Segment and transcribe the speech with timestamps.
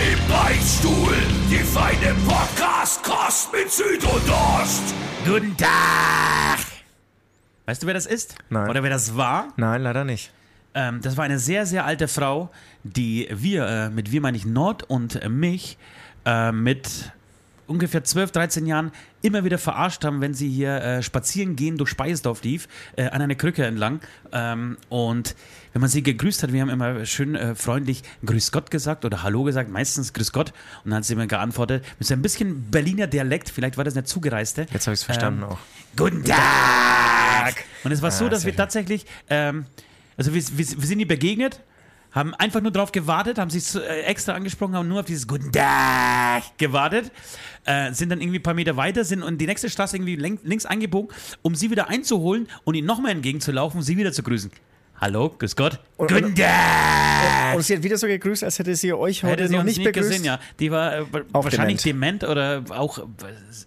[0.00, 1.12] Im Beichtstuhl,
[1.50, 4.94] die feine Podcast-Kost mit Süd und Ost.
[5.26, 6.58] Guten Tag!
[7.66, 8.34] Weißt du, wer das ist?
[8.48, 8.70] Nein.
[8.70, 9.48] Oder wer das war?
[9.58, 10.32] Nein, leider nicht.
[10.72, 12.48] Ähm, das war eine sehr, sehr alte Frau,
[12.82, 15.76] die wir, äh, mit wir meine ich Nord und äh, mich,
[16.24, 17.12] äh, mit
[17.66, 18.92] ungefähr 12, 13 Jahren
[19.22, 23.20] immer wieder verarscht haben, wenn sie hier äh, spazieren gehen durch Speisdorf lief, äh, an
[23.22, 24.00] einer Krücke entlang.
[24.32, 25.34] Ähm, und
[25.72, 29.22] wenn man sie gegrüßt hat, wir haben immer schön äh, freundlich Grüß Gott gesagt oder
[29.22, 30.52] Hallo gesagt, meistens Grüß Gott.
[30.84, 33.94] Und dann hat sie immer geantwortet mit so ein bisschen Berliner Dialekt, vielleicht war das
[33.94, 34.66] eine zugereiste.
[34.72, 35.58] Jetzt habe ich es verstanden Ähm, auch.
[35.96, 37.64] Guten Tag!
[37.84, 39.66] Und es war so, Ah, dass sehr wir tatsächlich, ähm,
[40.16, 41.60] also wir, wir, wir sind ihr begegnet,
[42.12, 45.52] haben einfach nur drauf gewartet, haben sie äh, extra angesprochen, haben nur auf dieses Guten
[45.52, 47.10] Tag gewartet,
[47.64, 50.66] äh, sind dann irgendwie ein paar Meter weiter, sind in die nächste Straße irgendwie links
[50.66, 54.50] eingebogen, um sie wieder einzuholen und ihnen nochmal entgegenzulaufen, um sie wieder zu grüßen.
[55.00, 55.80] Hallo, grüß Gott.
[55.96, 57.54] Und- Guten und- Tag!
[57.56, 59.78] Und sie hat wieder so gegrüßt, als hätte sie euch heute Hätte sie noch nicht
[59.78, 60.10] nicht begrüßt.
[60.10, 60.38] gesehen, ja.
[60.58, 62.24] Die war äh, wahrscheinlich dement.
[62.24, 63.02] oder auch äh,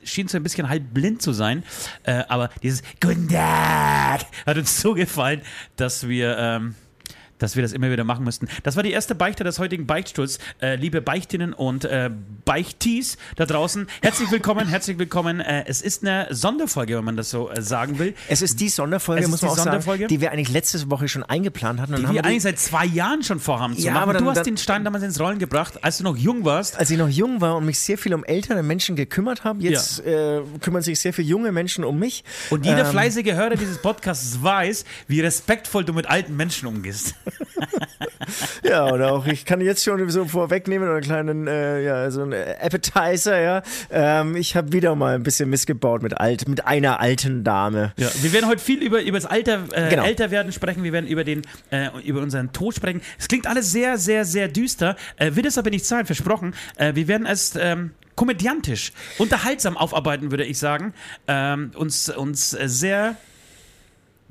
[0.04, 1.64] schien so ein bisschen halb blind zu sein.
[2.04, 5.42] Äh, aber dieses Guten Tag hat uns so gefallen,
[5.76, 6.38] dass wir.
[6.38, 6.76] Ähm,
[7.44, 8.48] dass wir das immer wieder machen müssten.
[8.64, 10.40] Das war die erste Beichte des heutigen Beichtstuhls.
[10.62, 12.10] Äh, liebe Beichtinnen und äh,
[12.46, 15.42] Beichtis da draußen, herzlich willkommen, herzlich willkommen.
[15.42, 18.14] Äh, es ist eine Sonderfolge, wenn man das so äh, sagen will.
[18.30, 20.04] Es ist die Sonderfolge, Es muss die man auch Sonderfolge?
[20.04, 21.96] sagen, die wir eigentlich letzte Woche schon eingeplant hatten.
[21.98, 24.04] Die wir die- eigentlich seit zwei Jahren schon vorhaben zu Ja, machen.
[24.04, 26.46] aber dann- du hast dann- den Stein damals ins Rollen gebracht, als du noch jung
[26.46, 26.78] warst.
[26.80, 30.00] als ich noch jung war und mich sehr viel um ältere Menschen gekümmert habe, jetzt
[30.06, 32.24] äh, kümmern sich sehr viele junge Menschen um mich.
[32.50, 37.16] Und jeder Ähm, fleißige Hörer dieses Podcasts weiß, wie respektvoll du mit alten Menschen umgehst.
[38.64, 42.24] Ja, oder auch, ich kann jetzt schon so vorwegnehmen oder einen kleinen, äh, ja, so
[42.24, 43.62] ein Appetizer, ja.
[43.92, 47.94] Ähm, ich habe wieder mal ein bisschen missgebaut mit alt, mit einer alten Dame.
[47.98, 50.04] Ja, wir werden heute viel über, über das Alter, äh, Genau.
[50.06, 50.84] älter werden sprechen.
[50.84, 53.02] Wir werden über, den, äh, über unseren Tod sprechen.
[53.20, 54.96] Es klingt alles sehr, sehr, sehr düster.
[55.18, 56.56] Äh, wird es aber nicht sein, versprochen.
[56.78, 60.94] Äh, wir werden es ähm, komödiantisch, unterhaltsam aufarbeiten, würde ich sagen.
[61.28, 63.18] Ähm, uns, uns sehr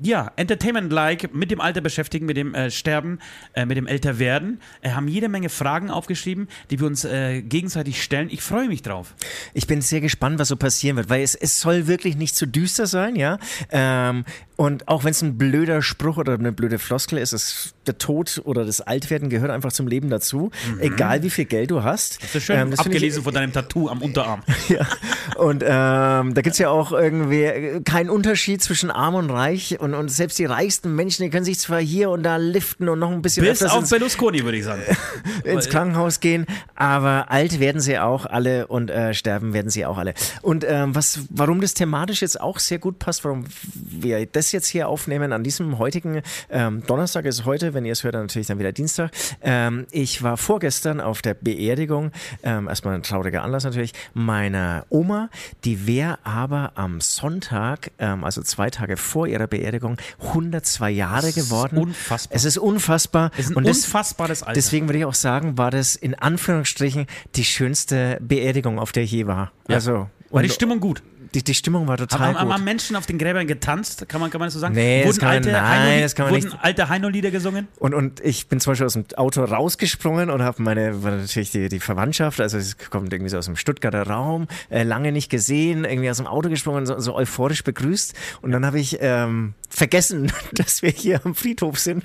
[0.03, 3.19] ja, Entertainment-like mit dem Alter beschäftigen, mit dem äh, Sterben,
[3.53, 4.59] äh, mit dem Älterwerden.
[4.81, 8.27] Äh, haben jede Menge Fragen aufgeschrieben, die wir uns äh, gegenseitig stellen.
[8.29, 9.15] Ich freue mich drauf.
[9.53, 12.45] Ich bin sehr gespannt, was so passieren wird, weil es, es soll wirklich nicht zu
[12.45, 13.39] düster sein, ja.
[13.71, 14.25] Ähm,
[14.55, 18.41] und auch wenn es ein blöder Spruch oder eine blöde Floskel ist, es, der Tod
[18.45, 20.51] oder das Altwerden gehört einfach zum Leben dazu.
[20.79, 22.21] Egal wie viel Geld du hast.
[22.23, 24.43] Das ist schön Ähm, das finde ich- abgelesen von deinem Tattoo am Unterarm.
[24.69, 24.87] Ja.
[25.35, 29.79] Und ähm, da gibt's ja auch irgendwie äh, keinen Unterschied zwischen arm und reich.
[29.79, 32.99] Und, und selbst die reichsten Menschen, die können sich zwar hier und da liften und
[32.99, 34.81] noch ein bisschen Bis auf ins, Berlusconi, würde ich sagen.
[35.43, 39.97] ins Krankenhaus gehen, aber alt werden sie auch alle und äh, sterben werden sie auch
[39.97, 40.13] alle.
[40.41, 44.67] Und ähm, was, warum das thematisch jetzt auch sehr gut passt, warum wir das jetzt
[44.67, 48.47] hier aufnehmen an diesem heutigen ähm, Donnerstag ist heute, wenn ihr es hört, dann natürlich
[48.47, 49.11] dann wieder Dienstag.
[49.41, 52.11] Ähm, ich war vorgestern auf der Beerdigung,
[52.43, 55.29] ähm, erstmal ein trauriger Anlass natürlich, meiner Oma,
[55.63, 61.35] die wäre aber am Sonntag, ähm, also zwei Tage vor ihrer Beerdigung, 102 Jahre ist
[61.35, 61.77] geworden.
[61.77, 62.35] unfassbar.
[62.35, 63.31] Es ist unfassbar.
[63.37, 64.53] Es ist ein Und das- unfassbares Alter.
[64.53, 69.11] Deswegen würde ich auch sagen, war das in Anführungsstrichen die schönste Beerdigung, auf der ich
[69.11, 69.51] je war.
[69.67, 69.75] Ja.
[69.75, 71.01] Also, War die Stimmung gut?
[71.33, 72.53] Die, die Stimmung war total Haben, gut.
[72.53, 74.07] haben Menschen auf den Gräbern getanzt?
[74.07, 74.73] Kann man, kann man das so sagen?
[74.75, 76.57] Nee, das wurden kann man- alte nein, Heino- das kann man wurden nicht.
[76.63, 77.67] alte Heino-Lieder gesungen?
[77.79, 81.69] Und, und ich bin zum Beispiel aus dem Auto rausgesprungen und habe meine, natürlich die,
[81.69, 85.85] die Verwandtschaft, also es kommt irgendwie so aus dem Stuttgarter Raum, äh, lange nicht gesehen,
[85.85, 88.13] irgendwie aus dem Auto gesprungen, so, so euphorisch begrüßt.
[88.41, 92.03] Und dann habe ich ähm, vergessen, dass wir hier am Friedhof sind.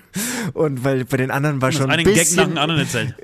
[0.55, 3.15] Und weil bei den anderen war schon ein einen Gag nach bisschen, dem anderen erzählt.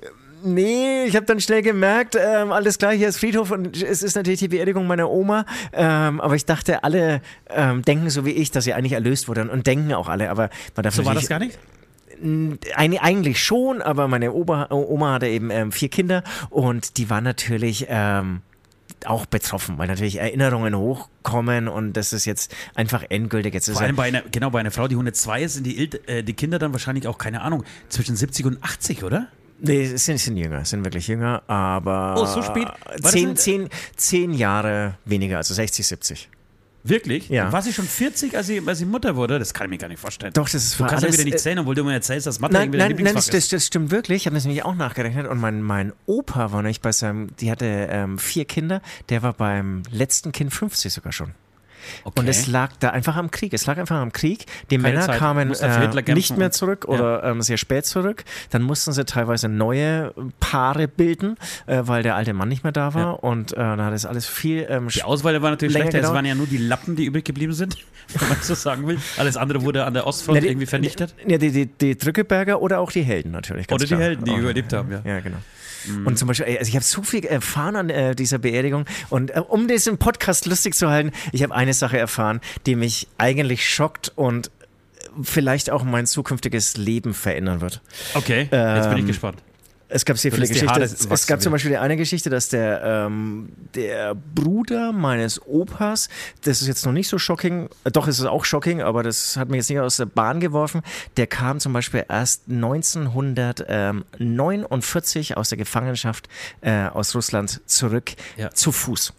[0.46, 4.14] Nee, ich habe dann schnell gemerkt, ähm, alles klar, hier ist Friedhof und es ist
[4.14, 5.46] natürlich die Beerdigung meiner Oma.
[5.72, 9.48] Ähm, aber ich dachte, alle ähm, denken so wie ich, dass sie eigentlich erlöst wurde
[9.50, 10.28] und, denken auch alle.
[10.28, 11.58] Aber man darf So war das gar nicht?
[12.22, 17.22] Eig- eigentlich schon, aber meine Opa, Oma hatte eben ähm, vier Kinder und die war
[17.22, 18.42] natürlich ähm,
[19.06, 23.54] auch betroffen, weil natürlich Erinnerungen hochkommen und das ist jetzt einfach endgültig.
[23.54, 25.90] Jetzt ist Vor allem bei einer, genau, bei einer Frau, die 102 ist, sind die,
[26.06, 29.28] äh, die Kinder dann wahrscheinlich auch, keine Ahnung, zwischen 70 und 80, oder?
[29.64, 32.66] Nee, es sind, sind jünger, sind wirklich jünger, aber Oh, so spät?
[33.00, 36.28] War zehn, nicht- zehn, zehn Jahre weniger, also 60, 70.
[36.86, 37.30] Wirklich?
[37.30, 37.50] Ja.
[37.50, 39.38] War sie schon 40, als sie, als sie Mutter wurde?
[39.38, 40.34] Das kann ich mir gar nicht vorstellen.
[40.34, 42.40] Doch, das ist Du kannst ja wieder nicht äh, zählen, obwohl du mir erzählst, dass
[42.40, 43.32] Mathe Nein, irgendwie nein, nein das, ist.
[43.34, 44.16] das, das stimmt wirklich.
[44.22, 45.26] Ich habe das nämlich auch nachgerechnet.
[45.26, 49.32] Und mein, mein Opa war nämlich bei seinem, die hatte ähm, vier Kinder, der war
[49.32, 51.30] beim letzten Kind 50 sogar schon.
[52.04, 52.20] Okay.
[52.20, 53.52] Und es lag da einfach am Krieg.
[53.54, 54.46] Es lag einfach am Krieg.
[54.70, 55.18] Die Keine Männer Zeit.
[55.18, 58.24] kamen äh, nicht mehr zurück oder ähm, sehr spät zurück.
[58.50, 61.36] Dann mussten sie teilweise neue Paare bilden,
[61.66, 63.02] äh, weil der alte Mann nicht mehr da war.
[63.02, 63.10] Ja.
[63.12, 65.88] Und äh, dann hat es alles viel ähm, Die Auswahl war natürlich schlechter.
[65.88, 66.14] Es gedauert.
[66.16, 67.76] waren ja nur die Lappen, die übrig geblieben sind,
[68.18, 68.98] wenn man so sagen will.
[69.16, 71.14] Alles andere wurde an der Ostfront Ja, die- irgendwie vernichtet.
[71.26, 73.70] Ja, die, die, die Drückeberger oder auch die Helden natürlich.
[73.70, 74.00] Oder die klar.
[74.00, 75.00] Helden, die Oh, überlebt haben, ja.
[75.04, 75.36] Ja, genau.
[76.04, 79.30] Und zum Beispiel, ey, also ich habe so viel erfahren an äh, dieser Beerdigung und
[79.30, 83.68] äh, um diesen Podcast lustig zu halten, ich habe eine Sache erfahren, die mich eigentlich
[83.68, 84.50] schockt und
[85.22, 87.80] vielleicht auch mein zukünftiges Leben verändern wird.
[88.14, 88.50] Okay, jetzt
[88.88, 89.42] bin ich Ähm, gespannt.
[89.88, 90.80] Es gab sehr viele Geschichten.
[90.82, 91.52] Es, gab zum.
[91.52, 96.08] Beispiel die eine Geschichte, dass der, ähm, der Bruder meines Opas,
[96.42, 99.36] das ist jetzt noch nicht so shocking, äh, doch ist es auch shocking, aber das
[99.36, 100.82] hat mich jetzt nicht aus der Bahn geworfen,
[101.16, 106.28] der kam zum Beispiel erst 1949 aus der Gefangenschaft
[106.60, 108.50] äh, aus Russland zurück Ja.
[108.50, 109.12] zu Fuß.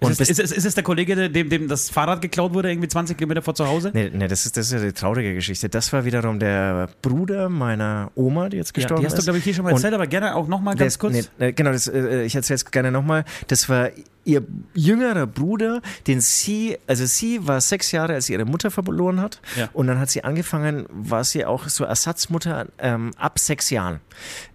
[0.00, 2.70] Und Ist es, ist, es, ist es der Kollege, dem, dem das Fahrrad geklaut wurde,
[2.70, 3.90] irgendwie 20 Kilometer vor zu Hause?
[3.92, 5.68] Nee, nee das, ist, das ist ja die traurige Geschichte.
[5.68, 9.24] Das war wiederum der Bruder meiner Oma, die jetzt Ja, gestorben die hast du, ist.
[9.24, 11.14] glaube ich, hier schon mal Und erzählt, aber gerne auch nochmal Der ganz ist- kurz.
[11.14, 13.24] Nee, nee, genau, das, äh, ich erzähle es gerne nochmal.
[13.48, 13.88] Das war
[14.28, 14.42] ihr
[14.74, 19.40] jüngerer Bruder, den sie, also sie war sechs Jahre, als sie ihre Mutter verloren hat.
[19.56, 19.70] Ja.
[19.72, 24.00] Und dann hat sie angefangen, war sie auch so Ersatzmutter ähm, ab sechs Jahren.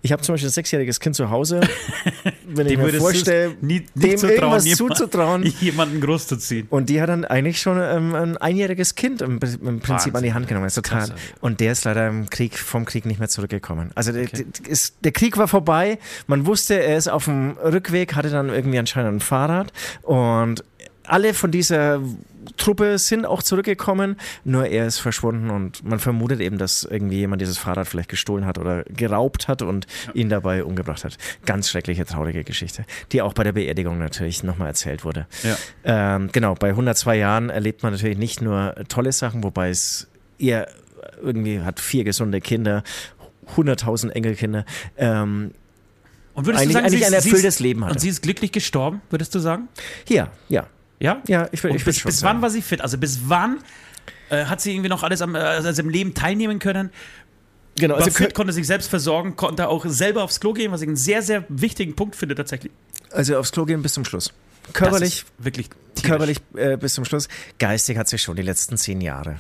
[0.02, 1.62] Ich habe zum Beispiel ein sechsjähriges Kind zu Hause.
[2.48, 5.44] Wenn ich mir vorstelle, nie, nicht dem zutrauen, irgendwas jemand- zuzutrauen.
[5.62, 6.68] jemanden großzuziehen.
[6.70, 10.16] Und die hat dann eigentlich schon ähm, ein einjähriges Kind im, im Prinzip Wahnsinn.
[10.16, 10.68] an die Hand genommen.
[10.68, 11.06] Ist total.
[11.06, 11.16] Klasse.
[11.42, 13.92] Und der ist leider im Krieg, vom Krieg nicht mehr zurückgekommen.
[13.96, 15.98] Also der, der, ist, der Krieg war vorbei.
[16.28, 19.20] Man wusste, er ist auf dem Rückweg, hatte dann irgendwie anscheinend ein
[19.64, 19.74] Fahrrad.
[20.04, 20.64] Und
[21.06, 22.02] alle von dieser
[22.56, 27.42] Truppe sind auch zurückgekommen, nur er ist verschwunden und man vermutet eben, dass irgendwie jemand
[27.42, 31.18] dieses Fahrrad vielleicht gestohlen hat oder geraubt hat und ihn dabei umgebracht hat.
[31.46, 35.26] Ganz schreckliche, traurige Geschichte, die auch bei der Beerdigung natürlich nochmal erzählt wurde.
[35.44, 35.58] Ja.
[36.16, 40.08] Ähm, genau, bei 102 Jahren erlebt man natürlich nicht nur tolle Sachen, wobei es
[40.40, 40.70] eher
[41.22, 42.84] irgendwie hat vier gesunde Kinder,
[43.56, 44.66] 100.000 Enkelkinder.
[44.98, 45.52] Ähm,
[46.34, 47.94] Und würdest Eigentlich- du sagen, eigentlich sie ein erfülltes Leben hatte.
[47.94, 49.68] Und sie ist glücklich gestorben, würdest du sagen?
[50.10, 50.68] ja, ja.
[51.00, 51.22] Ja?
[51.28, 52.80] Ja, ich ich will bis, schon bis wann war sie fit?
[52.80, 53.58] Also bis wann
[54.30, 56.92] äh, hat sie irgendwie noch alles am, äh, also im Leben teilnehmen können?
[57.78, 60.82] Genau, War also, fit, konnte sich selbst versorgen, konnte auch selber aufs Klo gehen, was
[60.82, 62.72] ich einen sehr, sehr wichtigen Punkt finde tatsächlich.
[63.12, 64.32] also aufs Klo gehen bis zum Schluss.
[64.72, 66.10] Körperlich, wirklich tierisch.
[66.10, 67.28] körperlich äh, bis zum Schluss.
[67.60, 69.38] Geistig hat sie schon die letzten zehn Jahre.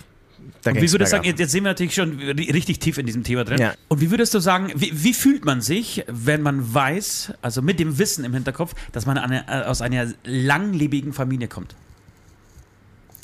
[0.62, 3.06] Da Und wie würdest du sagen, jetzt, sind wir natürlich schon ri- richtig tief in
[3.06, 3.60] diesem Thema drin.
[3.60, 3.74] Ja.
[3.88, 7.80] Und wie würdest du sagen, wie, wie fühlt man sich, wenn man weiß, also mit
[7.80, 11.75] dem Wissen im Hinterkopf, dass man eine, äh, aus einer langlebigen Familie kommt?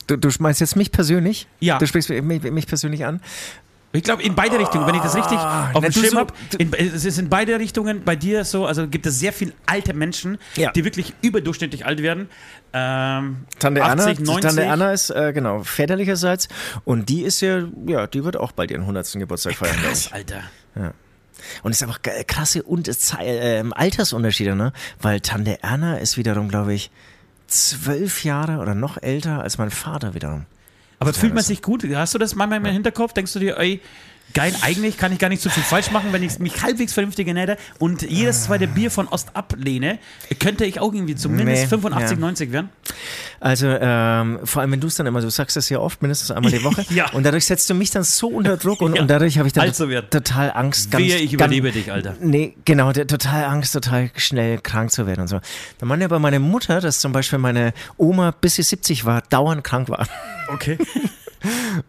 [0.08, 1.48] Du, du meinst jetzt mich persönlich?
[1.60, 1.78] Ja.
[1.78, 3.22] Du sprichst mich, mich persönlich an?
[3.92, 6.34] Ich glaube, in beide Richtungen, wenn ich das richtig auf na, dem Schirm so- habe,
[6.78, 10.38] es ist in beide Richtungen bei dir so, also gibt es sehr viele alte Menschen,
[10.58, 10.72] Ja.
[10.72, 12.30] die wirklich überdurchschnittlich alt werden.
[12.72, 14.42] Ähm, Tante 80, Anna, 90.
[14.42, 16.50] Tante Anna ist, äh, genau, väterlicherseits.
[16.86, 19.14] Und die ist ja, ja, die wird auch bald ihren 100.
[19.20, 19.76] Geburtstag feiern.
[19.78, 20.44] krass, Alter.
[21.64, 24.72] Und es ist einfach krasse und äh, Altersunterschiede, ne?
[25.02, 26.92] Weil Tante Erna ist wiederum, glaube ich,
[27.48, 30.46] zwölf Jahre oder noch älter als mein Vater wiederum.
[31.00, 31.84] Aber fühlt man sich gut?
[31.96, 33.14] Hast du das manchmal im Hinterkopf?
[33.14, 33.82] Denkst du dir, ey,
[34.34, 37.28] geil, eigentlich kann ich gar nicht so viel falsch machen, wenn ich mich halbwegs vernünftig
[37.28, 39.98] ernähre und jedes zweite Bier von Ost ablehne,
[40.40, 42.18] könnte ich auch irgendwie zumindest Nee, 85, ja.
[42.20, 42.70] 90 werden?
[43.40, 46.30] Also ähm, vor allem, wenn du es dann immer, du sagst das ja oft, mindestens
[46.32, 46.86] einmal die Woche.
[46.94, 47.10] Ja.
[47.12, 49.02] Und dadurch setzt du mich dann so unter Druck und, Ja.
[49.02, 50.10] und dadurch habe ich dann werden.
[50.12, 50.92] total Angst.
[50.92, 52.16] Ganz, Wehe, ich ganz- überlebe dich, Alter.
[52.20, 55.40] Nee, genau, der, total Angst, total schnell krank zu werden und so.
[55.80, 59.64] Dann meinte aber meine Mutter, dass zum Beispiel meine Oma, bis sie 70 war, dauernd
[59.64, 60.08] krank war.
[60.54, 60.78] Okay.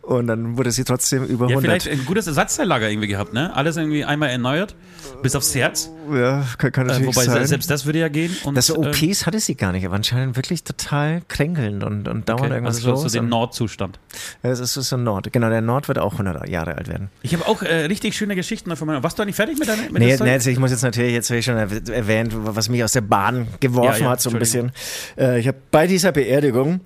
[0.02, 1.82] Und dann wurde sie trotzdem über Ja, 100.
[1.82, 3.52] vielleicht ein gutes Ersatzteillager irgendwie gehabt, ne?
[3.56, 4.76] Alles irgendwie einmal erneuert,
[5.22, 5.90] bis aufs Herz.
[6.14, 7.46] Ja, kann, kann Äh, natürlich wobei sein.
[7.46, 8.36] selbst das würde ja gehen.
[8.44, 12.28] Und, das ähm, OPs hatte sie gar nicht, aber anscheinend wirklich total kränkelnd und, und
[12.28, 13.12] dauernd okay, irgendwas also so, los.
[13.12, 13.98] so den Nordzustand.
[14.44, 15.32] Ja, es ist so ein Nord.
[15.32, 17.08] Genau, der Nord wird auch 100 Jahre alt werden.
[17.22, 19.02] Ich habe auch äh, richtig schöne Geschichten von meiner.
[19.02, 21.28] Warst du nicht fertig mit deiner mit Nee, nee, also ich muss jetzt natürlich, jetzt
[21.28, 24.30] habe ich schon erw- erwähnt, was mich aus der Bahn geworfen Ja, ja, hat, so
[24.30, 24.70] ein bisschen.
[25.18, 26.80] Äh, ich habe bei dieser Beerdigung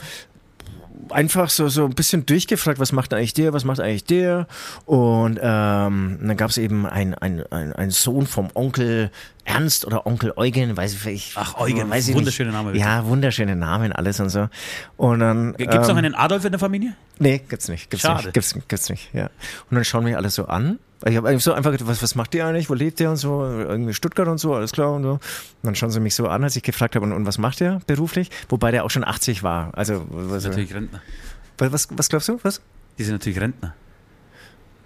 [1.11, 4.47] einfach so, so ein bisschen durchgefragt, was macht eigentlich der, was macht eigentlich der?
[4.87, 9.11] Und ähm, dann gab es eben einen ein, ein Sohn vom Onkel
[9.45, 12.57] Ernst oder Onkel Eugen, weiß ich ich Ach, Eugen, weiß ich wunderschöner nicht.
[12.57, 12.83] Name, wirklich.
[12.83, 14.49] Ja, wunderschöne Namen, alles und so.
[14.97, 15.55] Und dann.
[15.57, 16.95] Gibt es ähm, noch einen Adolf in der Familie?
[17.19, 17.91] Nee, gibt's nicht.
[17.91, 18.25] Gibt's Schade.
[18.25, 18.35] nicht.
[18.35, 19.25] Gibt's, gibt's nicht, ja.
[19.71, 20.79] Und dann schauen mich alle so an.
[21.07, 22.71] Ich habe so einfach gedacht, was, was macht ihr eigentlich?
[22.71, 23.45] Wo lebt ihr und so?
[23.45, 25.11] Irgendwie Stuttgart und so, alles klar und so.
[25.13, 25.21] Und
[25.63, 27.81] dann schauen sie mich so an, als ich gefragt habe, und, und was macht ihr
[27.87, 28.31] beruflich?
[28.49, 29.71] Wobei der auch schon 80 war.
[29.75, 31.03] Also, was, Natürlich Rentner.
[31.59, 32.41] was, was glaubst du?
[32.43, 32.63] Was?
[32.99, 33.75] Die sind natürlich Rentner.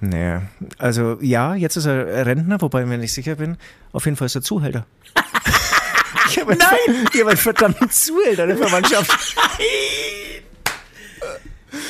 [0.00, 0.40] Nee,
[0.78, 3.56] also ja, jetzt ist er Rentner, wobei ich mir nicht sicher bin.
[3.92, 4.86] Auf jeden Fall ist er Zuhälter.
[6.28, 7.06] ich habe Nein!
[7.12, 9.36] Ich habe einen verdammten Zuhälter in der Verwandtschaft.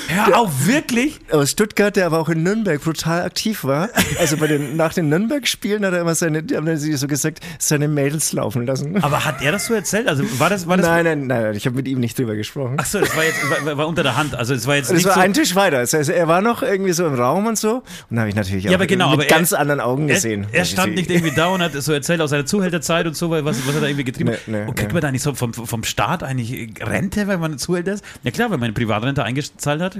[0.08, 1.18] Hör auf, wirklich?
[1.30, 3.88] Aus Stuttgart, der aber auch in Nürnberg brutal aktiv war.
[4.18, 7.40] Also bei den, nach den Nürnberg-Spielen hat er immer seine, die haben sie so gesagt,
[7.58, 9.02] seine Mädels laufen lassen.
[9.02, 10.08] Aber hat er das so erzählt?
[10.08, 12.76] Also war das, war das nein, nein, nein, ich habe mit ihm nicht drüber gesprochen.
[12.78, 14.34] Ach so, das war jetzt war, war unter der Hand.
[14.34, 15.78] Also es war jetzt Das nicht war so, ein Tisch weiter.
[15.78, 17.82] Also er war noch irgendwie so im Raum und so.
[18.10, 20.08] Und da habe ich natürlich auch Ja, aber genau, mit aber er- ganz anderen Augen
[20.08, 20.46] gesehen.
[20.52, 23.30] Er, er stand nicht irgendwie da und hat so erzählt aus seiner Zuhälterzeit und so,
[23.30, 24.40] was, was er da irgendwie getrieben hat.
[24.46, 24.94] Nee, nee, und kriegt nee.
[24.94, 28.04] man da nicht so vom, vom Staat eigentlich Rente, wenn man Zuhälter ist?
[28.22, 29.98] Ja klar, wenn man eine Privatrente eingezahlt hat.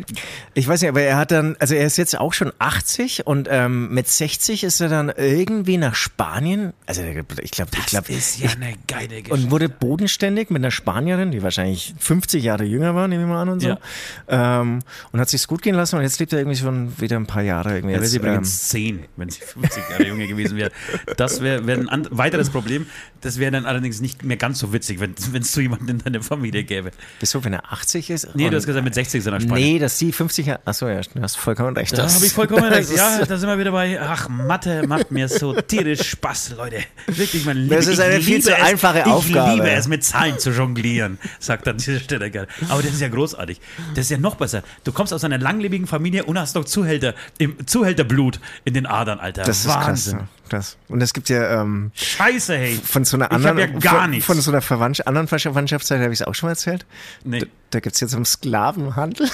[0.54, 3.48] Ich weiß nicht, aber er hat dann, also er ist jetzt auch schon 80 und
[3.50, 6.72] ähm, mit 60 ist er dann irgendwie nach Spanien.
[6.86, 7.12] Also ich
[7.50, 9.32] glaube, ich glaube, ist ja eine geile Geschichte.
[9.34, 13.42] und wurde bodenständig mit einer Spanierin, die wahrscheinlich 50 Jahre jünger war, nehme ich mal
[13.42, 13.68] an und so.
[13.68, 13.78] Ja.
[14.28, 14.80] Ähm,
[15.12, 17.42] und hat sich's gut gehen lassen und jetzt lebt er irgendwie schon wieder ein paar
[17.42, 17.94] Jahre irgendwie.
[17.94, 20.70] Jetzt, sie ähm, übrigens 10, wenn sie 50 Jahre jünger gewesen wäre.
[21.16, 22.86] Das wäre wär ein weiteres Problem.
[23.20, 26.22] Das wäre dann allerdings nicht mehr ganz so witzig, wenn es so jemanden in deiner
[26.22, 26.90] Familie gäbe.
[27.20, 28.34] wieso, wenn er 80 ist?
[28.34, 29.57] Nee, du hast gesagt, mit 60 sind er Spanien.
[29.58, 30.60] Nee, dass sie 50 Jahre.
[30.64, 31.96] Achso, ja, du hast vollkommen recht.
[31.96, 32.90] Da habe ich vollkommen recht.
[32.94, 34.00] Ja, da sind wir wieder bei.
[34.00, 36.78] Ach, Mathe macht mir so tierisch Spaß, Leute.
[37.06, 39.54] Wirklich, man liebe, Das ist ich eine viel zu es, einfache ich Aufgabe.
[39.54, 42.48] liebe es, mit Zahlen zu jonglieren, sagt an dieser Stelle gerne.
[42.68, 43.60] Aber das ist ja großartig.
[43.94, 44.62] Das ist ja noch besser.
[44.84, 49.18] Du kommst aus einer langlebigen Familie und hast noch Zuhälter, im Zuhälterblut in den Adern,
[49.20, 49.42] Alter.
[49.42, 50.18] Das ist Wahnsinn.
[50.18, 50.28] krass.
[50.48, 50.76] Krass.
[50.88, 52.80] Und es gibt ja ähm, Scheiße, hey.
[52.82, 54.26] von so einer Ich hab anderen, ja gar von, nichts.
[54.26, 56.86] von so einer Verwandtschaft, anderen Verwandtschaftszeit habe ich es auch schon mal erzählt.
[57.24, 57.40] Nee.
[57.40, 59.28] Da, da gibt es jetzt um Sklavenhandel.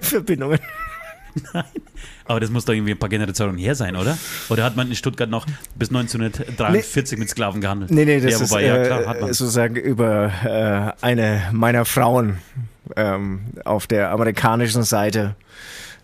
[0.00, 0.60] Verbindungen.
[2.24, 4.18] Aber das muss doch irgendwie ein paar Generationen her sein, oder?
[4.48, 5.46] Oder hat man in Stuttgart noch
[5.76, 7.90] bis 1943 mit Sklaven gehandelt?
[7.90, 9.32] Nee, nee, das ja, wobei, ist ja, klar, hat äh, man.
[9.32, 12.38] sozusagen über äh, eine meiner Frauen
[12.96, 15.36] ähm, auf der amerikanischen Seite.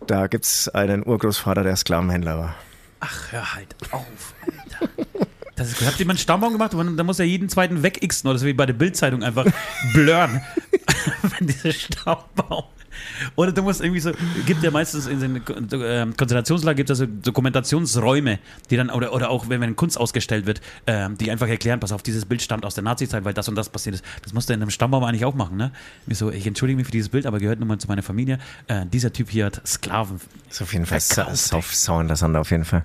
[0.07, 2.55] Da gibt es einen Urgroßvater, der Sklavenhändler war.
[3.07, 4.89] Ach, hör halt auf, Alter.
[5.57, 6.73] Das ist, habt ihr mal einen Stammbaum gemacht?
[6.73, 9.45] Da muss ja jeden zweiten wegixen oder so wie bei der Bildzeitung einfach
[9.93, 10.41] blurren.
[11.23, 12.65] Wenn dieser Stammbaum.
[13.37, 14.13] Oder du musst irgendwie so,
[14.47, 15.43] gibt ja meistens in den
[15.73, 18.39] ähm, Konzentrationslager gibt es also Dokumentationsräume,
[18.71, 21.93] die dann, oder, oder auch wenn, wenn Kunst ausgestellt wird, ähm, die einfach erklären, pass
[21.93, 24.05] auf, dieses Bild stammt aus der Nazi-Zeit, weil das und das passiert ist.
[24.23, 25.73] Das musst du in einem Stammbaum eigentlich auch machen, ne?
[26.07, 28.39] Wie so, ich entschuldige mich für dieses Bild, aber gehört nun mal zu meiner Familie.
[28.67, 30.21] Äh, dieser Typ hier hat Sklaven.
[30.51, 32.85] ist auf jeden Fall sau, sau interessant auf jeden Fall.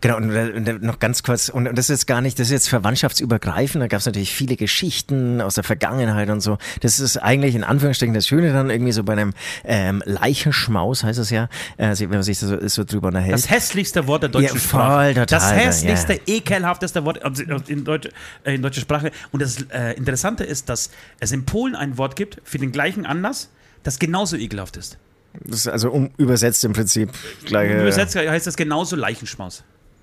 [0.00, 2.52] Genau, und, äh, und noch ganz kurz, und, und das ist gar nicht, das ist
[2.52, 6.58] jetzt verwandtschaftsübergreifend, da gab es natürlich viele Geschichten aus der Vergangenheit und so.
[6.80, 9.32] Das ist eigentlich in Anführungsstrichen das Schöne dann irgendwie so bei einem
[9.64, 13.34] ähm, Leichenschmaus, heißt es ja, äh, wenn man sich so, so drüber unterhält.
[13.34, 15.04] Das hässlichste Wort der deutschen Ja, Sprache.
[15.04, 16.20] voll, total, das hässlichste, ja.
[16.26, 17.20] ekelhafteste Wort
[17.68, 18.08] in, Deutsch,
[18.44, 19.10] äh, in deutscher Sprache.
[19.32, 23.06] Und das äh, Interessante ist, dass es in Polen ein Wort gibt für den gleichen
[23.06, 23.50] Anlass,
[23.82, 24.98] das genauso ekelhaft ist.
[25.44, 27.10] Das ist also um, übersetzt im Prinzip.
[27.44, 29.62] Gleiche, Übersetzt heißt das genauso Leichenschmaus.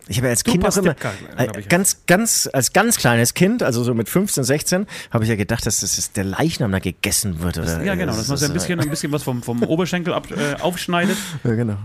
[0.09, 0.95] Ich habe ja als Kind auch immer,
[1.37, 1.67] äh, ich.
[1.69, 5.65] ganz, ganz, als ganz kleines Kind, also so mit 15, 16, habe ich ja gedacht,
[5.65, 7.57] dass das ist der Leichnam da gegessen wird.
[7.57, 10.27] Oder, Ja, genau, dass man so ein bisschen, ein bisschen was vom, vom Oberschenkel ab,
[10.31, 11.17] äh, aufschneidet.
[11.43, 11.77] Ja, genau.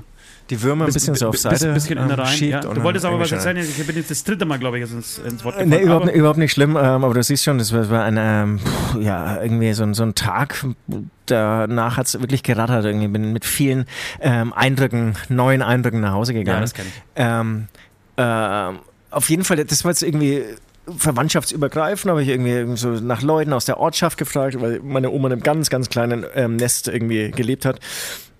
[0.50, 2.44] Die Würmer ein bisschen so auf Seite Ein bisschen in der ähm, rein.
[2.44, 2.60] Ja.
[2.60, 3.58] Du wolltest aber was erzählen.
[3.58, 5.82] Ich bin jetzt das dritte Mal, glaube ich, ins, ins Wort Nee, gefallen.
[5.84, 8.60] überhaupt, Aber- nicht- überhaupt nicht schlimm, ähm, aber du siehst schon, das war, ein, ähm,
[9.00, 10.66] ja, irgendwie so, ein- so ein Tag,
[11.26, 13.86] danach hat es wirklich gerattert, irgendwie bin mit vielen
[14.20, 16.56] ähm, Eindrücken, neuen Eindrücken nach Hause gegangen.
[16.56, 17.02] Ja, das kenn ich.
[18.16, 18.78] Ähm,
[19.10, 20.44] auf jeden Fall, das war jetzt irgendwie
[20.96, 25.34] verwandtschaftsübergreifend, habe ich irgendwie so nach Leuten aus der Ortschaft gefragt, weil meine Oma in
[25.34, 27.78] einem ganz, ganz kleinen ähm, Nest irgendwie gelebt hat.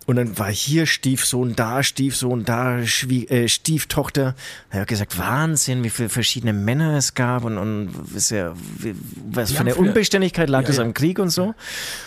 [0.05, 4.35] Und dann war hier Stiefsohn, da Stiefsohn, da Schwie äh, Stieftochter.
[4.71, 8.97] Er hat gesagt, Wahnsinn, wie viele verschiedene Männer es gab und, und was, ja, wie,
[9.31, 10.83] was für eine Unbeständigkeit lag Ja, das ja.
[10.83, 11.45] am Krieg und so.
[11.45, 11.55] Und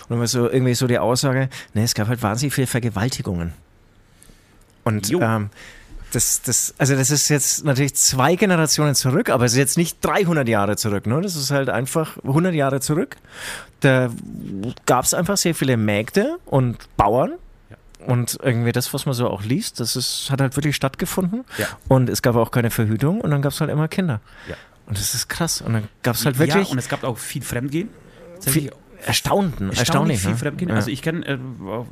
[0.10, 3.54] dann war so irgendwie so die Aussage, ne, es gab halt wahnsinnig viele Vergewaltigungen.
[4.84, 5.50] Und ähm,
[6.16, 9.98] das, das, also das ist jetzt natürlich zwei Generationen zurück, aber es ist jetzt nicht
[10.02, 11.08] 300 Jahre zurück.
[11.08, 11.20] Ne?
[11.22, 13.18] Das ist halt einfach 100 Jahre zurück.
[13.82, 14.10] Da
[14.86, 17.34] gab es einfach sehr viele Mägde und Bauern.
[18.08, 21.44] Und irgendwie das, was man so auch liest, das ist, hat halt wirklich stattgefunden.
[21.58, 21.68] Ja.
[21.88, 24.22] Und es gab auch keine Verhütung und dann gab es halt immer Kinder.
[24.48, 24.56] Ja.
[24.86, 25.62] Und das ist krass.
[25.62, 27.90] Und dann gab es halt wirklich Ja, und es gab auch viel Fremdgehen.
[28.42, 28.72] viel,
[29.06, 30.20] erstaunten, erstaunlich erstaunlich.
[30.22, 30.38] viel ne?
[30.38, 30.72] Fremdgehen.
[30.72, 31.38] Also ich kenne äh,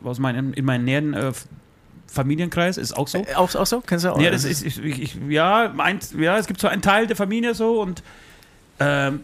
[0.04, 1.32] aus meinem, in meinem näheren äh,
[2.14, 3.18] Familienkreis ist auch so.
[3.20, 3.82] Äh, auch, auch so?
[3.82, 4.22] Kennst du auch?
[4.22, 7.56] Ja, das ist, ich, ich, ja, ein, ja, es gibt so einen Teil der Familie
[7.56, 8.04] so und
[8.80, 9.22] ähm,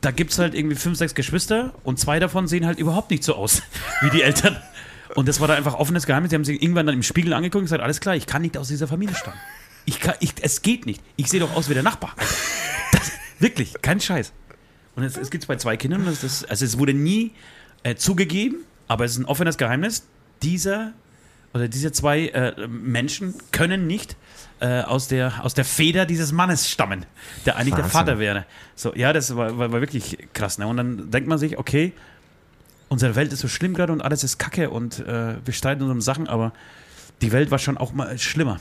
[0.00, 3.22] da gibt es halt irgendwie fünf, sechs Geschwister und zwei davon sehen halt überhaupt nicht
[3.22, 3.62] so aus
[4.00, 4.56] wie die Eltern.
[5.14, 6.30] Und das war da einfach offenes Geheimnis.
[6.30, 8.56] Die haben sich irgendwann dann im Spiegel angeguckt und gesagt, alles klar, ich kann nicht
[8.56, 9.38] aus dieser Familie stammen.
[9.84, 11.00] Ich kann, ich, es geht nicht.
[11.16, 12.14] Ich sehe doch aus wie der Nachbar.
[12.92, 14.32] Das, wirklich, kein Scheiß.
[14.96, 17.32] Und es, es gibt es bei zwei Kindern, das ist, also es wurde nie
[17.82, 20.06] äh, zugegeben, aber es ist ein offenes Geheimnis.
[20.42, 20.92] Dieser
[21.54, 24.16] oder diese zwei äh, Menschen können nicht
[24.60, 27.04] äh, aus, der, aus der Feder dieses Mannes stammen,
[27.44, 27.90] der eigentlich der Wahnsinn.
[27.90, 28.46] Vater wäre.
[28.74, 30.58] So, ja, das war, war, war wirklich krass.
[30.58, 30.66] Ne?
[30.66, 31.92] Und dann denkt man sich, okay,
[32.88, 35.90] unsere Welt ist so schlimm gerade und alles ist Kacke und äh, wir streiten uns
[35.90, 36.52] um Sachen, aber
[37.20, 38.60] die Welt war schon auch mal schlimmer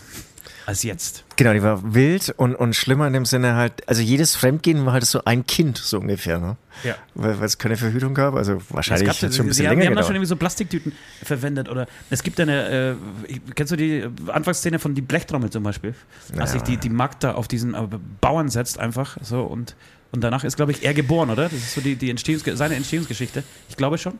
[0.65, 1.23] als jetzt.
[1.35, 4.93] Genau, die war wild und, und schlimmer in dem Sinne halt, also jedes Fremdgehen war
[4.93, 6.57] halt so ein Kind, so ungefähr, ne?
[6.83, 6.95] Ja.
[7.15, 9.67] Weil, weil es keine Verhütung gab, also wahrscheinlich Es hat gab, schon ein sie, bisschen
[9.67, 12.95] haben, die länger haben da schon irgendwie so Plastiktüten verwendet oder es gibt eine,
[13.27, 15.95] äh, kennst du die Anfangsszene von die Blechtrommel zum Beispiel?
[16.37, 16.59] Als Ja.
[16.59, 17.87] sich die, die Magd da auf diesen äh,
[18.21, 19.75] Bauern setzt einfach so und,
[20.11, 21.43] und danach ist, glaube ich, er geboren, oder?
[21.43, 23.43] Das ist so die, die Entstehungs seine Entstehungsgeschichte.
[23.69, 24.13] Ich glaube schon.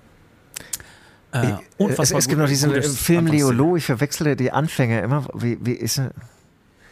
[1.33, 3.27] Äh, es, unfassbar es gibt gut- noch diesen gutes Film.
[3.27, 5.27] Leolo, ich verwechsle die Anfänger immer.
[5.33, 6.11] Wie, wie ist er?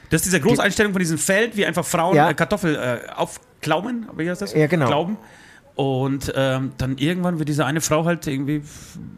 [0.10, 2.30] Das ist diese Großeinstellung von diesem Feld, wie einfach Frauen Ja.
[2.30, 4.54] äh, Kartoffel äh, aufklauben, wie heißt das?
[4.54, 4.88] Ja, genau.
[4.88, 5.18] Glauben.
[5.76, 8.62] Und ähm, dann irgendwann wird diese eine Frau halt irgendwie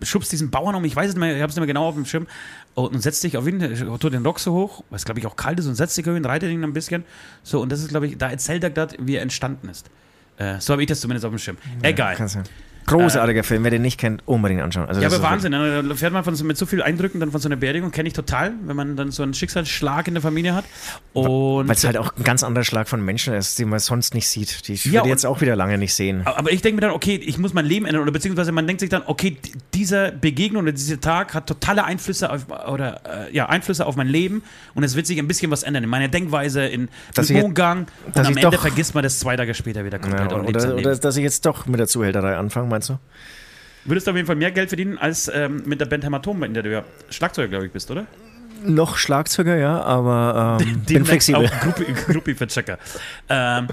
[0.04, 1.88] schubst diesen Bauern um, ich weiß es nicht mehr, ich habe es nicht mehr genau
[1.88, 2.28] auf dem Schirm,
[2.76, 3.60] und, und setzt sich auf ihn,
[4.00, 6.16] tut den Rock so hoch, was glaube ich auch kalt ist, und setzt sich auf
[6.16, 7.04] ihn, reitet ihn ein bisschen.
[7.42, 9.90] So, und das ist, glaube ich, da erzählt er gerade, wie er entstanden ist.
[10.38, 11.58] Äh, so habe ich das zumindest auf dem Schirm.
[11.82, 12.16] Egal.
[12.16, 12.40] Kannst du-
[12.86, 14.88] Großartiger Film, wer den nicht kennt, unbedingt anschauen.
[14.88, 15.52] Also Ja, aber Wahnsinn.
[15.52, 15.84] ne?
[15.88, 18.08] Da fährt man von so, mit so viel Eindrücken dann von so einer Beerdigung, kenne
[18.08, 20.66] ich total, wenn man dann so einen Schicksalsschlag in der Familie hat.
[21.14, 24.28] Weil es halt auch ein ganz anderer Schlag von Menschen ist, den man sonst nicht
[24.28, 24.68] sieht.
[24.68, 26.22] Die ich Ja, würde jetzt auch wieder lange nicht sehen.
[26.26, 28.02] Aber ich denke mir dann, okay, ich muss mein Leben ändern.
[28.02, 31.84] Oder beziehungsweise man denkt sich dann, okay, d- diese Begegnung oder dieser Tag hat totale
[31.84, 35.52] Einflüsse auf, oder, äh, ja, Einflüsse auf mein Leben und es wird sich ein bisschen
[35.52, 37.88] was ändern in meiner Denkweise, in Dass im Umgang.
[38.06, 40.80] Und am Ende doch- vergisst man das zwei Tage später wieder komplett Ja, oder, Leben.
[40.80, 42.98] oder dass ich jetzt doch mit der Zuhälterei anfange, meinst du?
[43.86, 46.54] Würdest du auf jeden Fall mehr Geld verdienen als ähm, mit der Band Hämatom, in
[46.54, 48.06] der du ja Schlagzeuger, glaube ich, bist, oder?
[48.64, 51.48] Noch Schlagzeuger, ja, aber ähm, bin flexibel.
[51.48, 52.78] Auch Gruppi, Gruppi für Checker.
[53.28, 53.68] Ähm,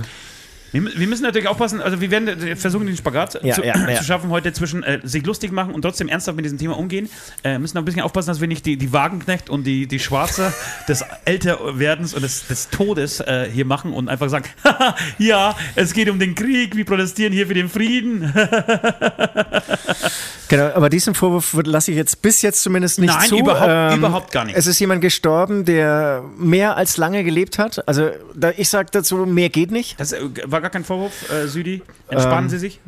[0.73, 3.97] wir, müssen natürlich aufpassen, also wir werden äh, versuchen, den Spagat Ja, zu, ja, ja.
[3.99, 7.09] zu schaffen heute zwischen äh, sich lustig machen und trotzdem ernsthaft mit diesem Thema umgehen.
[7.45, 9.99] Äh, müssen auch ein bisschen aufpassen, dass wir nicht die, die Wagenknecht und die, die
[9.99, 10.53] Schwarze
[10.89, 15.93] des Älterwerdens und des, des Todes äh, hier machen und einfach sagen, "Haha, ja, es
[15.93, 18.33] geht um den Krieg, wir protestieren hier für den Frieden.
[20.51, 23.37] Genau, aber diesen Vorwurf lasse ich jetzt bis jetzt zumindest nicht Nein, zu.
[23.37, 24.57] Ähm, überhaupt- überhaupt gar nicht.
[24.57, 27.87] Es ist jemand gestorben, der mehr als lange gelebt hat.
[27.87, 30.01] Also da, ich sage dazu, mehr geht nicht.
[30.01, 30.21] Das äh,
[30.59, 31.83] war gar kein Vorwurf, äh, Südi.
[32.09, 32.81] Entspannen Ähm, Sie sich.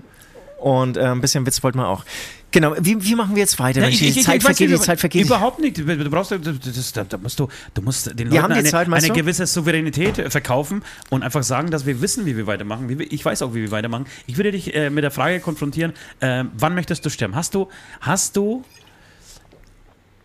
[0.59, 2.04] Und äh, ein bisschen Witz wollten wir auch.
[2.50, 3.80] Genau, wie, wie machen wir jetzt weiter?
[3.80, 5.24] Ja, Mensch, die Zeit weiß vergeht, nicht, die Zeit vergeht.
[5.24, 5.78] Überhaupt nicht.
[5.78, 8.59] Du brauchst, du- das, da, da musst du, du musst den Wir Leuten haben die
[8.59, 9.14] eine, Zeit, eine du?
[9.14, 12.88] gewisse Souveränität äh, verkaufen und einfach sagen, dass wir wissen, wie wir weitermachen.
[12.88, 14.06] Wie wir, ich weiß auch, wie wir weitermachen.
[14.26, 17.37] Ich würde dich äh, mit der Frage konfrontieren, äh, wann möchtest du sterben?
[17.37, 17.68] Hast du,
[18.00, 18.64] hast du,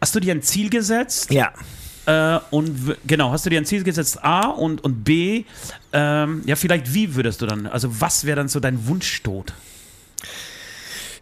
[0.01, 1.31] hast du dir ein Ziel gesetzt?
[1.31, 1.53] Ja.
[2.06, 5.46] Äh, und genau, hast du dir ein Ziel gesetzt, A und, und B,
[5.94, 9.54] ähm, ja, vielleicht wie würdest du dann, also was wäre dann so dein Wunschtod?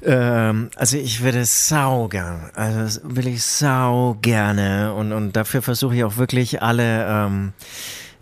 [0.06, 5.96] Ähm, also ich würde sau gern, also will ich sau gerne und, und dafür versuche
[5.96, 7.54] ich auch wirklich alle ähm,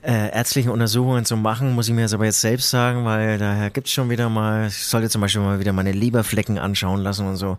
[0.04, 3.70] äh, ärztlichen Untersuchungen zu machen, muss ich mir das aber jetzt selbst sagen, weil daher
[3.70, 7.28] gibt es schon wieder mal, ich sollte zum Beispiel mal wieder meine Leberflecken anschauen lassen
[7.28, 7.58] und so.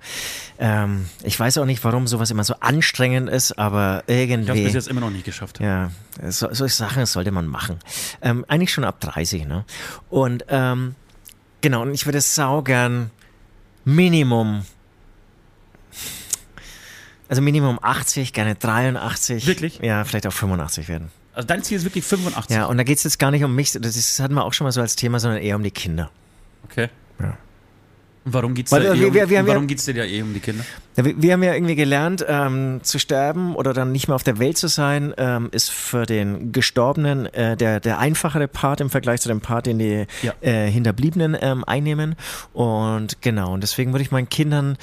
[0.59, 4.48] Ähm, ich weiß auch nicht, warum sowas immer so anstrengend ist, aber Ich habe es
[4.48, 4.64] irgendwie...
[4.64, 5.61] bis jetzt immer noch nicht geschafft.
[5.61, 5.92] Ja,
[6.28, 7.78] so, solche Sachen sollte man machen.
[8.22, 9.64] Ähm, eigentlich schon ab 30, ne?
[10.11, 10.96] Und ähm,
[11.61, 13.11] genau, und ich würde sau gern
[13.85, 14.64] Minimum,
[17.28, 19.46] also Minimum 80, gerne 83.
[19.46, 19.78] Wirklich?
[19.81, 21.11] Ja, vielleicht auch 85 werden.
[21.35, 22.55] Also dein Ziel ist wirklich 85.
[22.55, 24.53] Ja, und da geht es jetzt gar nicht um mich, das ist, hatten wir auch
[24.53, 26.11] schon mal so als Thema, sondern eher um die Kinder.
[26.64, 26.88] Okay.
[27.21, 27.37] Ja.
[28.25, 30.33] Und warum geht es dir, eh wir- um, wir- wir warum dir ja eh um
[30.33, 30.64] die Kinder?
[30.95, 34.38] Wir, wir haben ja irgendwie gelernt, ähm, zu sterben oder dann nicht mehr auf der
[34.38, 39.23] Welt zu sein, ähm, ist für den Gestorbenen äh, der, der einfachere Part im Vergleich
[39.23, 40.35] zu dem Part, den die Ja.
[40.40, 42.14] äh, Hinterbliebenen ähm, einnehmen.
[42.53, 44.77] Und genau, und deswegen würde ich meinen Kindern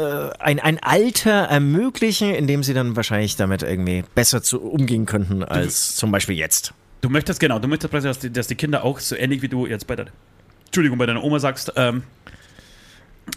[0.00, 5.42] ein, ein Alter ermöglichen, in dem sie dann wahrscheinlich damit irgendwie besser zu umgehen könnten
[5.42, 6.72] als zum Beispiel jetzt.
[7.02, 9.66] Du möchtest, genau, du möchtest, dass die, dass die Kinder auch so ähnlich wie du
[9.66, 10.12] jetzt bei deiner,
[10.66, 12.04] Entschuldigung, bei deiner Oma sagst, ähm,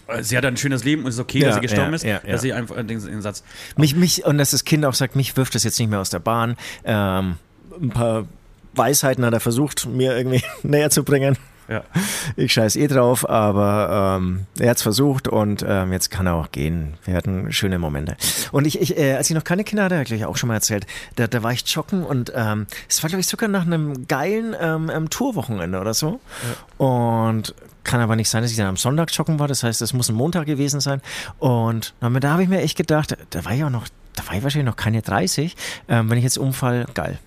[0.08, 1.96] äh, sie hat ein schönes Leben und es ist okay, Ja, dass sie gestorben ja,
[1.96, 3.44] ist, ja, dass sie einfach äh, den, den Satz.
[3.76, 6.10] Mich, mich, und dass das Kind auch sagt, mich wirft das jetzt nicht mehr aus
[6.10, 6.58] der Bahn.
[6.84, 7.38] Ähm,
[7.82, 8.28] ein paar
[8.74, 11.38] Weisheiten hat er versucht, mir irgendwie näher zu bringen.
[11.68, 11.84] Ja.
[12.38, 16.52] Ich scheiß eh drauf, aber ähm, er hat's versucht und ähm, jetzt kann er auch
[16.52, 16.96] gehen.
[17.06, 18.18] Wir hatten schöne Momente.
[18.52, 20.56] Und ich, ich äh, als ich noch keine Kinder hatte, glaube ich auch schon mal
[20.56, 24.08] erzählt, da, da war ich joggen und ähm, es war, glaube ich, sogar nach einem
[24.08, 26.20] geilen ähm, ähm, Tourwochenende oder so.
[26.78, 29.48] Und kann aber nicht sein, dass ich dann am Sonntag joggen war.
[29.48, 31.02] Das heißt, es muss ein Montag gewesen sein.
[31.40, 34.44] Und da habe ich mir echt gedacht, da war ich auch noch, da war ich
[34.44, 35.56] wahrscheinlich noch keine 30.
[35.88, 37.20] Ähm, wenn ich jetzt umfall, geil.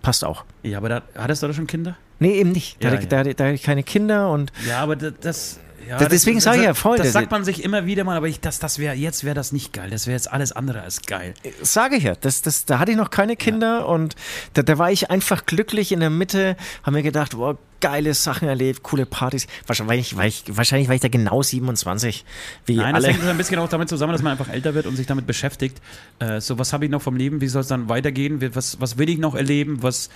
[0.00, 0.44] passt auch.
[0.62, 1.96] Ja, aber da, hattest du da schon Kinder?
[2.18, 2.82] Nee, eben nicht.
[2.82, 3.22] Da, Ja, hatte, ja.
[3.24, 5.60] Da, da hatte ich keine Kinder und Ja, aber das.
[5.88, 8.26] ja, Das- deswegen sag ich ja voll, Das sagt man sich immer wieder mal, aber
[8.28, 9.90] ich, das, das wäre jetzt wäre das nicht geil.
[9.90, 11.34] Das wäre jetzt alles andere als geil.
[11.62, 14.16] sage ich ja, das, das, da hatte ich noch keine Kinder und
[14.54, 18.48] da, da war ich einfach glücklich in der Mitte, haben mir gedacht, wow, geile Sachen
[18.48, 19.46] erlebt, coole Partys.
[19.66, 22.24] Wahrscheinlich war ich, wahrscheinlich war ich da genau 27,
[22.66, 23.14] wie Nein, das alle.
[23.14, 25.80] hängt ein bisschen auch damit zusammen, dass man einfach älter wird und sich damit beschäftigt.
[26.18, 27.40] Äh, so, was habe ich noch vom Leben?
[27.40, 28.40] Wie soll es dann weitergehen?
[28.54, 29.82] Was, was will ich noch erleben?
[29.82, 30.08] Was,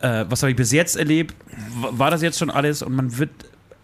[0.00, 1.34] äh, was habe ich bis jetzt erlebt?
[1.80, 2.82] War das jetzt schon alles?
[2.82, 3.30] Und man wird,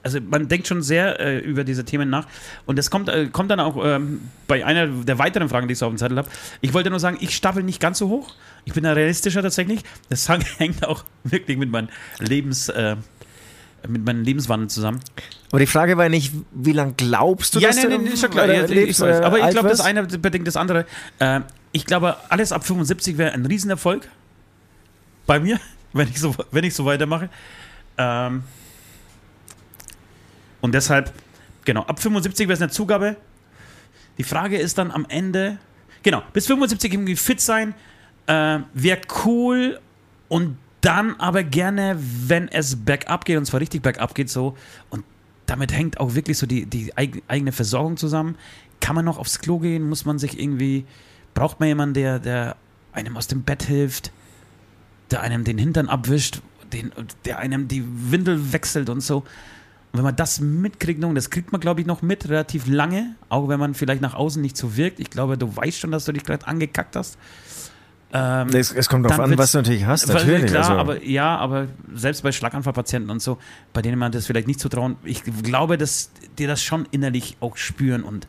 [0.02, 2.26] also man denkt schon sehr äh, über diese Themen nach.
[2.64, 5.78] Und das kommt, äh, kommt dann auch ähm, bei einer der weiteren Fragen, die ich
[5.78, 6.28] so auf dem Zettel habe.
[6.60, 8.34] Ich wollte nur sagen, ich staffel nicht ganz so hoch.
[8.64, 9.80] Ich bin da realistischer tatsächlich.
[10.08, 11.88] Das hängt auch wirklich mit meinem
[12.20, 12.68] Lebens.
[12.68, 12.96] Äh,
[13.88, 15.00] mit meinem Lebenswandel zusammen.
[15.50, 18.20] Aber die Frage war nicht, wie lange glaubst du, Ja, dass nee, du nee, ist
[18.20, 18.46] schon klar.
[18.46, 19.20] Ja, ich lebst, weiß.
[19.20, 20.86] äh, Aber ich glaube, das eine bedingt das andere.
[21.18, 21.40] Äh,
[21.72, 24.08] ich glaube, alles ab 75 wäre ein Riesenerfolg.
[25.26, 25.58] Bei mir,
[25.92, 27.28] wenn ich so, wenn ich so weitermache.
[27.98, 28.42] Ähm,
[30.60, 31.12] und deshalb,
[31.64, 33.16] genau, ab 75 wäre es eine Zugabe.
[34.18, 35.58] Die Frage ist dann am Ende,
[36.02, 37.74] genau, bis 75 irgendwie fit sein,
[38.26, 39.78] äh, wäre cool
[40.28, 44.56] und dann aber gerne, wenn es bergab geht, und zwar richtig bergab geht, so,
[44.88, 45.04] und
[45.46, 48.36] damit hängt auch wirklich so die, die eig- eigene Versorgung zusammen.
[48.80, 49.88] Kann man noch aufs Klo gehen?
[49.88, 50.84] Muss man sich irgendwie,
[51.34, 52.56] braucht man jemanden, der, der
[52.92, 54.12] einem aus dem Bett hilft,
[55.10, 56.40] der einem den Hintern abwischt,
[56.72, 56.92] den,
[57.24, 59.18] der einem die Windel wechselt und so.
[59.18, 63.48] Und wenn man das mitkriegt, das kriegt man, glaube ich, noch mit, relativ lange, auch
[63.48, 65.00] wenn man vielleicht nach außen nicht so wirkt.
[65.00, 67.18] Ich glaube, du weißt schon, dass du dich gerade angekackt hast.
[68.16, 70.46] Ähm, Es, es kommt darauf an, was du natürlich hast, natürlich.
[70.46, 73.38] Klar, also, aber ja, aber selbst bei Schlaganfallpatienten und so,
[73.72, 77.56] bei denen man das vielleicht nicht zutrauen, ich glaube, dass die das schon innerlich auch
[77.56, 78.26] spüren und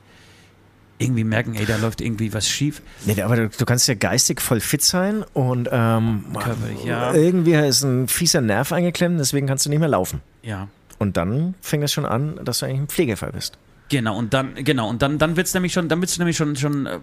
[0.99, 2.81] irgendwie merken, ey, da läuft irgendwie was schief.
[3.05, 7.13] nee, aber du, du kannst ja geistig voll fit sein und ähm, Körperlich, ja.
[7.13, 10.21] irgendwie ist ein fieser Nerv eingeklemmt, deswegen kannst du nicht mehr laufen.
[10.41, 10.67] Ja.
[10.97, 13.59] Und dann fängt es schon an, dass du eigentlich ein Pflegefall bist.
[13.89, 16.55] Genau, und dann, genau, und dann, dann wird es nämlich schon, dann wird's nämlich schon,
[16.55, 16.99] schon äh,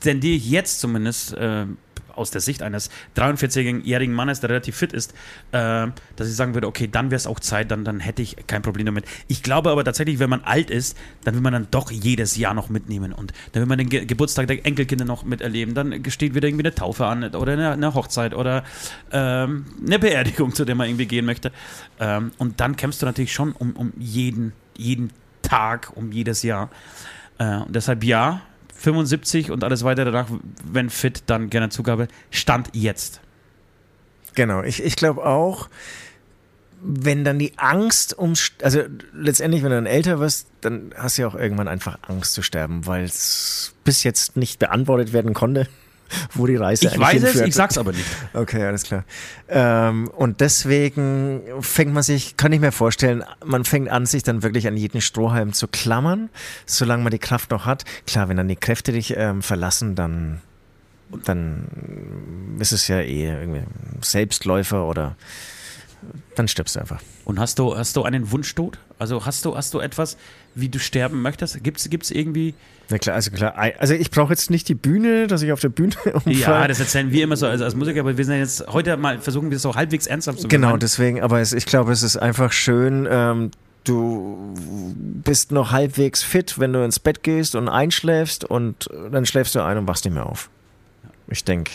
[0.00, 1.66] tendiere ich jetzt zumindest äh,
[2.18, 5.12] aus der Sicht eines 43-jährigen Mannes, der relativ fit ist,
[5.52, 8.36] äh, dass ich sagen würde, okay, dann wäre es auch Zeit, dann, dann hätte ich
[8.46, 9.04] kein Problem damit.
[9.28, 12.54] Ich glaube aber tatsächlich, wenn man alt ist, dann will man dann doch jedes Jahr
[12.54, 16.34] noch mitnehmen und dann will man den Ge Geburtstag der Enkelkinder noch miterleben, dann steht
[16.34, 18.64] wieder irgendwie eine Taufe an oder eine, eine Hochzeit oder
[19.12, 21.52] ähm, eine Beerdigung, zu der man irgendwie gehen möchte.
[22.00, 25.10] Ähm, und dann kämpfst du natürlich schon um, um jeden, jeden
[25.42, 26.70] Tag, um jedes Jahr.
[27.38, 28.42] Äh, und deshalb ja,
[28.78, 30.28] 75 und alles weitere danach,
[30.64, 32.08] wenn fit, dann gerne Zugabe.
[32.30, 33.20] Stand jetzt.
[34.34, 35.68] Genau, ich, ich glaube auch,
[36.80, 41.22] wenn dann die Angst um, also letztendlich, wenn du dann älter wirst, dann hast du
[41.22, 45.66] ja auch irgendwann einfach Angst zu sterben, weil es bis jetzt nicht beantwortet werden konnte,
[46.34, 47.48] wo die Reise Ich eigentlich weiß es, hinführt.
[47.48, 48.04] ich sag's aber nicht.
[48.34, 49.04] Okay, alles klar.
[49.48, 54.42] Ähm, und deswegen fängt man sich, kann ich mir vorstellen, man fängt an, sich dann
[54.42, 56.28] wirklich an jeden Strohhalm zu klammern,
[56.66, 57.84] solange man die Kraft noch hat.
[58.06, 60.40] Klar, wenn dann die Kräfte dich ähm, verlassen, dann,
[61.24, 63.62] dann ist es ja eh irgendwie
[64.00, 65.16] Selbstläufer oder
[66.34, 67.00] dann stirbst du einfach.
[67.24, 68.78] Und hast du, hast du einen Wunschtod?
[68.98, 70.16] Also hast du, hast du etwas,
[70.54, 71.62] wie du sterben möchtest?
[71.62, 72.54] Gibt's, gibt's irgendwie.
[72.90, 75.68] Na klar, also klar, also ich brauche jetzt nicht die Bühne, dass ich auf der
[75.68, 76.34] Bühne umfalle.
[76.36, 79.18] Ja, das erzählen wir immer so als, als Musiker, aber wir sind jetzt heute mal
[79.18, 80.80] versuchen wir es so halbwegs ernsthaft zu Genau, meinen.
[80.80, 83.50] deswegen, aber es, ich glaube, es ist einfach schön, ähm,
[83.84, 89.54] du bist noch halbwegs fit, wenn du ins Bett gehst und einschläfst und dann schläfst
[89.54, 90.48] du ein und wachst nicht mehr auf.
[91.28, 91.70] Ich denke,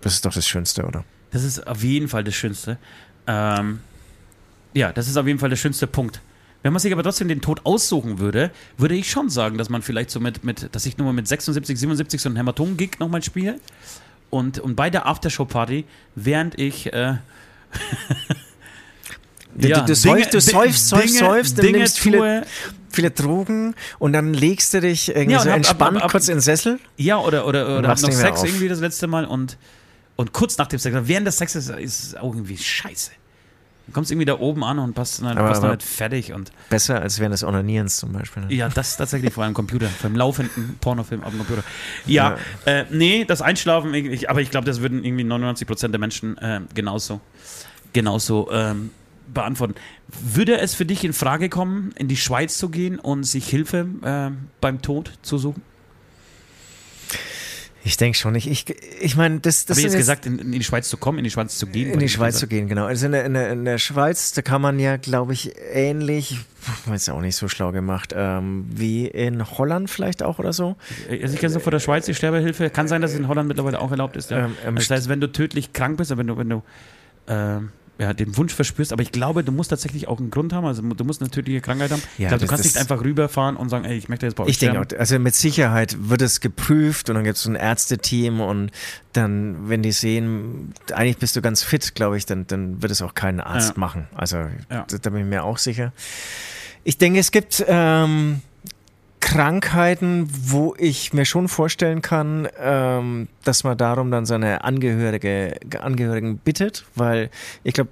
[0.00, 1.04] das ist doch das Schönste, oder?
[1.32, 2.78] Das ist auf jeden Fall das Schönste.
[3.26, 3.80] Ähm,
[4.72, 6.20] ja, das ist auf jeden Fall der schönste Punkt.
[6.64, 9.82] Wenn man sich aber trotzdem den Tod aussuchen würde, würde ich schon sagen, dass man
[9.82, 13.22] vielleicht so mit, mit dass ich nur mal mit 76, 77 so einen Hämatom-Gig nochmal
[13.22, 13.60] spiele.
[14.30, 16.90] Und, und bei der Aftershow-Party, während ich.
[16.92, 17.16] Äh,
[19.58, 22.46] ja, du, du, säufst, du Dinge- säufst, säufst, säufst, Dinge nimmst viele,
[22.90, 26.10] viele Drogen und dann legst du dich irgendwie Ja, so ab- ab- entspannt ab- ab-
[26.12, 26.80] kurz in den Sessel.
[26.96, 28.46] Ja, oder, oder, oder hab noch Sex auf.
[28.46, 29.58] irgendwie das letzte Mal und,
[30.16, 33.10] und kurz nach dem Sex, während des Sexes ist es auch irgendwie scheiße.
[33.86, 36.50] Du kommst irgendwie da oben an und passt dann, Aber- passt aber- halt fertig und
[36.70, 38.44] Besser als während des Onanierens zum Beispiel.
[38.44, 38.54] ne?
[38.54, 41.62] ja, das tatsächlich vor einem Computer, vor einem laufenden Pornofilm auf dem Computer.
[42.06, 46.38] Ja, Äh, nee, das Einschlafen, ich, aber ich glaube, das würden irgendwie 99% der Menschen
[46.38, 47.20] äh, genauso,
[47.92, 48.90] genauso ähm,
[49.32, 49.74] beantworten.
[50.08, 53.86] Würde es für dich in Frage kommen, in die Schweiz zu gehen und sich Hilfe
[54.02, 54.30] äh,
[54.62, 55.62] beim Tod zu suchen?
[57.86, 58.34] Ich denke schon.
[58.34, 58.64] Ich, ich,
[59.00, 61.24] ich meine, das, das Habe ich jetzt gesagt, in, in die Schweiz zu kommen, in
[61.24, 61.92] die Schweiz zu gehen?
[61.92, 62.86] In die Schweiz zu gehen, genau.
[62.86, 66.38] Also in der, in der, in der Schweiz, da kann man ja, glaube ich, ähnlich,
[66.86, 70.76] weiß auch nicht so schlau gemacht, ähm, wie in Holland vielleicht auch oder so.
[71.10, 72.70] Also ich kenne es vor der Schweiz, die Sterbehilfe.
[72.70, 74.30] Kann sein, dass es in Holland mittlerweile auch erlaubt ist.
[74.30, 74.46] Ja.
[74.46, 76.62] Ähm, ähm, das heißt, wenn du tödlich krank bist, wenn du, wenn du
[77.28, 80.66] ähm, ja, den Wunsch verspürst, aber ich glaube, du musst tatsächlich auch einen Grund haben,
[80.66, 82.02] also du musst eine tödliche Krankheit haben.
[82.18, 84.42] Ja, ich glaube, du kannst nicht einfach rüberfahren und sagen, ey, ich möchte jetzt bei
[84.44, 84.94] euch Ich denke sterben.
[84.96, 88.70] auch, also mit Sicherheit wird es geprüft und dann gibt es ein Ärzteteam und
[89.12, 93.00] dann, wenn die sehen, eigentlich bist du ganz fit, glaube ich, dann, dann wird es
[93.00, 93.80] auch kein Arzt Ja.
[93.80, 94.08] machen.
[94.16, 94.86] Also Ja.
[94.88, 95.92] da, da bin ich mir auch sicher.
[96.82, 98.40] Ich denke, es gibt ähm,
[99.24, 106.36] Krankheiten, wo ich mir schon vorstellen kann, ähm, dass man darum dann seine Angehörige, Angehörigen
[106.38, 107.30] bittet, weil
[107.62, 107.90] ich glaube,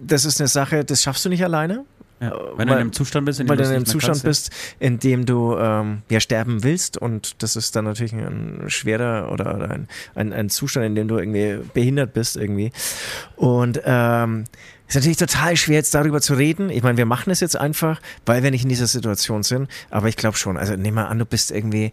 [0.00, 1.84] das ist eine Sache, das schaffst du nicht alleine
[2.20, 2.28] Ja.
[2.28, 3.86] Äh, Wenn du weil- in einem Zustand bist, in dem weil du du in einem
[3.86, 8.12] Zustand kannst, bist, in dem du ähm, ja sterben willst und das ist dann natürlich
[8.14, 12.72] ein schwerer oder, oder ein, ein, ein Zustand, in dem du irgendwie behindert bist irgendwie.
[13.36, 14.44] Und ähm,
[14.88, 16.70] ist natürlich total schwer jetzt darüber zu reden.
[16.70, 19.68] Ich meine, wir machen es jetzt einfach, weil wir nicht in dieser Situation sind.
[19.90, 20.56] Aber ich glaube schon.
[20.56, 21.92] Also nehmen wir an, du bist irgendwie,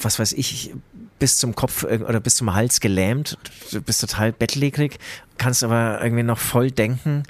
[0.00, 0.72] was weiß ich,
[1.18, 3.36] bis zum Kopf oder bis zum Hals gelähmt.
[3.72, 4.98] Du bist total bettlägerig,
[5.36, 7.24] kannst aber irgendwie noch voll denken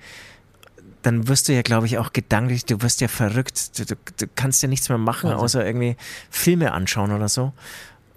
[1.02, 3.78] dann wirst du ja, glaube ich, auch gedanklich, du wirst ja verrückt.
[3.78, 5.96] Du, du, du kannst ja nichts mehr machen, außer irgendwie
[6.30, 7.52] Filme anschauen oder so.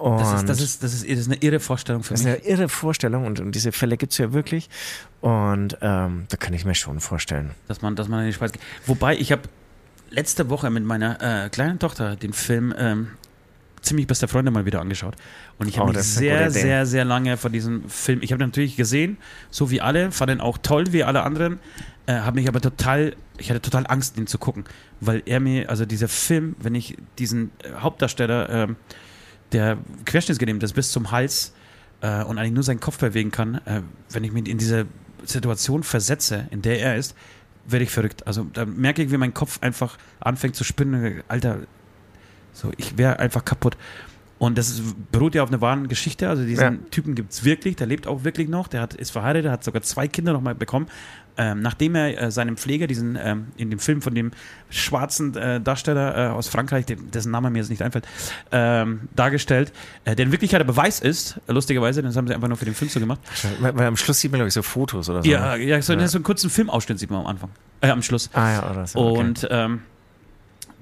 [0.03, 2.25] Und Das ist, das, ist, das, ist, das ist eine irre Vorstellung für das ist
[2.25, 2.35] mich.
[2.35, 4.69] eine irre Vorstellung und, und diese Fälle gibt es ja wirklich.
[5.21, 7.51] Und ähm, da kann ich mir schon vorstellen.
[7.69, 8.61] dass man, dass man in die Schweiz geht.
[8.85, 9.43] Wobei, ich habe
[10.09, 13.07] letzte Woche mit meiner äh, kleinen Tochter den Film ähm,
[13.81, 15.15] Ziemlich beste Freunde mal wieder angeschaut.
[15.57, 18.47] Und ich habe Oh, mich sehr, sehr, sehr lange von diesem Film, ich habe den
[18.47, 19.17] natürlich gesehen,
[19.51, 21.59] so wie alle, fand den auch toll wie alle anderen,
[22.05, 24.63] äh, habe mich aber total, ich hatte total Angst, den zu gucken,
[25.01, 28.75] weil er mir, also dieser Film, wenn ich diesen äh, Hauptdarsteller, ähm,
[29.53, 31.53] der querschnittsgelähmt ist bis zum Hals
[32.01, 34.85] äh, und eigentlich nur seinen Kopf bewegen kann, äh, wenn ich mich in diese
[35.25, 37.15] Situation versetze, in der er ist,
[37.65, 38.27] werde ich verrückt.
[38.27, 41.23] Also da merke ich, wie mein Kopf einfach anfängt zu spinnen.
[41.27, 41.59] Alter,
[42.51, 43.77] so, ich wäre einfach kaputt.
[44.37, 46.27] Und das ist, beruht ja auf einer wahren Geschichte.
[46.27, 46.89] Also diesen Ja.
[46.91, 48.67] Typen gibt es wirklich, der lebt auch wirklich noch.
[48.67, 50.87] Der hat, ist verheiratet, hat sogar zwei Kinder noch mal bekommen.
[51.35, 54.31] Ähm, nachdem er äh, seinem Pfleger, diesen ähm, in dem Film von dem
[54.69, 58.07] schwarzen äh, Darsteller äh, aus Frankreich, dem, dessen Name mir jetzt nicht einfällt,
[58.51, 59.73] ähm, dargestellt,
[60.05, 62.75] äh, der in Wirklichkeit der Beweis ist, lustigerweise, das haben sie einfach nur für den
[62.75, 63.19] Film so gemacht.
[63.59, 65.29] Weil, weil am Schluss sieht man, glaube ich, so Fotos oder so.
[65.29, 66.07] Ja, ja, so, Ja.
[66.07, 67.49] so einen kurzen Filmausschnitt sieht man am Anfang,
[67.81, 68.29] äh, am Schluss.
[68.33, 68.99] Ah ja, oder so.
[68.99, 69.19] okay.
[69.19, 69.81] Und ähm,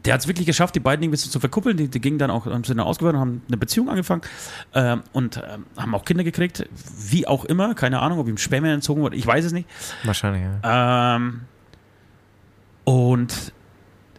[0.06, 1.78] der hat es wirklich geschafft, die beiden ein bisschen zu verkuppeln.
[1.78, 4.22] Die, die gingen dann auch, sind dann ausgewählt und haben eine Beziehung angefangen
[4.74, 6.68] ähm, und ähm, haben auch Kinder gekriegt.
[7.10, 9.70] Wie auch immer, keine Ahnung, ob ihm Spermien entzogen wurde, ich weiß es nicht.
[10.04, 11.16] Wahrscheinlich, ja.
[11.16, 11.42] Ähm,
[12.84, 13.54] und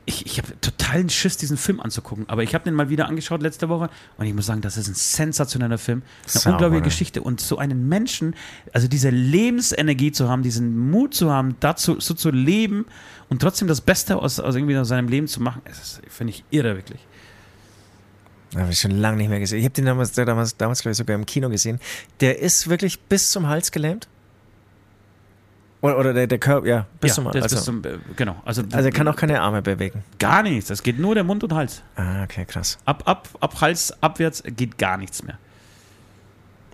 [0.05, 2.29] ich, ich habe totalen Schiss, diesen Film anzugucken.
[2.29, 4.88] Aber ich habe den mal wieder angeschaut letzte Woche und ich muss sagen, das ist
[4.88, 6.03] ein sensationeller Film.
[6.23, 6.83] Eine Sauber, unglaubliche?
[6.83, 7.23] Geschichte.
[7.23, 8.35] Und so einen Menschen,
[8.73, 12.87] also diese Lebensenergie zu haben, diesen Mut zu haben, dazu so zu leben
[13.29, 15.62] und trotzdem das Beste aus, aus irgendwie aus seinem Leben zu machen,
[16.09, 17.01] finde ich irre, wirklich.
[18.57, 19.61] Habe ich schon lange nicht mehr gesehen.
[19.61, 21.79] Ich habe den damals, damals, damals glaube ich, sogar im Kino gesehen.
[22.21, 24.09] Der ist wirklich bis zum Hals gelähmt?
[25.83, 28.40] Oder, oder der, der Körper, ja, bis ja, zum Also, zum, äh, genau.
[28.45, 30.05] Also, also er kann auch keine Arme bewegen.
[30.18, 30.68] gar nichts.
[30.68, 31.83] Das geht nur der Mund und Hals.
[31.97, 32.79] Ah, okay, krass.
[32.85, 35.38] Ab, ab, ab Hals abwärts geht gar nichts mehr.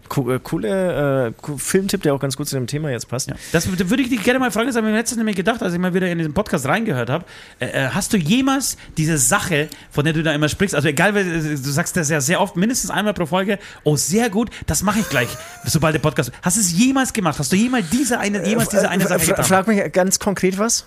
[0.09, 3.29] Co äh, coole äh, Filmtipp, der auch ganz gut zu dem Thema jetzt passt.
[3.29, 3.37] Ja.
[3.53, 5.73] Das würde ich dich gerne mal fragen, das habe ich mir letztens nämlich gedacht, als
[5.73, 7.25] ich mal wieder in diesen Podcast reingehört habe.
[7.61, 11.15] Äh, äh, hast du jemals diese Sache, von der du da immer sprichst, also egal,
[11.15, 14.83] wer- du sagst das ja sehr oft, mindestens einmal pro Folge, oh, sehr gut, das
[14.83, 15.29] mache ich gleich,
[15.65, 16.33] sobald der Podcast.
[16.43, 17.39] Hast du es jemals gemacht?
[17.39, 19.45] Hast du jemals diese eine, jemals diese eine Äh, Sache getan?
[19.45, 20.87] frag mich ganz konkret was.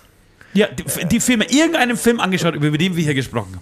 [0.54, 3.58] Ja, die, die Filme, irgendeinen Film angeschaut, über den wir hier gesprochen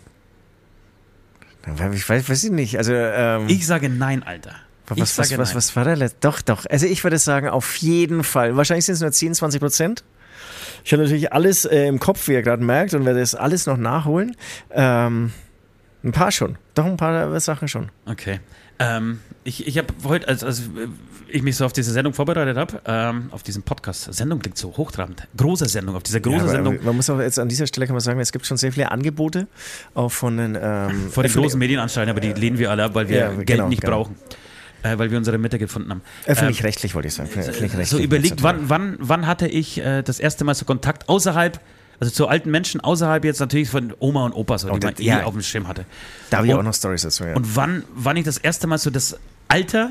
[1.66, 1.92] haben.
[1.94, 2.79] Ich weiß, weiß ich nicht.
[2.79, 4.55] Also, ähm, Ich sage nein, Alter.
[4.90, 6.18] Was, was, was, was war der letzte?
[6.20, 6.66] Doch, doch.
[6.68, 8.57] Also ich würde sagen, auf jeden Fall.
[8.57, 10.05] Wahrscheinlich sind es nur 10, 20 Prozent.
[10.85, 13.66] Ich habe natürlich alles äh, im Kopf, wie ihr gerade merkt, und werde das alles
[13.66, 14.37] noch nachholen.
[14.70, 15.33] Ähm,
[16.03, 16.57] ein paar schon.
[16.74, 17.90] Doch ein paar Sachen schon.
[18.07, 18.40] Okay.
[18.79, 20.62] Ähm, ich ich habe heute, als, als
[21.29, 24.74] ich mich so auf diese Sendung vorbereitet habe, ähm, auf diesen Podcast, Sendung klingt so
[24.74, 27.87] hochtrabend, große Sendung, auf dieser große Ja, Sendung, Man muss auch jetzt an dieser Stelle
[27.87, 29.46] kann man sagen, es gibt schon sehr viele Angebote,
[29.94, 33.09] auch von den ähm, vor den großen Medienanstalten, aber die lehnen wir alle ab, weil
[33.11, 34.05] wir Ja, Geld genau, nicht genau.
[34.05, 34.16] brauchen.
[34.83, 36.01] Äh, weil wir unsere Mitte gefunden haben.
[36.27, 37.29] Öffentlich-rechtlich wollte ich sagen.
[37.31, 37.88] Öffentlich-rechtlich.
[37.88, 41.61] so überlegt, wann, wann, wann hatte ich äh, das erste Mal so Kontakt außerhalb,
[42.01, 44.95] also zu alten Menschen außerhalb jetzt natürlich von Oma und Opa, so, die Oh, man
[44.99, 45.25] eh ja.
[45.25, 45.85] auf dem Schirm hatte.
[46.31, 47.25] Da habe ich Und- auch noch Stories dazu.
[47.25, 47.37] Ja.
[47.37, 49.90] Und wann, wann ich das erste Mal so das Alter,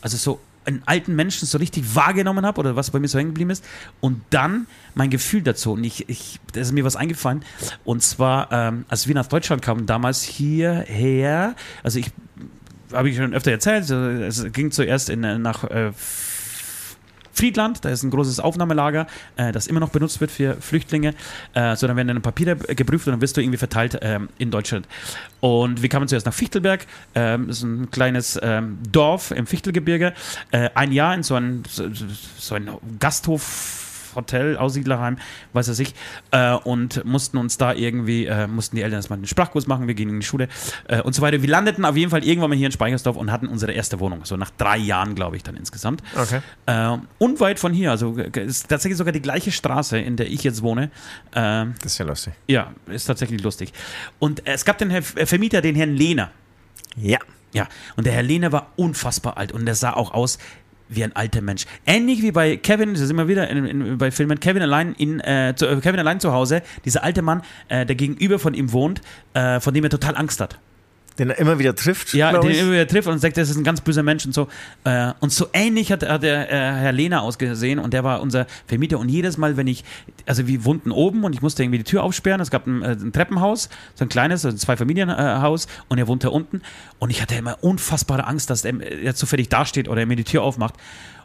[0.00, 3.30] also so einen alten Menschen so richtig wahrgenommen habe oder was bei mir so hängen
[3.30, 3.64] geblieben ist
[4.00, 7.42] und dann mein Gefühl dazu und ich, ich da ist mir was eingefallen
[7.84, 12.10] und zwar ähm, als wir nach Deutschland kamen damals hierher also ich
[12.92, 15.92] habe ich schon öfter erzählt, es ging zuerst in, nach äh,
[17.32, 21.14] Friedland, da ist ein großes Aufnahmelager, äh, das immer noch benutzt wird für Flüchtlinge.
[21.54, 24.50] Äh, so, dann werden deine Papiere geprüft und dann wirst du irgendwie verteilt ähm, in
[24.50, 24.86] Deutschland.
[25.40, 30.12] Und wir kamen zuerst nach Fichtelberg, ähm, das ist ein kleines ähm, Dorf im Fichtelgebirge,
[30.50, 31.84] äh, ein Jahr in so ein, so,
[32.36, 35.18] so ein Gasthof Hotel, Aussiedlerheim,
[35.52, 35.94] weiß er ich,
[36.30, 39.94] äh, und mussten uns da irgendwie, äh, mussten die Eltern erstmal einen Sprachkurs machen, wir
[39.94, 40.48] gingen in die Schule
[40.88, 41.42] äh, und so weiter.
[41.42, 44.24] Wir landeten auf jeden Fall irgendwann mal hier in Speichersdorf und hatten unsere erste Wohnung,
[44.24, 46.02] so nach drei Jahren, glaube ich, dann insgesamt.
[46.16, 46.40] Okay.
[46.66, 50.62] Äh, unweit von hier, also ist tatsächlich sogar die gleiche Straße, in der ich jetzt
[50.62, 50.90] wohne.
[51.34, 52.34] Ähm, das ist ja lustig.
[52.46, 53.72] Ja, ist tatsächlich lustig.
[54.18, 56.30] Und es gab den Herr Vermieter, den Herrn Lehner.
[56.96, 57.18] Ja.
[57.52, 60.38] Ja, und der Herr Lehner war unfassbar alt und der sah auch aus
[60.90, 61.66] wie ein alter Mensch.
[61.86, 65.20] Ähnlich wie bei Kevin, das ist immer wieder in, in, bei Filmen, Kevin allein, in,
[65.20, 69.00] äh, zu, Kevin allein zu Hause, dieser alte Mann, äh, der gegenüber von ihm wohnt,
[69.34, 70.58] äh, von dem er total Angst hat.
[71.20, 72.14] Den er immer wieder trifft.
[72.14, 74.32] Ja, den er immer wieder trifft und sagt, das ist ein ganz böser Mensch und
[74.32, 74.48] so.
[74.84, 78.46] Äh, und so ähnlich hat, hat der äh, Herr Lehner ausgesehen und der war unser
[78.66, 78.98] Vermieter.
[78.98, 79.84] Und jedes Mal, wenn ich,
[80.24, 82.92] also wir wohnten oben und ich musste irgendwie die Tür aufsperren, es gab ein, äh,
[82.92, 86.62] ein Treppenhaus, so ein kleines, also zwei Familienhaus und er wohnte unten.
[86.98, 90.24] Und ich hatte immer unfassbare Angst, dass er, er zufällig dasteht oder er mir die
[90.24, 90.74] Tür aufmacht.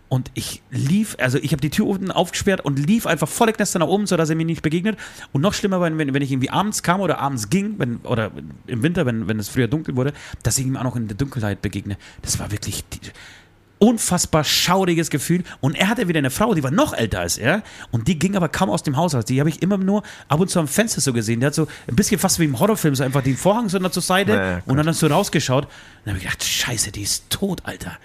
[0.07, 3.79] Und ich lief, also ich habe die Tür unten aufgesperrt und lief einfach volle Knester
[3.79, 4.97] nach oben, sodass er mir nicht begegnet.
[5.31, 8.31] Und noch schlimmer war, wenn, wenn ich irgendwie abends kam oder abends ging, wenn, oder
[8.67, 10.13] im Winter, wenn, wenn es früher dunkel wurde,
[10.43, 11.97] dass ich ihm auch noch in der Dunkelheit begegne.
[12.21, 12.83] Das war wirklich
[13.79, 15.43] unfassbar schauriges Gefühl.
[15.59, 17.63] Und er hatte wieder eine Frau, die war noch älter als er.
[17.91, 19.25] Und die ging aber kaum aus dem Haus raus.
[19.25, 21.39] Die habe ich immer nur ab und zu am Fenster so gesehen.
[21.39, 24.03] Die hat so ein bisschen fast wie im Horrorfilm, so einfach den Vorhang so zur
[24.03, 25.65] Seite ja, und dann so rausgeschaut.
[25.65, 25.71] Und
[26.05, 27.97] dann habe ich gedacht, scheiße, die ist tot, Alter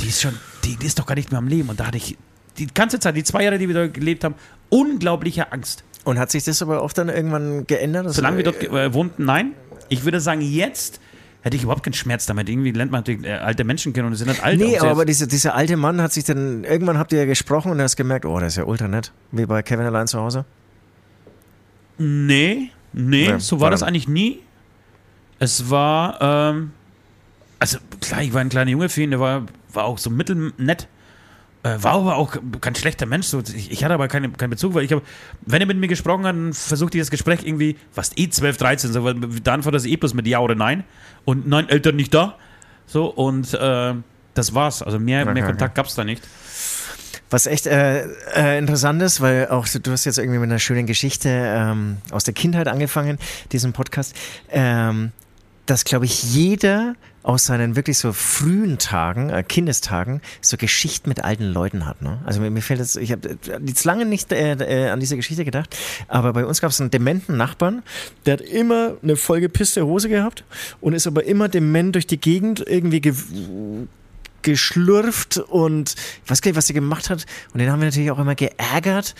[0.00, 0.34] die ist schon,
[0.64, 1.68] die, die, ist doch gar nicht mehr am Leben.
[1.68, 2.16] Und da hatte ich
[2.58, 4.34] die ganze Zeit, die zwei Jahre, die wir dort gelebt haben,
[4.68, 5.84] unglaubliche Angst.
[6.04, 8.12] Und hat sich das aber auch dann irgendwann geändert?
[8.12, 9.52] Solange wir dort äh, wohnten, nein.
[9.88, 11.00] Ich würde sagen, jetzt
[11.42, 12.48] hätte ich überhaupt keinen Schmerz damit.
[12.48, 14.58] Irgendwie lernt man natürlich äh, alte Menschen kennen und sie sind halt alt.
[14.58, 17.80] Nee, aber dieser, dieser alte Mann hat sich dann, irgendwann habt ihr ja gesprochen und
[17.80, 19.12] hast gemerkt, oh, das ist ja ultra nett.
[19.32, 20.44] Wie bei Kevin allein zu Hause?
[21.98, 24.40] Nee, nee, nee so war das eigentlich nie.
[25.40, 26.72] Es war, ähm,
[27.58, 29.46] also klar, ich war ein kleiner Junge für ihn, der war
[29.78, 30.88] war auch so mittelnett.
[31.62, 33.26] Äh, war aber auch kein schlechter Mensch.
[33.26, 35.02] So, ich, ich, hatte aber keine, keinen Bezug, weil ich habe,
[35.46, 38.56] wenn er mit mir gesprochen hat, dann versuchte ich das Gespräch irgendwie, fast eh 12,
[38.56, 40.84] 13, so, dann war das eh bloß mit Ja oder Nein.
[41.24, 42.36] Und nein, Eltern nicht da.
[42.86, 43.94] So, und äh,
[44.34, 44.82] das war's.
[44.82, 45.76] Also mehr, okay, mehr Kontakt okay.
[45.76, 46.22] gab es da nicht.
[47.30, 50.86] Was echt äh, äh, interessant ist, weil auch du hast jetzt irgendwie mit einer schönen
[50.86, 53.18] Geschichte ähm, aus der Kindheit angefangen,
[53.52, 54.14] diesen Podcast,
[54.50, 55.12] ähm,
[55.68, 61.22] dass, glaube ich, jeder aus seinen wirklich so frühen Tagen, äh, Kindestagen, so Geschichten mit
[61.22, 62.00] alten Leuten hat.
[62.00, 62.18] Ne?
[62.24, 65.44] Also mir, mir fällt jetzt, ich habe jetzt lange nicht äh, äh, an diese Geschichte
[65.44, 65.76] gedacht,
[66.08, 67.82] aber bei uns gab es einen dementen Nachbarn,
[68.24, 70.42] der hat immer eine vollgepisste Hose gehabt
[70.80, 73.14] und ist aber immer dement durch die Gegend irgendwie ge
[74.40, 77.26] geschlürft und ich weiß gar nicht, was er gemacht hat.
[77.52, 79.16] Und den haben wir natürlich auch immer geärgert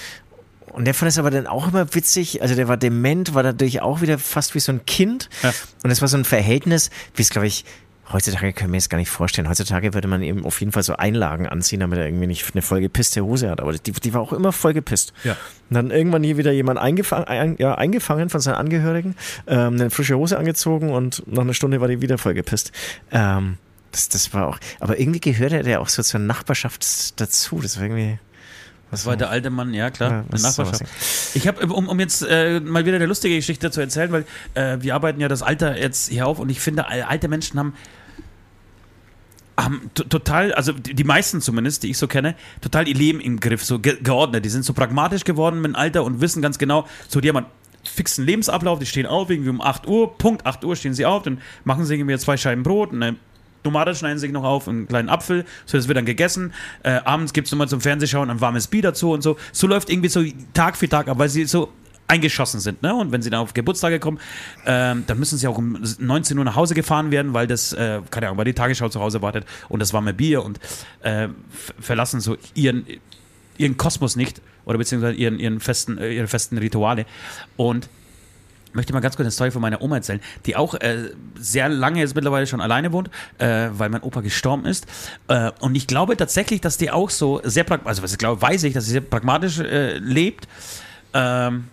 [0.72, 2.42] und der fand es aber dann auch immer witzig.
[2.42, 5.28] Also der war dement, war natürlich auch wieder fast wie so ein Kind.
[5.42, 5.52] Ja.
[5.83, 7.64] Und es war so ein Verhältnis, wie es, glaube ich,
[8.12, 9.48] heutzutage können wir es gar nicht vorstellen.
[9.48, 12.62] Heutzutage würde man eben auf jeden Fall so Einlagen anziehen, damit er irgendwie nicht eine
[12.62, 13.61] vollgepisste Hose hat.
[13.61, 15.12] Aber die, die war auch immer vollgepisst.
[15.24, 15.33] Ja.
[15.33, 19.90] Und dann irgendwann hier wieder jemand eingefangen, ein, ja, eingefangen von seinen Angehörigen, ähm, eine
[19.90, 22.72] frische Hose angezogen und nach einer Stunde war die wieder vollgepisst.
[23.11, 23.59] Ähm,
[23.92, 27.61] das, das war auch, aber irgendwie gehörte der auch so zur Nachbarschaft dazu.
[27.61, 28.18] Das war irgendwie.
[28.90, 30.85] Was war der alte Mann, ja klar, ja, eine Nachbarschaft.
[31.35, 34.24] Ich habe, um, um jetzt äh, mal wieder eine lustige Geschichte zu erzählen, weil
[34.55, 37.74] äh, wir arbeiten ja das Alter jetzt hier auf und ich finde, alte Menschen haben
[39.59, 43.64] haben total, also die meisten zumindest, die ich so kenne, total ihr Leben im Griff,
[43.64, 44.44] so ge geordnet.
[44.44, 47.38] Die sind so pragmatisch geworden mit dem Alter und wissen ganz genau, so die haben
[47.38, 47.46] einen
[47.83, 51.24] fixen Lebensablauf, die stehen auf, irgendwie um 8 Uhr, Punkt 8 Uhr stehen sie auf,
[51.24, 53.16] dann machen sie irgendwie zwei Scheiben Brot, eine
[53.68, 56.54] Tomate schneiden sich noch auf, einen kleinen Apfel, so das wird dann gegessen.
[56.83, 59.37] Äh, abends gibt es nochmal zum Fernsehschauen ein warmes Bier dazu und so.
[59.52, 61.70] So läuft irgendwie so Tag für Tag ab, weil sie so
[62.07, 62.83] eingeschossen sind.
[62.83, 62.94] Ne?
[62.94, 64.18] Und wenn sie dann auf Geburtstage kommen,
[64.64, 68.00] ähm, dann müssen sie auch um 19 Uhr nach Hause gefahren werden, weil das, äh,
[68.11, 70.59] keine Ahnung, weil die Tagesschau zu Hause wartet und das warme Bier und
[71.02, 71.28] äh,
[71.78, 72.87] verlassen so ihren,
[73.59, 77.04] ihren Kosmos nicht oder beziehungsweise ihren, ihren festen, äh, ihre festen Rituale.
[77.59, 77.90] Und
[78.79, 82.01] möchte mal ganz kurz eine Story von meiner Oma erzählen, die auch äh, sehr lange
[82.01, 84.87] jetzt mittlerweile schon alleine wohnt, äh, weil mein Opa gestorben ist.
[85.27, 88.41] Äh, und ich glaube tatsächlich, dass die auch so sehr pragmatisch, also was ich glaube,
[88.41, 90.49] weiß ich, dass sie sehr pragmatisch äh, lebt.
[91.12, 91.64] Ähm,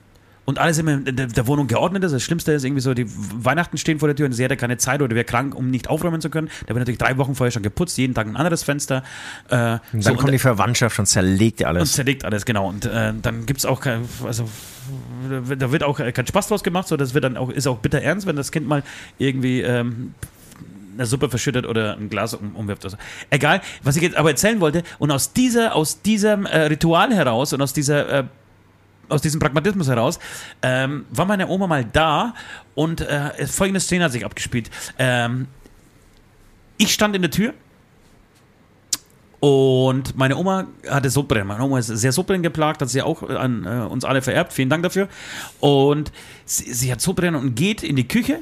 [0.45, 2.11] und alles immer in der, der, Wohnung geordnet ist.
[2.11, 4.55] Das Schlimmste ist irgendwie so, die Weihnachten stehen vor der Tür und sie hat ja
[4.55, 6.49] keine Zeit oder wäre krank, um nicht aufräumen zu können.
[6.61, 9.03] Da wird natürlich drei Wochen vorher schon geputzt, jeden Tag ein anderes Fenster.
[9.47, 11.81] Äh, dann so, kommt die Verwandtschaft und zerlegt alles.
[11.81, 12.69] Und zerlegt alles, genau.
[12.69, 14.47] Und äh, dann gibt es auch, kein, also
[15.57, 18.01] da wird auch kein Spaß draus gemacht, so das wird dann auch, ist auch bitter
[18.01, 18.83] ernst, wenn das Kind mal
[19.17, 20.13] irgendwie ähm,
[20.95, 22.83] eine Suppe verschüttet oder ein Glas um, umwirft.
[22.85, 22.97] Oder so.
[23.29, 24.83] Egal, was ich jetzt aber erzählen wollte.
[24.99, 28.09] Und aus, dieser, aus diesem äh, Ritual heraus und aus dieser.
[28.09, 28.23] Äh,
[29.07, 30.17] aus diesem Pragmatismus heraus,
[30.63, 32.33] ähm, war meine Oma mal da
[32.73, 34.71] und äh, folgende Szene hat sich abgespielt.
[34.97, 35.45] Ähm,
[36.77, 37.53] ich stand in der Tür
[39.45, 41.47] und meine Oma hatte Sodbrennen.
[41.47, 44.51] Meine Oma ist sehr Sodbrennen geplagt, hat sie auch an äh, uns alle vererbt.
[44.53, 45.07] Vielen Dank dafür.
[45.59, 46.11] Und
[46.45, 48.39] sie, sie hat Sodbrennen und geht in die Küche,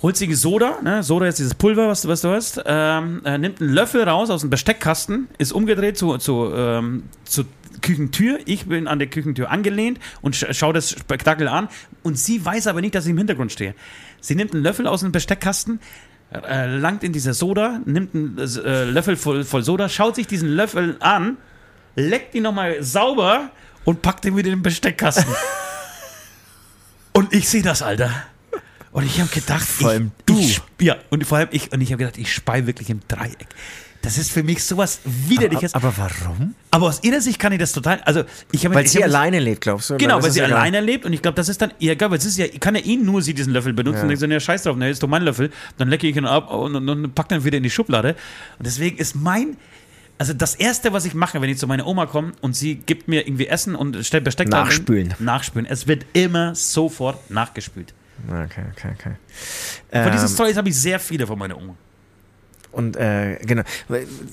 [0.00, 1.02] holt sich Soda, ne?
[1.02, 4.40] Soda ist dieses Pulver, was, was du hast, ähm, äh, nimmt einen Löffel raus aus
[4.40, 7.44] dem Besteckkasten, ist umgedreht zu, zu, ähm, zur
[7.82, 8.38] Küchentür.
[8.46, 11.68] Ich bin an der Küchentür angelehnt und sch schaue das Spektakel an.
[12.02, 13.74] Und sie weiß aber nicht, dass ich im Hintergrund stehe.
[14.22, 15.78] Sie nimmt einen Löffel aus dem Besteckkasten,
[16.32, 20.50] äh, langt in diese Soda, nimmt einen äh, Löffel voll, voll Soda, schaut sich diesen
[20.50, 21.36] Löffel an,
[21.96, 23.50] leckt ihn nochmal sauber
[23.84, 25.34] und packt ihn wieder in den Besteckkasten.
[27.12, 28.10] und ich sehe das, Alter.
[28.92, 30.38] Und ich habe gedacht, Vor allem ich, du.
[30.38, 31.72] Ich, ja, und vor allem ich.
[31.72, 33.48] Und ich habe gedacht, ich spei wirklich im Dreieck.
[34.02, 35.74] Das ist für mich sowas widerliches.
[35.74, 36.54] Aber warum?
[36.70, 38.00] Aber aus ihrer Sicht kann ich das total.
[38.04, 39.98] Also ich habe Weil ich sie hab- alleine lebt, glaubst du?
[39.98, 40.54] Genau, weil sie egal.
[40.54, 42.74] alleine lebt und ich glaube, das ist dann ihr egal, weil es ist ja, kann
[42.74, 44.02] ja eh nur sie diesen Löffel benutzen Ja.
[44.04, 46.24] und denkt so, ja, scheiß drauf, ne, ist doch mein Löffel, dann lecke ich ihn
[46.24, 48.16] ab und, und, und pack dann wieder in die Schublade.
[48.58, 49.58] Und deswegen ist mein,
[50.16, 53.06] also das Erste, was ich mache, wenn ich zu meiner Oma komme und sie gibt
[53.08, 55.14] mir irgendwie Essen und stellt Besteck da rein, Nachspülen.
[55.18, 55.66] Nachspülen.
[55.66, 57.92] Es wird immer sofort nachgespült.
[58.28, 59.12] Okay, okay, okay.
[59.90, 61.74] Von Ähm, diesen Stories habe ich sehr viele von meiner Oma.
[62.72, 63.62] Und äh, genau,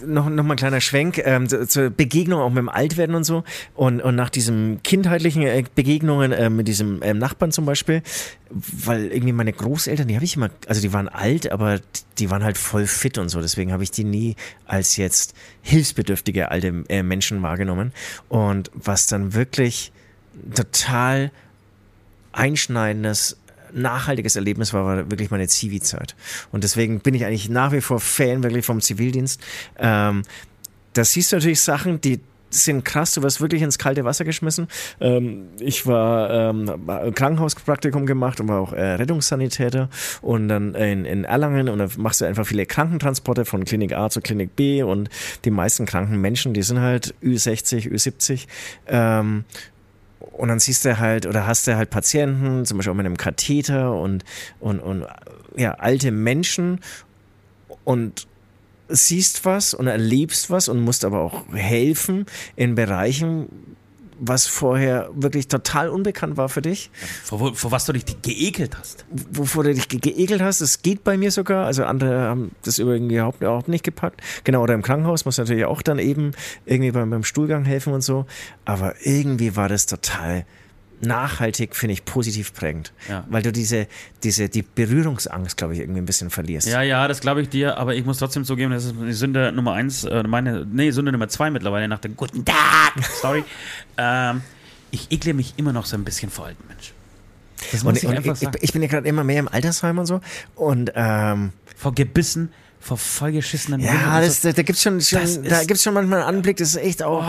[0.05, 3.23] noch, noch mal ein kleiner Schwenk ähm, zu- zur Begegnung auch mit dem Altwerden und
[3.23, 3.43] so.
[3.73, 8.03] Und, und nach diesen kindheitlichen äh, Begegnungen äh, mit diesem ähm, Nachbarn zum Beispiel,
[8.49, 11.79] weil irgendwie meine Großeltern, die habe ich immer, also die waren alt, aber
[12.19, 13.41] die waren halt voll fit und so.
[13.41, 14.35] Deswegen habe ich die nie
[14.65, 15.33] als jetzt
[15.63, 17.91] hilfsbedürftige alte äh, Menschen wahrgenommen.
[18.29, 19.91] Und was dann wirklich
[20.53, 21.31] total
[22.33, 23.37] einschneidendes,
[23.73, 26.15] nachhaltiges Erlebnis war, war wirklich meine Zivi-Zeit.
[26.51, 29.41] Und deswegen bin ich eigentlich nach wie vor Fan wirklich vom Zivildienst.
[29.77, 30.23] Ähm,
[30.93, 34.67] da siehst du natürlich Sachen, die sind krass, du wirst wirklich ins kalte Wasser geschmissen.
[34.99, 39.89] Ähm, ich war ähm, Krankenhauspraktikum gemacht und war auch äh, Rettungssanitäter
[40.21, 44.09] und dann in, in Erlangen und dann machst du einfach viele Krankentransporte von Klinik A
[44.09, 45.09] zu Klinik B und
[45.45, 48.47] die meisten kranken Menschen, die sind halt Ü60, Ü70.
[48.87, 49.43] Ähm,
[50.19, 53.17] und dann siehst du halt, oder hast du halt Patienten, zum Beispiel auch mit einem
[53.17, 54.23] Katheter und,
[54.59, 55.05] und, und
[55.55, 56.79] ja, alte Menschen
[57.83, 58.27] und
[58.89, 63.76] siehst was und erlebst was und musst aber auch helfen in Bereichen,
[64.19, 66.89] was vorher wirklich total unbekannt war für dich,
[67.23, 69.05] Vor, vor was du dich geekelt hast.
[69.31, 70.61] wovor du dich ge geekelt hast.
[70.61, 71.65] Das geht bei mir sogar.
[71.65, 74.21] Also andere haben das irgendwie überhaupt, überhaupt nicht gepackt.
[74.43, 76.31] Genau, oder im Krankenhaus muss natürlich auch dann eben
[76.65, 78.25] irgendwie beim, beim Stuhlgang helfen und so.
[78.65, 80.45] Aber irgendwie war das total
[81.01, 82.91] nachhaltig, finde ich, positiv prägend.
[83.07, 83.23] Ja.
[83.29, 83.87] Weil du diese,
[84.23, 86.67] diese, die Berührungsangst, glaube ich, irgendwie ein bisschen verlierst.
[86.67, 89.51] Ja, ja, das glaube ich dir, aber ich muss trotzdem zugeben, das ist die Sünde
[89.51, 92.55] Nummer eins, äh, meine, nee, Sünde Nummer zwei mittlerweile nach dem Guten Tag,
[93.21, 93.43] sorry.
[93.97, 94.41] ähm,
[94.91, 96.93] ich ekle mich immer noch so ein bisschen vor alten Menschen.
[97.71, 98.57] Das muss Und, ich und einfach ich, sagen.
[98.61, 100.21] ich bin ja gerade immer mehr im Altersheim und so.
[100.55, 104.47] Und ähm, vor Gebissen, vor vollgeschissenen ja, das, so.
[104.47, 105.67] da, da gibt es schon, schon, da ist- Oh.
[105.67, 107.23] gibt's schon manchmal einen Anblick, das ist echt auch,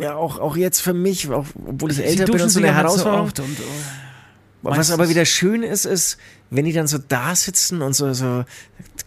[0.00, 2.74] ja, auch, auch jetzt für mich, auch, obwohl ich älter bin und so eine so
[2.74, 3.26] Herausforderung.
[3.26, 4.70] oft und, oh.
[4.70, 6.18] Was aber wieder schön ist, ist,
[6.50, 8.44] wenn die dann so da sitzen und so, so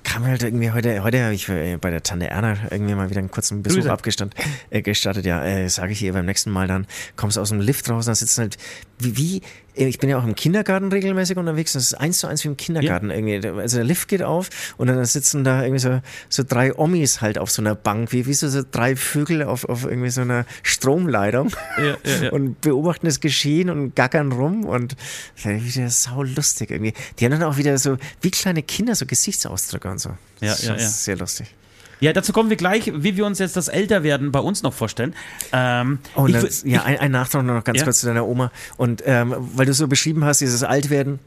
[0.03, 3.19] kam halt irgendwie heute, heute habe ich äh, bei der Tante Erna irgendwie mal wieder
[3.19, 4.33] einen kurzen Besuch abgestand,
[4.69, 7.89] äh, gestattet, ja, äh, sage ich ihr beim nächsten Mal dann, kommst aus dem Lift
[7.89, 8.57] raus, dann sitzen halt,
[8.97, 9.41] wie, wie,
[9.75, 12.49] äh, ich bin ja auch im Kindergarten regelmäßig unterwegs, das ist eins zu eins wie
[12.49, 16.43] im Kindergarten irgendwie, also der Lift geht auf und dann sitzen da irgendwie so, so
[16.47, 19.85] drei Omis halt auf so einer Bank, wie, wie so, so drei Vögel auf, auf
[19.85, 22.29] irgendwie so einer Stromleitung Ja, ja, ja.
[22.31, 24.95] und beobachten das Geschehen und gackern rum und
[25.43, 26.93] wieder sau lustig irgendwie.
[27.17, 30.09] Die haben dann auch wieder so, wie kleine Kinder, so Gesichtsausdrücke und so.
[30.09, 30.15] Ja,
[30.51, 30.87] Das ist ja, schon ja.
[30.87, 31.55] Sehr lustig.
[32.01, 35.13] Ja, dazu kommen wir gleich, wie wir uns jetzt das Älterwerden bei uns noch vorstellen.
[35.51, 37.83] Ähm, Oh, Und ich dann, wü- ja, ich- ein, ein Nachtrag noch ganz Ja.
[37.83, 38.51] kurz zu deiner Oma.
[38.77, 41.19] Und ähm, weil du so beschrieben hast, dieses Altwerden.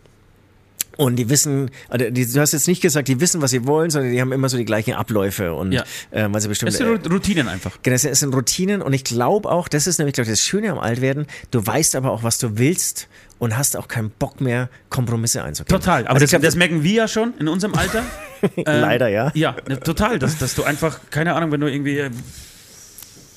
[0.98, 3.88] Und die wissen, also die, du hast jetzt nicht gesagt, die wissen, was sie wollen,
[3.90, 5.84] sondern die haben immer so die gleichen Abläufe und Ja.
[6.12, 7.78] ähm, weil sie bestimmt das sind Routinen einfach.
[7.82, 10.70] Genau, es sind Routinen und ich glaube auch, das ist nämlich glaub ich, das Schöne
[10.70, 13.08] am Altwerden, du weißt aber auch, was du willst
[13.42, 15.76] und hast auch keinen Bock mehr, Kompromisse einzugehen.
[15.80, 18.04] Total, aber Also das, glaub, das merken wir ja schon in unserem Alter.
[18.56, 19.30] Ähm, Leider, ja.
[19.34, 22.10] Ja, ne, total, dass, dass du einfach, keine Ahnung, wenn du irgendwie, äh,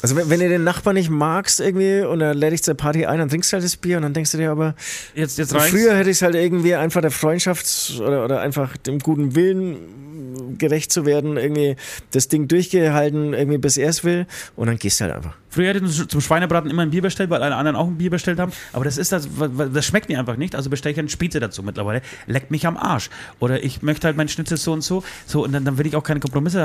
[0.06, 3.08] Also wenn, wenn du den Nachbarn nicht magst irgendwie und er lädt dich zur Party
[3.08, 4.76] ein, dann trinkst du halt das Bier und dann denkst du dir aber,
[5.16, 5.72] Jetzt, jetzt reicht's.
[5.72, 10.58] früher hätte ich es halt irgendwie einfach der Freundschaft oder, oder einfach dem guten Willen
[10.60, 11.76] gerecht zu werden, irgendwie
[12.12, 15.34] das Ding durchgehalten, irgendwie bis er es will und dann gehst du halt einfach.
[15.50, 18.12] Früher hätte ich zum Schweinebraten immer ein Bier bestellt, weil alle anderen auch ein Bier
[18.12, 18.52] bestellt haben.
[18.74, 19.28] Aber das ist das,
[19.74, 20.54] das schmeckt mir einfach nicht.
[20.56, 22.04] Also bestelle ich einen Spitze dazu mittlerweile.
[22.28, 23.10] Leckt mich am Arsch.
[23.40, 25.04] Oder ich möchte halt meinen Schnitzel so und so.
[25.26, 26.60] So, und dann, dann will ich auch keine Kompromisse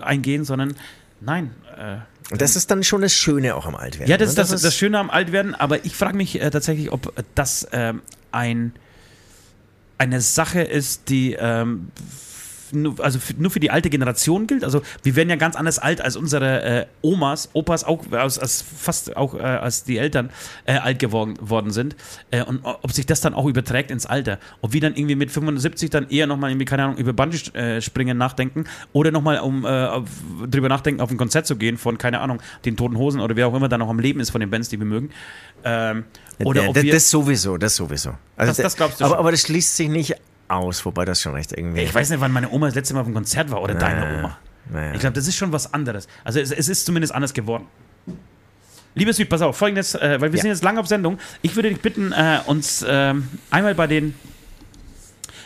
[0.00, 0.74] äh, eingehen, sondern
[1.20, 1.50] nein.
[1.76, 1.96] Äh,
[2.30, 4.10] das ist dann schon das Schöne auch am Altwerden.
[4.10, 4.44] ja, das ist ne?
[4.44, 8.02] das, das, Schöne am Altwerden, aber ich frage mich äh, tatsächlich, ob das ähm,
[8.32, 8.72] ein,
[9.98, 11.88] eine Sache ist, die ähm,
[12.74, 14.64] nur, also für, nur für die alte Generation gilt.
[14.64, 18.62] Also wir werden ja ganz anders alt als unsere äh, Omas, Opas, auch als, als
[18.62, 20.30] fast auch äh, als die Eltern
[20.66, 21.96] äh, alt geworden worden sind.
[22.30, 24.38] Äh, und ob sich das dann auch überträgt ins Alter.
[24.60, 28.64] Ob wir dann irgendwie mit 75 dann eher nochmal irgendwie, keine Ahnung, über Bungee-Springen nachdenken
[28.92, 30.08] oder nochmal um äh, auf,
[30.50, 33.46] drüber nachdenken, auf ein Konzert zu gehen von, keine Ahnung, den Toten Hosen oder wer
[33.48, 35.10] auch immer da noch am Leben ist von den Bands, die wir mögen.
[35.64, 36.04] Ähm,
[36.42, 38.10] oder ja, ob das, wir, das sowieso, das sowieso.
[38.36, 39.18] Also Das- das glaubst du aber, schon.
[39.20, 40.14] aber das schließt sich nicht
[40.48, 41.80] aus, wobei das schon recht irgendwie.
[41.82, 44.18] ich weiß nicht, wann meine Oma das letzte Mal auf einem Konzert war oder deine
[44.18, 44.38] Oma.
[44.70, 44.92] naja.
[44.94, 46.06] Ich glaube, das ist schon was anderes.
[46.24, 47.66] Also es, es ist zumindest anders geworden.
[48.96, 50.42] Liebe Süd, pass auf, folgendes, äh, weil wir Ja.
[50.42, 51.18] sind jetzt lange auf Sendung.
[51.42, 54.14] Ich würde dich bitten, äh, uns ähm, einmal bei den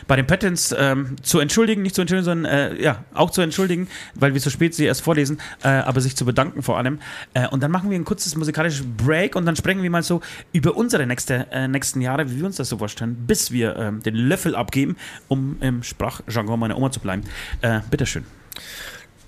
[0.09, 3.87] bei den Patents ähm, zu entschuldigen, nicht zu entschuldigen, sondern äh, ja, auch zu entschuldigen,
[4.15, 6.99] weil wir so spät sie erst vorlesen, äh, aber sich zu bedanken vor allem.
[7.35, 10.21] Äh, und dann machen wir ein kurzes musikalisches Break und dann sprechen wir mal so
[10.51, 14.01] über unsere nächste, äh, nächsten Jahre, wie wir uns das so vorstellen, bis wir ähm,
[14.01, 14.97] den Löffel abgeben,
[15.27, 17.21] um im Sprachjargon meiner Oma zu bleiben.
[17.61, 18.25] Äh, bitteschön.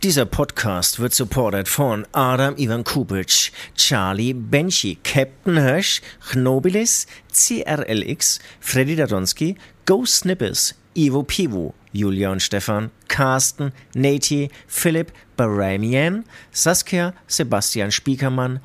[0.04, 8.96] Dieser Podcast wird supported von Adam Ivan Kubic, Charlie Benchi, Captain Hirsch, Chnobilis, CRLX, Freddy
[8.96, 18.60] Dadonski, Go Snippers, Ivo Pivo, Julia und Stefan, Carsten, Nati, Philipp, Baramian, Saskia, Sebastian Spiekermann,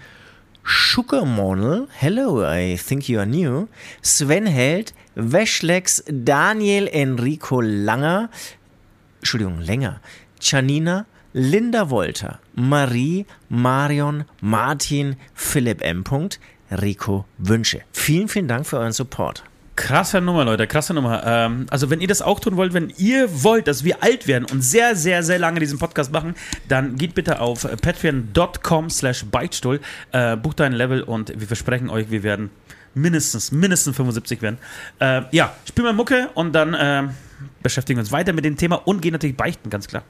[0.64, 3.68] Schuckermonel, hello, I think you are new,
[4.01, 8.30] Sven Held, Weschlex, Daniel Enrico Langer,
[9.20, 10.01] Entschuldigung, länger.
[10.41, 11.07] Janina,
[11.39, 16.03] Linda Wolter, Marie, Marion, Martin, Philipp M.
[16.70, 17.82] Rico Wünsche.
[17.93, 19.45] Vielen, vielen Dank für euren Support.
[19.76, 21.22] Krasse Nummer, Leute, krasse Nummer.
[21.26, 24.47] Ähm, also, wenn ihr das auch tun wollt, wenn ihr wollt, dass wir alt werden
[24.51, 26.34] und sehr, sehr, sehr lange diesen Podcast machen,
[26.68, 29.80] dann geht bitte auf patreon.com slash Beichtstuhl,
[30.12, 32.49] äh, bucht ein Level und wir versprechen euch, wir werden
[32.95, 34.57] mindestens, mindestens 75 werden.
[35.01, 37.03] Äh, ja, spielen wir Mucke und dann äh,
[37.62, 40.03] beschäftigen wir uns weiter mit dem Thema und gehen natürlich beichten, ganz klar.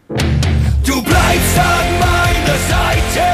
[0.87, 3.27] Du bleibst an meiner Seite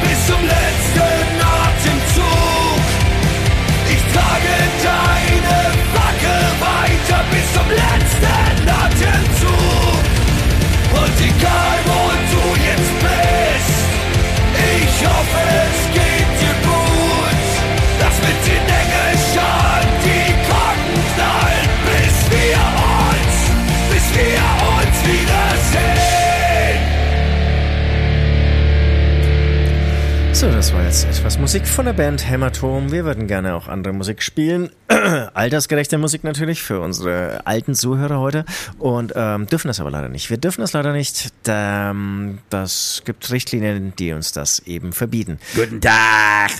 [0.00, 2.82] bis zum letzten Atemzug.
[3.90, 4.54] Ich trage
[4.84, 5.58] deine
[5.92, 10.02] Fackel weiter bis zum letzten Atemzug.
[10.94, 11.71] Und egal
[30.42, 32.90] So, das war jetzt etwas Musik von der Band Hämatom.
[32.90, 34.70] Wir würden gerne auch andere Musik spielen.
[35.34, 38.44] Altersgerechte Musik natürlich für unsere alten Zuhörer heute.
[38.80, 40.30] Und ähm, dürfen das aber leider nicht.
[40.30, 41.32] Wir dürfen das leider nicht.
[41.46, 45.38] Ähm, das gibt Richtlinien, die uns das eben verbieten.
[45.54, 46.50] Guten Tag.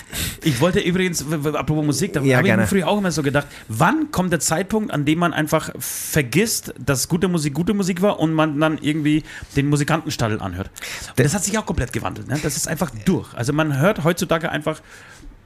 [0.43, 3.47] Ich wollte übrigens, apropos Musik, da Ja, habe ich mir früher auch immer so gedacht,
[3.67, 8.21] wann kommt der Zeitpunkt, an dem man einfach vergisst, dass gute Musik gute Musik war
[8.21, 9.23] und man dann irgendwie
[9.57, 10.71] den Musikantenstadel anhört.
[11.17, 12.29] Und das hat sich auch komplett gewandelt.
[12.29, 12.39] Ne?
[12.41, 13.33] Das ist einfach durch.
[13.33, 14.81] Also man hört heutzutage einfach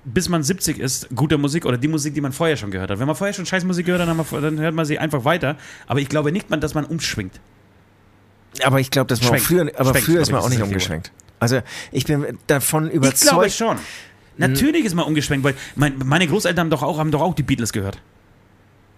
[0.10, 3.00] bis man 70 ist, gute Musik oder die Musik, die man vorher schon gehört hat.
[3.00, 5.58] Wenn man vorher schon Scheißmusik gehört hat, dann, man- dann hört man sie einfach weiter.
[5.86, 7.42] Aber ich glaube nicht, man, dass man umschwingt.
[8.64, 11.12] Aber ich glaube, dass man früher, aber Schwenkt, früher ist man auch nicht umgeschwenkt.
[11.42, 11.60] Also
[11.92, 13.52] ich bin davon Ich glaube überzeugt.
[13.52, 13.78] schon.
[14.38, 17.44] Natürlich ist man umgeschwenkt, weil mein, meine Großeltern haben doch auch, haben doch auch die
[17.44, 18.00] Beatles gehört.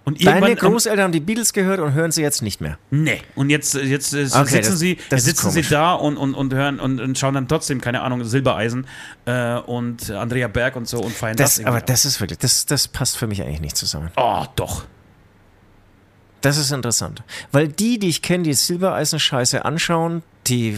[0.06, 2.78] Und Deine Großeltern haben die Beatles gehört und hören sie jetzt nicht mehr.
[2.89, 6.54] Nee, und jetzt, jetzt Okay, sitzen, das- sie, das sitzen sie da und, und, und
[6.54, 8.88] hören und, und schauen dann trotzdem, keine Ahnung, Silbereisen
[9.26, 11.86] äh, und Andrea Berg und so und feiern das, Das, aber ab.
[11.86, 14.10] das ist wirklich, das, das passt für mich eigentlich nicht zusammen.
[14.18, 14.86] Oh, doch.
[16.42, 17.24] Das ist interessant.
[17.52, 20.76] Weil die, die ich kenne, die Silbereisen-Scheiße anschauen, die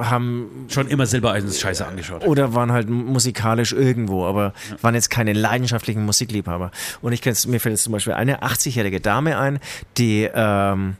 [0.00, 2.26] haben Schon immer Silbereisen ist scheiße angeschaut.
[2.26, 6.70] oder waren halt musikalisch irgendwo, aber waren jetzt keine leidenschaftlichen Musikliebhaber.
[7.00, 9.60] Und ich kenne mir fällt jetzt zum Beispiel eine 80-jährige Dame ein,
[9.96, 10.96] die ähm,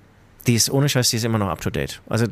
[0.47, 2.01] die ist ohne Scheiß, die ist immer noch up to date.
[2.09, 2.27] Also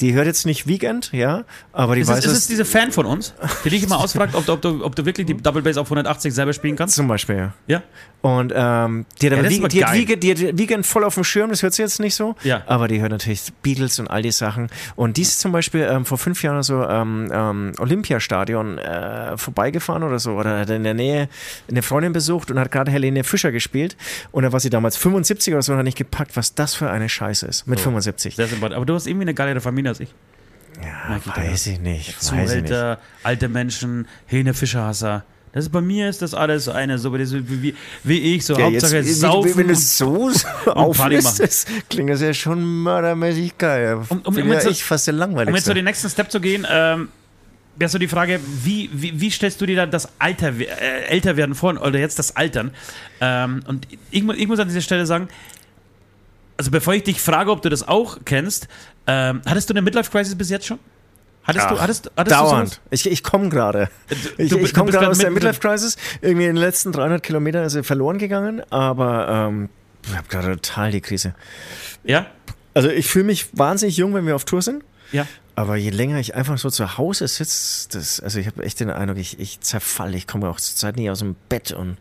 [0.00, 2.64] die hört jetzt nicht Weekend, ja, aber die Ist weiß es, ist es es diese
[2.64, 5.34] Fan von uns, die dich immer ausfragt, ob du, ob, du, ob du wirklich die
[5.42, 6.94] Double Bass auf 180 selber spielen kannst?
[6.96, 7.52] zum Beispiel, ja.
[7.66, 7.82] Ja?
[8.22, 9.94] Und ähm, die, hat Wie- aber die, hat.
[9.94, 12.34] Weekend, die hat Weekend voll auf dem Schirm, das hört sie jetzt nicht so.
[12.42, 12.62] Ja.
[12.66, 14.68] Aber die hört natürlich Beatles und all die Sachen.
[14.96, 20.02] Und die ist zum Beispiel ähm, vor fünf Jahren so ähm, ähm, Olympiastadion äh, vorbeigefahren
[20.02, 20.32] oder so.
[20.32, 21.28] Oder hat in der Nähe
[21.70, 23.96] eine Freundin besucht und hat gerade Helene Fischer gespielt.
[24.32, 26.90] Und da war sie damals 75 oder so und hat nicht gepackt, was das für
[26.90, 27.55] eine Scheiße ist.
[27.66, 28.36] Mit 75.
[28.36, 28.76] Sehr sympathisch.
[28.76, 30.12] Aber du hast irgendwie eine geilere Familie als ich.
[30.82, 32.16] Ja, Merk ich da weiß ich nicht.
[32.16, 32.46] Weiß ich nicht.
[32.68, 35.24] Zuhälter, alte Menschen, Helene Fischerhasser.
[35.52, 38.68] Das ist, bei mir ist das alles so eine, so wie, wie, ich, so Ja,
[38.68, 39.56] jetzt, Hauptsache wie- saufen.
[39.56, 40.30] wenn du es so
[40.66, 44.00] auflistest, klingt das ja schon mördermäßig geil.
[44.10, 45.56] Um- um- um ja jetzt so- fast der Um langweiligste.
[45.56, 47.08] jetzt so den nächsten Step zu gehen, ähm,
[47.76, 51.54] wäre so die Frage, wie, wie, wie stellst du dir da das Alter, äh, Älterwerden
[51.54, 52.70] vor oder jetzt das Altern?
[53.22, 55.28] Ähm, und ich, ich muss an dieser Stelle sagen,
[56.56, 58.68] also bevor ich dich frage, ob du das auch kennst,
[59.06, 60.78] ähm, hattest du eine Midlife-Crisis bis jetzt schon?
[61.44, 62.68] Hattest du, Ach, hattest, hattest du Dauernd.
[62.70, 62.80] sowas?
[62.90, 63.88] ich ich komme gerade.
[64.36, 65.96] Ich, du- ich du komme gerade aus der mitten- Midlife Crisis.
[66.20, 69.68] Irgendwie in den letzten 300 Kilometern ist sie verloren gegangen, aber ähm,
[70.04, 71.34] ich habe gerade total die Krise.
[72.02, 72.26] Ja?
[72.74, 74.82] Also ich fühle mich wahnsinnig jung, wenn wir auf Tour sind.
[75.12, 75.24] Ja.
[75.54, 78.90] Aber je länger ich einfach so zu Hause sitze, das, also ich habe echt den
[78.90, 80.16] Eindruck, ich, ich zerfalle.
[80.16, 81.96] Ich komme auch zur Zeit nie aus dem Bett und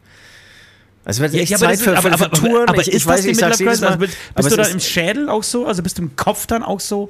[1.06, 2.68] es wird echt ja, Zeit das für, ist- für, für Touren.
[2.68, 3.82] aber ich, ist ich das weiß, die ich sag's jedes?
[3.82, 5.66] Mal, Also bist aber bist du es da im ist- Schädel auch so?
[5.68, 7.10] Also bist du im Kopf dann auch so?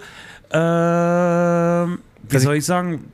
[0.51, 3.05] Ähm, wie Also soll ich sagen?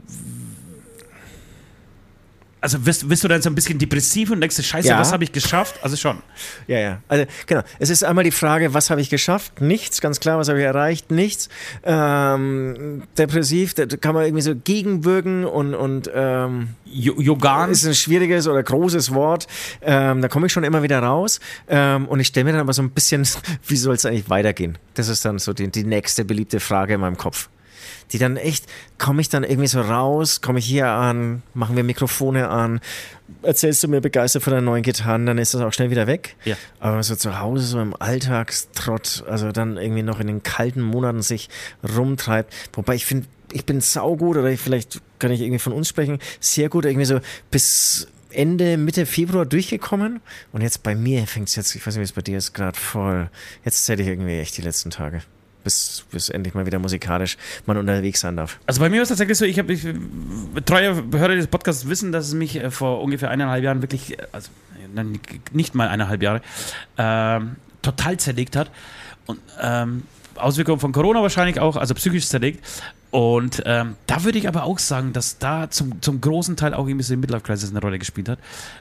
[2.64, 5.00] Also bist, bist du dann so ein bisschen depressiv und denkst, scheiße, Ja.
[5.00, 5.80] was habe ich geschafft?
[5.82, 6.20] Also schon.
[6.68, 7.02] Ja, ja.
[7.08, 7.64] Also genau.
[7.80, 9.62] Es ist einmal die Frage, was habe ich geschafft?
[9.62, 11.10] Nichts, ganz klar, was habe ich erreicht?
[11.10, 11.50] Nichts.
[11.84, 17.72] Ähm, depressiv, da kann man irgendwie so gegenwirken und, und ähm, Yogan.
[17.72, 19.48] ist ein schwieriges oder großes Wort.
[19.82, 21.40] Ähm, da komme ich schon immer wieder raus.
[21.68, 23.28] Ähm, und ich stelle mir dann aber so ein bisschen,
[23.68, 24.78] wie soll es eigentlich weitergehen?
[24.94, 27.50] Das ist dann so die, die nächste beliebte Frage in meinem Kopf.
[28.12, 28.66] Die dann echt,
[28.98, 32.82] komme ich dann irgendwie so raus, komme ich hier an, machen wir Mikrofone an,
[33.42, 36.36] erzählst du mir begeistert von deinen neuen Gitarren, dann ist das auch schnell wieder weg.
[36.46, 36.56] Ja.
[36.80, 41.22] Aber so zu Hause, so im Alltagstrott, also dann irgendwie noch in den kalten Monaten
[41.22, 41.50] sich
[41.96, 42.54] rumtreibt.
[42.74, 46.20] Wobei ich finde, ich bin saugut oder ich, vielleicht kann ich irgendwie von uns sprechen,
[46.40, 50.22] sehr gut irgendwie so bis Ende, Mitte Februar durchgekommen.
[50.52, 52.54] Und jetzt bei mir fängt es jetzt, ich weiß nicht, wie es bei dir ist,
[52.54, 53.30] gerade voll.
[53.66, 55.22] Jetzt zähle ich irgendwie echt die letzten Tage.
[55.64, 58.60] Bis, bis endlich mal wieder musikalisch man unterwegs sein darf.
[58.66, 59.86] Also bei mir ist es tatsächlich so, ich habe, ich,
[60.66, 64.24] treue Hörer des Podcasts wissen, dass es mich äh, vor ungefähr eineinhalb Jahren wirklich, äh,
[64.32, 64.50] also
[64.94, 65.20] nein,
[65.52, 66.42] nicht mal eineinhalb Jahre,
[66.98, 68.72] ähm, total zerlegt hat.
[69.28, 70.04] Und ähm,
[70.36, 72.66] Auswirkungen von Corona wahrscheinlich auch, also psychisch zerlegt.
[73.12, 76.88] Und ähm, da würde ich aber auch sagen, dass da zum, zum großen Teil auch
[76.88, 78.40] so die Midlife Crisis eine Rolle gespielt hat.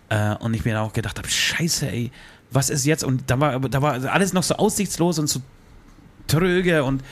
[0.08, 2.12] Äh, und ich mir dann auch gedacht habe, scheiße, ey,
[2.52, 3.02] was ist jetzt?
[3.02, 5.40] Und da war, da war alles noch so aussichtslos und so
[6.30, 7.02] tröge und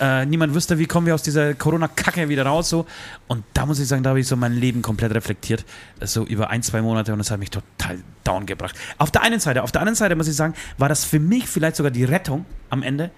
[0.00, 2.68] äh, niemand wüsste, wie kommen wir aus dieser Corona-Kacke wieder raus.
[2.68, 2.84] So.
[3.28, 5.64] Und da muss ich sagen, da habe ich so mein Leben komplett reflektiert.
[6.00, 8.76] So über ein, zwei Monate und das hat mich total down gebracht.
[8.98, 11.46] Auf der einen Seite, auf der anderen Seite muss ich sagen, war das für mich
[11.48, 13.10] vielleicht sogar die Rettung am Ende.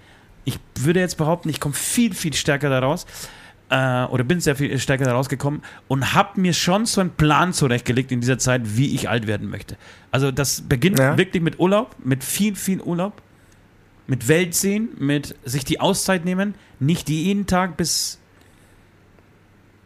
[0.45, 3.05] Ich würde jetzt behaupten, ich komme viel, viel stärker daraus.
[3.69, 7.51] Äh, oder bin sehr viel stärker daraus gekommen und habe mir schon so einen Plan
[7.51, 9.75] zurechtgelegt in dieser Zeit, wie ich alt werden möchte.
[10.09, 11.17] Also das beginnt Ja.
[11.17, 13.21] wirklich mit Urlaub, mit viel, viel Urlaub
[14.07, 18.19] mit Welt sehen, mit sich die Auszeit nehmen, nicht jeden Tag bis,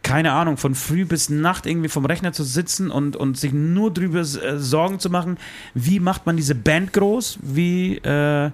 [0.02, 3.92] keine Ahnung, von früh bis Nacht irgendwie vom Rechner zu sitzen und, und sich nur
[3.92, 5.38] drüber äh, Sorgen zu machen,
[5.74, 8.50] wie macht man diese Band groß, wie, äh,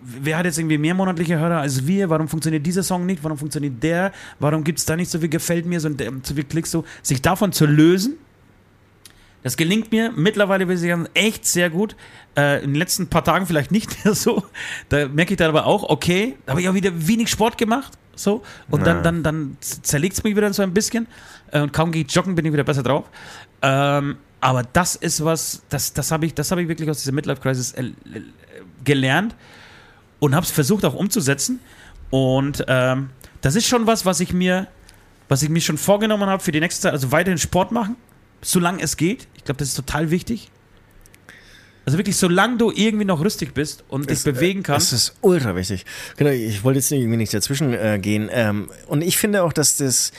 [0.00, 3.36] wer hat jetzt irgendwie mehr monatliche Hörer als wir, warum funktioniert dieser Song nicht, warum
[3.36, 5.90] funktioniert der, warum gibt es da nicht so viel gefällt mir, so,
[6.22, 8.16] so viel Klicks, so, sich davon zu lösen,
[9.46, 11.94] das gelingt mir mittlerweile, würde ich sagen, echt sehr gut.
[12.36, 14.42] Äh, in den letzten paar Tagen vielleicht nicht mehr so.
[14.88, 17.92] Da merke ich dann aber auch, okay, da habe ich auch wieder wenig Sport gemacht.
[18.16, 18.42] So.
[18.70, 21.06] Und dann, dann, dann zerlegt es mich wieder so ein bisschen.
[21.52, 23.04] Äh, und kaum gehe ich joggen, bin ich wieder besser drauf.
[23.62, 27.12] Ähm, aber das ist was, das, das habe ich, das hab ich wirklich aus dieser
[27.12, 27.92] Midlife-Crisis äh,
[28.82, 29.36] gelernt
[30.18, 31.60] und habe es versucht auch umzusetzen.
[32.10, 33.10] Und ähm,
[33.42, 34.66] das ist schon was, was ich mir,
[35.28, 36.94] was ich mir schon vorgenommen habe für die nächste Zeit.
[36.94, 37.94] Also weiterhin Sport machen,
[38.42, 39.28] solange es geht.
[39.36, 40.50] Ich glaube, das ist total wichtig.
[41.84, 44.92] Also wirklich, solange du irgendwie noch rüstig bist und dich Es, äh, bewegen kannst.
[44.92, 45.84] Das ist ultra wichtig.
[46.16, 48.28] Genau, ich wollte jetzt irgendwie nicht dazwischen äh, gehen.
[48.32, 50.10] Ähm, und ich finde auch, dass das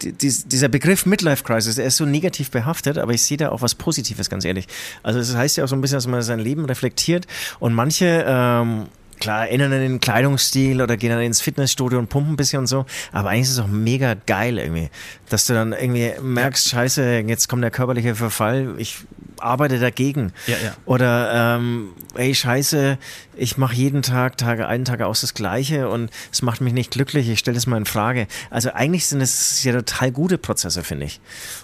[0.00, 3.50] die- dies- dieser Begriff Midlife Crisis, der ist so negativ behaftet, aber ich sehe da
[3.50, 4.66] auch was Positives, ganz ehrlich.
[5.02, 7.26] Also es heißt ja auch so ein bisschen, dass man sein Leben reflektiert
[7.58, 8.86] und manche ähm,
[9.20, 12.66] Klar, ändern dann den Kleidungsstil oder gehen dann ins Fitnessstudio und pumpen ein bisschen und
[12.66, 12.86] so.
[13.12, 14.90] Aber eigentlich ist es auch mega geil irgendwie.
[15.28, 18.74] Dass du dann irgendwie merkst, scheiße, jetzt kommt der körperliche Verfall.
[18.78, 18.98] Ich
[19.38, 20.32] arbeite dagegen.
[20.46, 20.74] Ja, ja.
[20.84, 22.98] Oder ähm, ey, scheiße,
[23.36, 26.90] ich mache jeden Tag, Tage ein, Tage aus das Gleiche und es macht mich nicht
[26.90, 28.26] glücklich, ich stelle das mal in Frage.
[28.50, 31.20] Also eigentlich sind es ja total gute Prozesse, finde ich.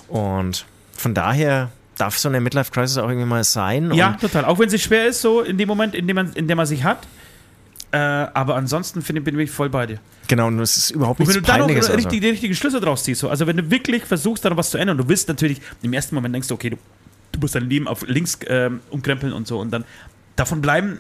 [0.09, 3.93] Und von daher darf so eine Midlife-Crisis auch irgendwie mal sein.
[3.93, 4.45] Ja, total.
[4.45, 6.67] Auch wenn es schwer ist, so in dem Moment, in dem man, in dem man
[6.67, 7.07] sich hat.
[7.97, 9.99] Äh, aber ansonsten finde ich, bin ich voll bei dir.
[10.29, 11.89] Genau, und es ist überhaupt Und nichts wenn du dann Peinliches.
[11.89, 12.09] Also.
[12.11, 13.31] die richtigen Schlüsse draus ziehst, so.
[13.31, 16.15] also wenn du wirklich versuchst, da noch was zu ändern, du willst natürlich, im ersten
[16.15, 16.77] Moment denkst du, okay, du,
[17.33, 19.85] du musst dein Leben auf links ähm, umkrempeln und so und dann
[20.35, 20.99] davon bleiben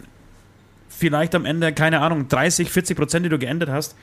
[0.88, 3.94] vielleicht am Ende, keine Ahnung, 30, 40 Prozent, die du geändert hast,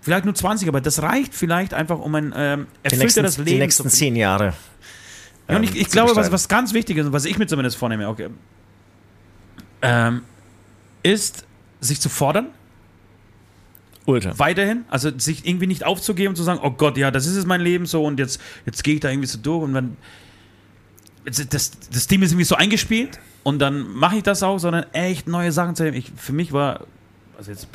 [0.00, 3.42] vielleicht nur 20, aber das reicht vielleicht einfach, um ein ähm, Die nächsten, erfüllteres die
[3.42, 4.54] Leben nächsten zehn Jahre.
[5.48, 7.36] ja, und ähm, ich, ich zu glaube, was, was ganz wichtig ist und was ich
[7.36, 8.28] mir zumindest vornehme, okay,
[9.82, 10.22] ähm,
[11.02, 11.44] ist,
[11.80, 12.48] sich zu fordern,
[14.06, 14.38] Ultra.
[14.38, 17.46] weiterhin, also sich irgendwie nicht aufzugeben und zu sagen, oh Gott, ja, das ist jetzt
[17.46, 19.96] mein Leben so und jetzt, jetzt gehe ich da irgendwie so durch und dann,
[21.24, 24.84] jetzt, das, das Team ist irgendwie so eingespielt und dann mache ich das auch, sondern
[24.92, 25.96] echt neue Sachen zu nehmen.
[25.96, 26.86] Ich, für mich war,
[27.36, 27.68] also jetzt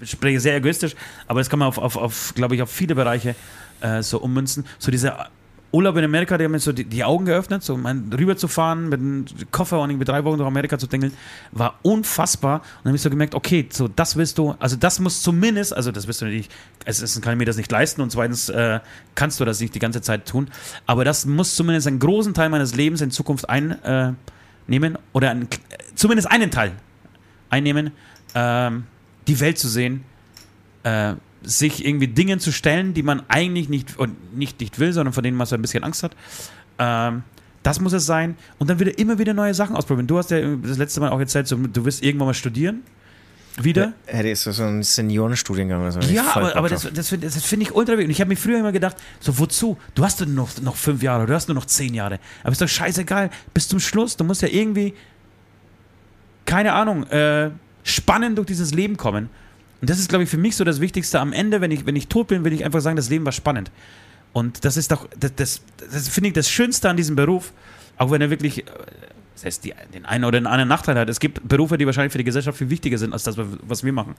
[0.00, 0.94] ich spreche sehr egoistisch,
[1.26, 3.34] aber das kann man auf, auf, auf glaube ich, auf viele Bereiche
[3.80, 4.66] äh, so ummünzen.
[4.78, 5.30] So dieser
[5.72, 9.00] Urlaub in Amerika, der hat mir so die, die Augen geöffnet, so mein, rüberzufahren mit
[9.00, 11.14] einem Koffer und irgendwie drei Wochen durch Amerika zu dingeln,
[11.50, 12.56] war unfassbar.
[12.60, 15.74] Und dann habe ich so gemerkt, okay, so das willst du, also das muss zumindest,
[15.74, 16.50] also das wirst du natürlich,
[16.84, 18.80] erstens kann ich mir das nicht leisten und zweitens äh,
[19.14, 20.48] kannst du das nicht die ganze Zeit tun,
[20.86, 25.48] aber das muss zumindest einen großen Teil meines Lebens in Zukunft einnehmen oder einen,
[25.94, 26.72] zumindest einen Teil
[27.48, 27.92] einnehmen,
[28.34, 28.84] ähm,
[29.26, 30.04] die Welt zu sehen,
[30.82, 31.14] äh,
[31.44, 35.22] sich irgendwie Dingen zu stellen, die man eigentlich nicht, und nicht, nicht will, sondern von
[35.22, 36.16] denen man so ein bisschen Angst hat.
[36.78, 37.22] Ähm,
[37.62, 38.36] das muss es sein.
[38.58, 40.06] Und dann wieder immer wieder neue Sachen ausprobieren.
[40.06, 42.82] Du hast ja das letzte Mal auch erzählt, so, du wirst irgendwann mal studieren.
[43.60, 43.92] Wieder.
[44.06, 46.00] Hätte ist so ein Seniorenstudiengang oder so.
[46.00, 48.06] Ja, aber, aber das, das finde find ich ultra wichtig.
[48.06, 49.76] Und ich habe mir früher immer gedacht, so wozu?
[49.94, 52.18] Du hast nur noch, noch fünf Jahre, du hast nur noch zehn Jahre.
[52.42, 53.28] Aber ist doch scheißegal.
[53.52, 54.94] Bis zum Schluss, du musst ja irgendwie,
[56.46, 57.50] keine Ahnung, äh,
[57.84, 59.28] spannend durch dieses Leben kommen.
[59.82, 61.18] Und das ist, glaube ich, für mich so das Wichtigste.
[61.18, 63.32] Am Ende, wenn ich, wenn ich tot bin, will ich einfach sagen, das Leben war
[63.32, 63.72] spannend.
[64.32, 65.62] Und das ist doch, das, das,
[65.92, 67.52] das finde ich das Schönste an diesem Beruf,
[67.98, 68.70] auch wenn er wirklich, äh,
[69.34, 71.08] das heißt, die, den einen oder den anderen Nachteil hat.
[71.08, 73.92] Es gibt Berufe, die wahrscheinlich für die Gesellschaft viel wichtiger sind, als das, was wir
[73.92, 74.14] machen.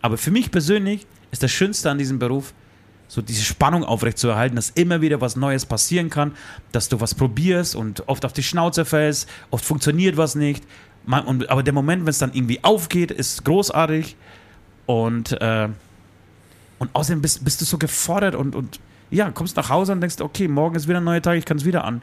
[0.00, 2.54] Aber für mich persönlich ist das Schönste an diesem Beruf,
[3.06, 6.32] so diese Spannung aufrechtzuerhalten, dass immer wieder was Neues passieren kann,
[6.72, 10.64] dass du was probierst und oft auf die Schnauze fällst, oft funktioniert was nicht.
[11.04, 14.16] Man, und, aber der Moment, wenn es dann irgendwie aufgeht, ist großartig.
[14.86, 15.68] Und, äh,
[16.78, 18.80] und außerdem bist, bist du so gefordert und, und
[19.10, 21.56] ja, kommst nach Hause und denkst, okay, morgen ist wieder ein neuer Tag, ich kann
[21.56, 22.02] es wieder an,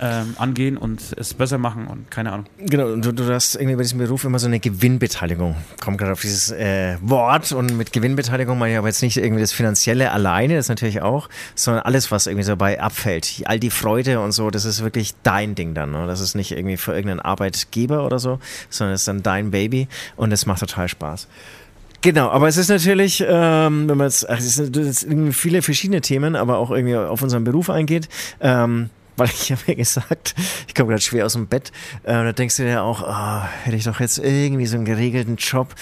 [0.00, 2.46] ähm, angehen und es besser machen und keine Ahnung.
[2.58, 5.56] Genau, du, du hast irgendwie bei diesem Beruf immer so eine Gewinnbeteiligung.
[5.82, 9.40] Komm gerade auf dieses äh, Wort und mit Gewinnbeteiligung meine ich aber jetzt nicht irgendwie
[9.40, 13.42] das Finanzielle alleine, das natürlich auch, sondern alles, was irgendwie so dabei abfällt.
[13.46, 15.92] All die Freude und so, das ist wirklich dein Ding dann.
[15.92, 16.06] Ne?
[16.06, 19.88] Das ist nicht irgendwie für irgendeinen Arbeitgeber oder so, sondern es ist dann dein Baby
[20.16, 21.26] und es macht total Spaß.
[22.02, 26.36] Genau, aber es ist natürlich, ähm, wenn man jetzt, ach, es sind viele verschiedene Themen,
[26.36, 28.08] aber auch irgendwie auf unseren Beruf eingeht,
[28.40, 30.34] ähm, weil ich habe ja gesagt,
[30.68, 31.72] ich komme gerade schwer aus dem Bett,
[32.04, 35.36] äh, da denkst du dir auch, ah, hätte ich doch jetzt irgendwie so einen geregelten
[35.36, 35.74] Job,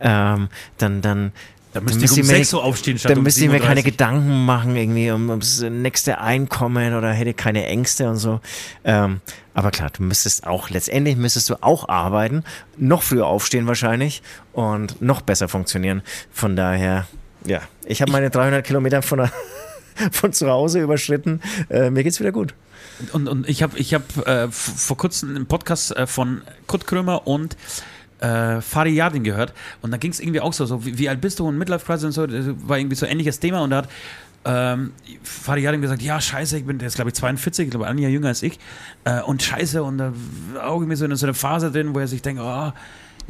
[0.00, 0.48] ähm,
[0.78, 1.32] dann, dann,
[1.72, 3.80] Da müsste ich um mir 6 Uhr aufstehen statt dann um müsste ich mir keine
[3.80, 3.90] 7.30 Uhr.
[3.90, 8.40] Gedanken machen, irgendwie um, ums nächste Einkommen oder hätte keine Ängste und so.
[8.84, 9.20] Ähm,
[9.54, 12.44] aber klar, du müsstest auch, letztendlich müsstest du auch arbeiten,
[12.76, 16.02] noch früher aufstehen wahrscheinlich und noch besser funktionieren.
[16.32, 17.06] Von daher,
[17.44, 19.32] ja, ich habe meine 300 Kilometer von, der,
[20.12, 21.40] von zu Hause überschritten.
[21.68, 22.54] Äh, mir geht's wieder gut.
[23.12, 27.26] Und, und ich habe ich hab, äh, vor kurzem einen Podcast äh, von Kurt Krömer
[27.26, 27.56] und
[28.20, 29.52] äh, Fari Yardin gehört.
[29.82, 31.84] Und da ging es irgendwie auch so, so wie, wie alt bist du und Midlife
[31.84, 33.62] Crisis und so, das war irgendwie so ein ähnliches Thema.
[33.62, 33.88] Und da hat
[34.44, 34.92] ähm,
[35.22, 38.10] Fari Yardin gesagt, ja scheiße, ich bin, ist glaube ich 42, ich glaube ein Jahr
[38.10, 38.58] jünger als ich.
[39.04, 40.12] Äh, und scheiße und da
[40.54, 42.72] war auch irgendwie so in so eine Phase drin, wo er sich denkt, oh,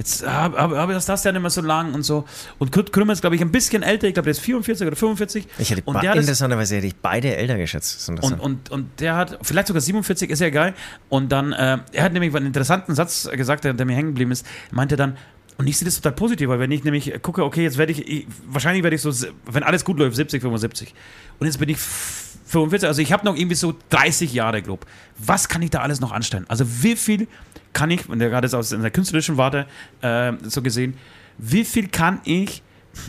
[0.01, 2.25] Jetzt habe hab, hab das, das ja nicht mehr so lang und so.
[2.59, 4.09] Und Kurt Krömer ist, glaube ich, ein bisschen älter.
[4.09, 5.47] Ich glaube, der ist 44 oder 45.
[5.59, 8.09] Ich hätte und der interessanterweise hätte ich beide älter geschätzt.
[8.09, 10.73] Und, und, und der hat, vielleicht sogar 47, ist ja egal.
[11.11, 14.31] Und dann, äh, er hat nämlich einen interessanten Satz gesagt, der, der mir hängen geblieben
[14.31, 14.47] ist.
[14.71, 15.19] Er meinte dann,
[15.59, 18.09] und ich sehe das total positiv, weil wenn ich nämlich gucke, okay, jetzt werde ich,
[18.09, 19.13] ich, wahrscheinlich werde ich so,
[19.45, 20.95] wenn alles gut läuft, 70, 75.
[21.39, 24.87] Und jetzt bin ich 45, also ich habe noch irgendwie so 30 Jahre grob.
[25.19, 26.47] Was kann ich da alles noch anstellen?
[26.49, 27.29] Also wie viel
[27.73, 29.67] kann ich, und gerade ist aus der künstlerischen Warte
[30.03, 30.95] äh, so gesehen,
[31.39, 32.63] wie viel kann ich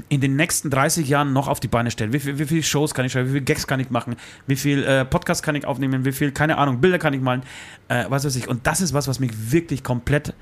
[0.09, 2.13] in den nächsten 30 Jahren noch auf die Beine stellen?
[2.13, 3.27] Wie, viel, wie viele Shows kann ich schreiben?
[3.29, 4.15] Wie viele Gags kann ich machen?
[4.47, 6.05] Wie viel äh, Podcasts kann ich aufnehmen?
[6.05, 7.41] Wie viel, keine Ahnung, Bilder kann ich malen?
[7.87, 8.47] Äh, was weiß ich.
[8.47, 10.33] Und das ist was, was mich wirklich komplett,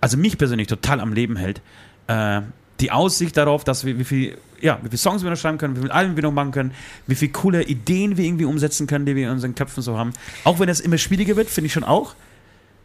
[0.00, 1.60] also mich persönlich total am Leben hält.
[2.06, 2.42] Äh,
[2.80, 5.76] die Aussicht darauf, dass wir wie viel, ja, wie viele Songs wir noch schreiben können,
[5.76, 6.72] wie viele Alben wir noch machen können,
[7.06, 10.12] wie viele coole Ideen wir irgendwie umsetzen können, die wir in unseren Köpfen so haben.
[10.44, 12.14] Auch wenn es immer schwieriger wird, finde ich schon auch.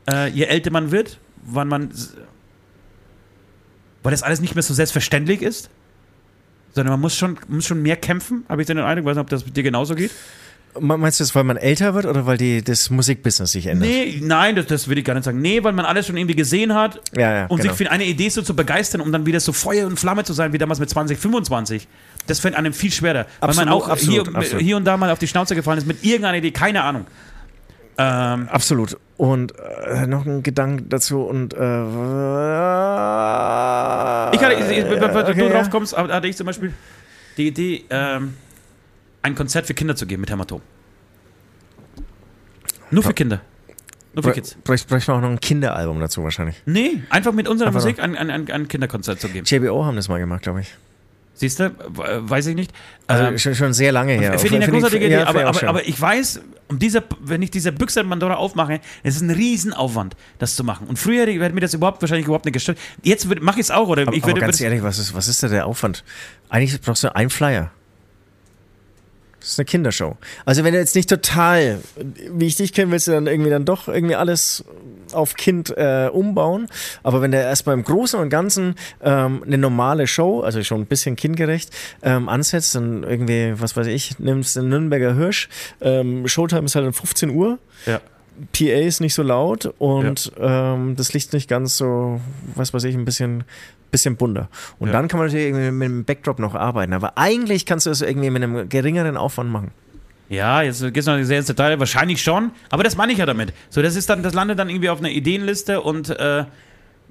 [0.09, 1.91] Äh, je älter man wird, wann man,
[4.03, 5.69] weil das alles nicht mehr so selbstverständlich ist,
[6.73, 9.29] sondern man muss schon, muss schon mehr kämpfen, habe ich den Eindruck, weiß nicht, ob
[9.29, 10.11] das dir genauso geht.
[10.79, 13.89] Meinst du das, weil man älter wird oder weil die, das Musikbusiness sich ändert?
[13.89, 15.41] Nee, nein, das, das will ich gar nicht sagen.
[15.41, 17.73] Nee, weil man alles schon irgendwie gesehen hat Ja, ja, und genau.
[17.73, 20.31] sich für eine Idee so zu begeistern, um dann wieder so Feuer und Flamme zu
[20.31, 21.89] sein, wie damals mit 20, 25.
[22.25, 23.25] Das fällt einem viel schwerer.
[23.41, 24.63] weil man Absolut, auch absolut, hier, absolut.
[24.63, 27.05] hier und da mal auf die Schnauze gefallen ist mit irgendeiner Idee, keine Ahnung.
[28.01, 28.97] Ähm, Absolut.
[29.17, 29.53] Und
[29.85, 31.57] äh, noch ein Gedanke dazu und äh,
[34.35, 36.73] ich hatte, ich, ich, bevor okay, du drauf kommst, hatte ich zum Beispiel
[37.37, 38.33] die Idee, ähm,
[39.21, 40.61] ein Konzert für Kinder zu geben mit Hämatom.
[42.89, 43.41] Nur für Kinder.
[44.13, 44.57] Nur für Kids.
[44.63, 46.61] Bräuchte bräuchte man auch noch ein Kinderalbum dazu wahrscheinlich.
[46.65, 49.45] Nee, einfach mit unserer Einfach Musik ein, ein, ein, ein Kinderkonzert zu geben.
[49.45, 50.75] JBO haben das mal gemacht, glaube ich.
[51.41, 51.71] Siehst du?
[51.89, 52.71] Weiß ich nicht.
[53.07, 54.37] Also Ähm, schon, schon sehr lange her.
[54.37, 57.49] Finde ich eine großartige Idee, ja, aber, aber, aber ich weiß, um diese, wenn ich
[57.49, 60.85] diese Büchse Pandora aufmache, es ist ein Riesenaufwand, das zu machen.
[60.85, 62.77] Und früher hätte mir das überhaupt wahrscheinlich überhaupt nicht gestört.
[63.01, 64.03] Jetzt mache ich es auch, oder?
[64.03, 66.03] aber, ich aber würde, ganz würde- ehrlich, was ist, was ist da der Aufwand?
[66.49, 67.71] Eigentlich brauchst du einen Flyer.
[69.41, 70.17] Das ist eine Kindershow.
[70.45, 71.79] Also wenn du jetzt nicht total,
[72.31, 74.63] wie ich dich kenne, willst du dann irgendwie dann doch irgendwie alles
[75.13, 76.67] auf Kind äh, umbauen.
[77.01, 80.85] Aber wenn du erstmal im Großen und Ganzen ähm, eine normale Show, also schon ein
[80.85, 81.71] bisschen kindgerecht,
[82.03, 85.49] ähm, ansetzt, dann irgendwie, was weiß ich, nimmst den Nürnberger Hirsch,
[85.81, 87.99] ähm, Showtime ist halt um 15 Uhr, ja.
[88.51, 92.19] PA ist nicht so laut und ähm, das Licht nicht ganz so,
[92.55, 93.43] was weiß ich, ein bisschen,
[93.91, 94.49] bisschen bunter.
[94.79, 94.93] Und Ja.
[94.93, 96.93] dann kann man natürlich irgendwie mit dem Backdrop noch arbeiten.
[96.93, 99.71] Aber eigentlich kannst du das irgendwie mit einem geringeren Aufwand machen.
[100.29, 103.25] ja, jetzt gehst du noch sehr ins Detail, wahrscheinlich schon, aber das meine ich ja
[103.25, 103.53] damit.
[103.69, 106.45] So, das ist dann, das landet dann irgendwie auf einer Ideenliste und äh,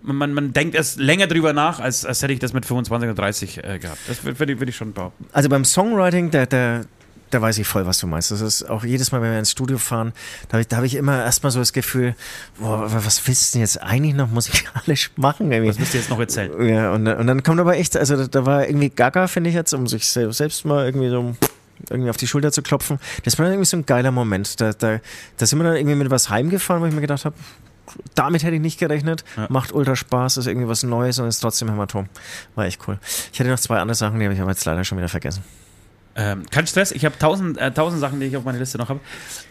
[0.03, 3.23] man, man, denkt erst länger drüber nach, als, als hätte ich das mit 25 oder
[3.23, 3.99] 30 äh, gehabt.
[4.09, 5.27] Das würde ich, würd ich schon behaupten.
[5.33, 6.81] Also beim Songwriting, da, da,
[7.31, 8.31] da weiß ich voll, was du meinst.
[8.31, 10.13] Das ist auch jedes Mal, wenn wir ins Studio fahren,
[10.49, 12.15] da habe ich, da hab ich immer erstmal so das Gefühl,
[12.59, 15.51] boah, was willst du denn jetzt eigentlich noch musikalisch machen?
[15.53, 15.71] Irgendwie?
[15.71, 16.69] Was müsst ihr jetzt noch erzählen?
[16.69, 19.57] Ja, und, und dann kommt aber echt, also da, da war irgendwie Gaga, finde ich
[19.57, 21.35] jetzt, um sich se- selbst mal irgendwie so
[21.89, 22.99] irgendwie auf die Schulter zu klopfen.
[23.25, 24.61] Das war dann irgendwie so ein geiler Moment.
[24.61, 24.99] Da, da,
[25.39, 27.35] da sind wir dann irgendwie mit was heimgefahren, wo ich mir gedacht habe,
[28.15, 29.25] damit hätte ich nicht gerechnet.
[29.37, 29.47] Ja.
[29.49, 32.09] Macht ultra Spaß, ist irgendwie was Neues und ist trotzdem Hämatom.
[32.55, 32.99] War echt cool.
[33.33, 35.43] Ich hatte noch zwei andere Sachen, die habe ich aber jetzt leider schon wieder vergessen.
[36.17, 38.89] Ähm, kein Stress, ich habe tausend, äh, tausend Sachen, die ich auf meiner Liste noch
[38.89, 39.01] habe.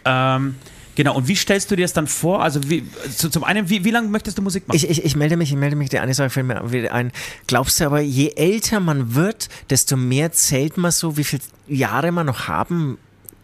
[0.04, 0.56] Ähm,
[0.94, 2.42] genau, und wie stellst du dir das dann vor?
[2.42, 2.84] Also, wie,
[3.16, 4.76] zu, zum einen, wie, wie lange möchtest du Musik machen?
[4.76, 7.12] Ich, ich, ich melde mich, ich melde mich, die eine Sache fällt mir wieder ein.
[7.46, 12.12] Glaubst du aber, je älter man wird, desto mehr zählt man so, wie viele Jahre
[12.12, 12.98] man noch haben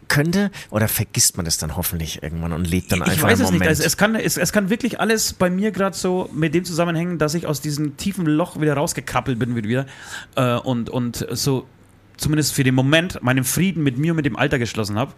[0.09, 0.51] könnte?
[0.71, 3.51] Oder vergisst man das dann hoffentlich irgendwann und lebt dann ich einfach weiß im es
[3.51, 3.61] nicht.
[3.61, 3.69] Moment?
[3.71, 7.19] Also es, kann, es, es kann wirklich alles bei mir gerade so mit dem zusammenhängen,
[7.19, 9.87] dass ich aus diesem tiefen Loch wieder rausgekrabbelt bin wieder
[10.37, 11.67] äh, und, und so
[12.17, 15.13] zumindest für den Moment meinen Frieden mit mir und mit dem Alter geschlossen habe.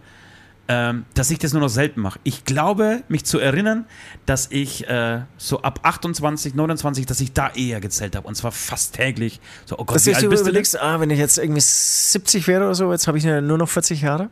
[0.71, 2.19] Ähm, dass ich das nur noch selten mache.
[2.23, 3.85] Ich glaube, mich zu erinnern,
[4.27, 8.27] dass ich äh, so ab 28, 29, dass ich da eher gezählt habe.
[8.27, 9.41] Und zwar fast täglich.
[9.65, 10.51] So, oh Gott, Dass wie du alt bist du denn?
[10.51, 13.67] überlegst, ah, wenn ich jetzt irgendwie 70 wäre oder so, jetzt habe ich nur noch
[13.67, 14.29] 40 Jahre?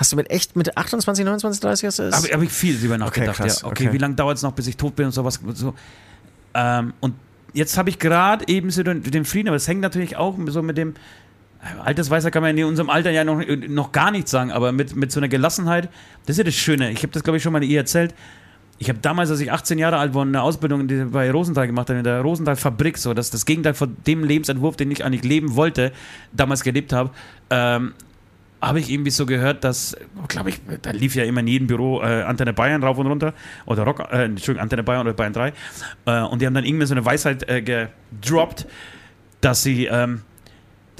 [0.00, 2.16] Hast du mit echt mit 28, 29, 30 hast du das?
[2.16, 3.36] Habe hab ich viel drüber nachgedacht.
[3.36, 3.68] krass, ja.
[3.68, 3.92] okay, okay.
[3.94, 5.40] wie lange dauert es noch, bis ich tot bin und sowas.
[5.54, 5.74] So.
[6.54, 7.14] Ähm, und
[7.52, 10.62] jetzt habe ich gerade eben so den, den Frieden, aber es hängt natürlich auch so
[10.62, 10.94] mit dem.
[11.84, 15.12] Altersweiser kann man in unserem Alter ja noch, noch gar nichts sagen, aber mit, mit
[15.12, 15.90] so einer Gelassenheit,
[16.24, 16.90] das ist ja das Schöne.
[16.90, 18.14] Ich habe das, glaube ich, schon mal ihr erzählt.
[18.78, 21.98] Ich habe damals, als ich 18 Jahre alt war, eine Ausbildung bei Rosenthal gemacht habe,
[21.98, 25.92] in der Rosenthal-Fabrik, so das, das Gegenteil von dem Lebensentwurf, den ich eigentlich leben wollte,
[26.32, 27.10] damals gelebt habe.
[27.50, 27.92] Ähm,
[28.62, 29.96] habe ich irgendwie so gehört, dass,
[30.28, 33.32] glaube ich, da lief ja immer in jedem Büro äh, Antenne Bayern rauf und runter
[33.66, 35.52] oder Rock, äh, Entschuldigung, Antenne Bayern oder Bayern 3
[36.06, 38.66] äh, und die haben dann irgendwie so eine Weisheit äh, gedroppt,
[39.40, 40.22] dass sie, ähm,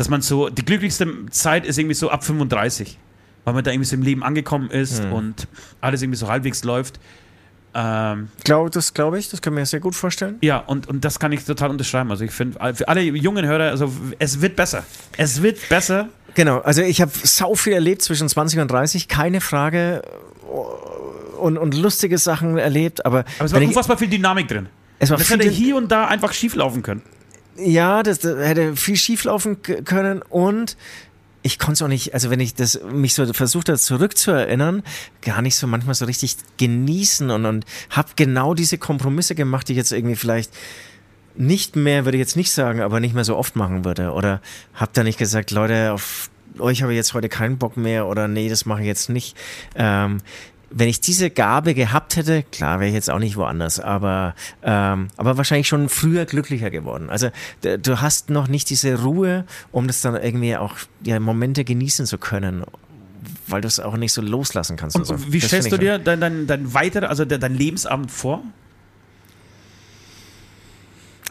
[0.01, 2.96] dass man so, die glücklichste Zeit ist irgendwie so ab 35,
[3.44, 5.12] weil man da irgendwie so im Leben angekommen ist Hm.
[5.12, 5.46] und
[5.82, 6.98] alles irgendwie so halbwegs läuft.
[7.74, 10.38] Ähm, Glaub, das glaube ich, das kann mir sehr gut vorstellen.
[10.40, 12.11] ja, und, und das kann ich total unterschreiben.
[12.11, 14.84] Also ich finde, für alle jungen Hörer, also es wird besser.
[15.18, 16.09] Es wird besser.
[16.34, 20.01] Genau, also ich habe sau viel erlebt zwischen 20 und 30, keine Frage.
[21.38, 24.68] Und, und lustige Sachen erlebt, aber, Aber es war ich, unfassbar viel Dynamik drin.
[24.98, 27.03] es war Das hätte hier und da einfach schief laufen können.
[27.63, 30.77] Ja, das, das hätte viel schief laufen können und
[31.43, 34.83] ich konnte es auch nicht, also wenn ich das mich so versucht habe zurückzuerinnern,
[35.23, 39.73] gar nicht so manchmal so richtig genießen und, und habe genau diese Kompromisse gemacht, die
[39.73, 40.53] ich jetzt irgendwie vielleicht
[41.37, 44.13] nicht mehr, würde ich jetzt nicht sagen, aber nicht mehr so oft machen würde.
[44.13, 44.43] Oder
[44.75, 48.29] habe da nicht gesagt, Leute, auf euch habe ich jetzt heute keinen Bock mehr oder
[48.29, 49.37] nee, das mache ich jetzt nicht.
[49.75, 50.19] Ähm,
[50.71, 55.09] wenn ich diese Gabe gehabt hätte, klar wäre ich jetzt auch nicht woanders, aber, ähm,
[55.16, 57.11] aber wahrscheinlich schon früher glücklicher geworden.
[57.11, 57.31] Also
[57.62, 62.18] du hast noch nicht diese Ruhe, um das dann irgendwie auch ja, Momente genießen zu
[62.18, 62.64] können
[63.47, 64.97] weil du es auch nicht so loslassen kannst.
[64.97, 65.33] Und, und so.
[65.33, 68.43] wie das stellst du dir dein, dein, dein weiter, also dein Lebensabend vor?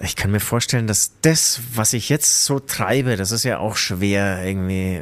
[0.01, 3.75] Ich kann mir vorstellen, dass das, was ich jetzt so treibe, das ist ja auch
[3.75, 5.01] schwer irgendwie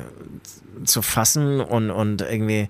[0.86, 2.70] zu fassen und, und irgendwie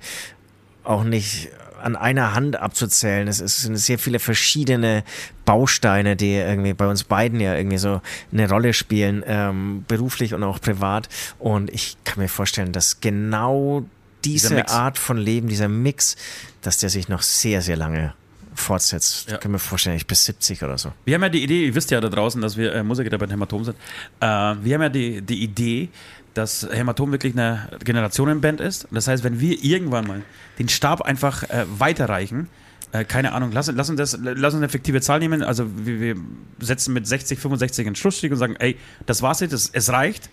[0.88, 1.50] auch nicht
[1.82, 3.28] an einer Hand abzuzählen.
[3.28, 5.04] Es sind sehr viele verschiedene
[5.46, 10.44] Bausteine, die irgendwie bei uns beiden ja irgendwie so eine Rolle spielen, ähm, beruflich und
[10.44, 11.08] auch privat.
[11.40, 13.86] Und ich kann mir vorstellen, dass genau
[14.26, 16.16] diese Art von Leben, dieser Mix,
[16.62, 18.14] dass der sich noch sehr, sehr lange
[18.56, 19.30] fortsetzt.
[19.30, 19.36] Ja.
[19.36, 20.92] Ich kann mir vorstellen, ich bis 70 oder so.
[21.06, 23.28] Wir haben ja die Idee, ihr wisst ja da draußen, dass wir äh, Musiker bei
[23.28, 23.78] Hämatom sind.
[24.20, 25.90] Äh, wir haben ja die, die Idee,
[26.38, 28.88] dass Hämatom wirklich eine Generationenband ist.
[28.92, 30.22] Das heißt, wenn wir irgendwann mal
[30.60, 32.48] den Stab einfach äh, weiterreichen,
[32.92, 35.44] äh, keine Ahnung, lass, lass, uns das, lass uns eine fiktive Zahl nehmen.
[35.44, 36.16] Also wir, wir
[36.60, 40.30] setzen mit 60, 65 einen Schlussstrich und sagen, ey, das war's jetzt, es, es reicht.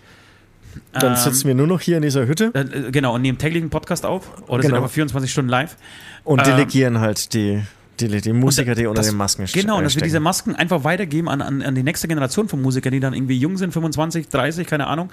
[0.93, 2.51] Dann ähm, sitzen wir nur noch hier in dieser Hütte.
[2.53, 4.29] Äh, äh genau, und nehmen täglich einen Podcast auf.
[4.47, 4.61] Oder genau.
[4.61, 5.77] sind aber 24 Stunden live.
[6.23, 7.63] Und ähm, delegieren halt die
[7.99, 9.61] die, die Musiker, die unter das, den Masken stehen.
[9.61, 12.61] Genau, und dass wir diese Masken einfach weitergeben an, an, an die nächste Generation von
[12.61, 15.11] Musikern, die dann irgendwie jung sind, 25, 30, keine Ahnung,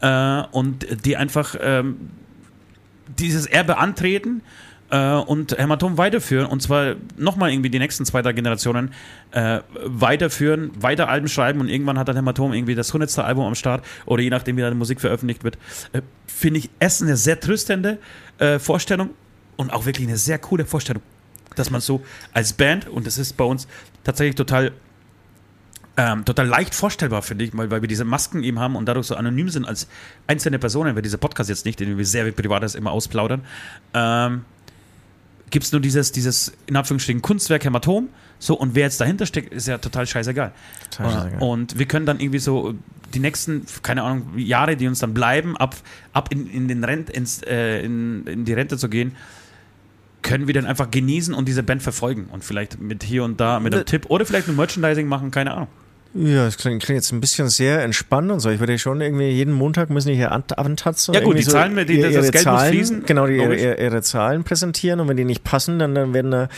[0.00, 2.10] äh, und die einfach ähm,
[3.18, 4.42] dieses Erbe antreten
[4.90, 8.92] äh, und Hämatom weiterführen und zwar nochmal irgendwie die nächsten zwei, drei Generationen
[9.32, 13.18] äh, weiterführen, weiter Alben schreiben und irgendwann hat dann Hämatom irgendwie das 100.
[13.18, 15.58] Album am Start oder je nachdem, wie die Musik veröffentlicht wird.
[15.92, 17.98] Äh, Finde ich Essen eine sehr tröstende
[18.38, 19.10] äh, Vorstellung
[19.56, 21.02] und auch wirklich eine sehr coole Vorstellung
[21.54, 23.66] dass man so als Band, und das ist bei uns
[24.04, 24.72] tatsächlich total
[25.96, 29.06] ähm, total leicht vorstellbar, finde ich, weil, weil wir diese Masken eben haben und dadurch
[29.06, 29.88] so anonym sind als
[30.26, 33.42] einzelne Personen, weil dieser Podcast jetzt nicht, den wir sehr privates immer ausplaudern,
[33.92, 34.44] ähm,
[35.50, 39.52] gibt es nur dieses, dieses, in Anführungsstrichen, Kunstwerk Hämatom, so, und wer jetzt dahinter steckt,
[39.52, 40.52] ist ja total scheißegal.
[40.90, 41.42] Total scheißegal.
[41.42, 42.74] Und wir können dann irgendwie so
[43.14, 45.76] die nächsten, keine Ahnung, Jahre, die uns dann bleiben, ab,
[46.12, 49.14] ab in, in, den Rent, ins, äh, in, in die Rente zu gehen,
[50.22, 53.60] können wir dann einfach genießen und diese Band verfolgen und vielleicht mit hier und da
[53.60, 55.68] mit einem Tipp oder vielleicht ein Merchandising machen, keine Ahnung.
[56.14, 58.50] Ja, das klingt, klingt, jetzt ein bisschen sehr entspannt und so.
[58.50, 61.14] Ich würde schon irgendwie jeden Montag müssen die hier antatzen.
[61.14, 63.06] Ja gut, die so Zahlen, die, ihre, das Geld Zahlen, muss fließen.
[63.06, 66.48] Genau, die, ihre, ihre, Zahlen präsentieren und wenn die nicht passen, dann, dann werden da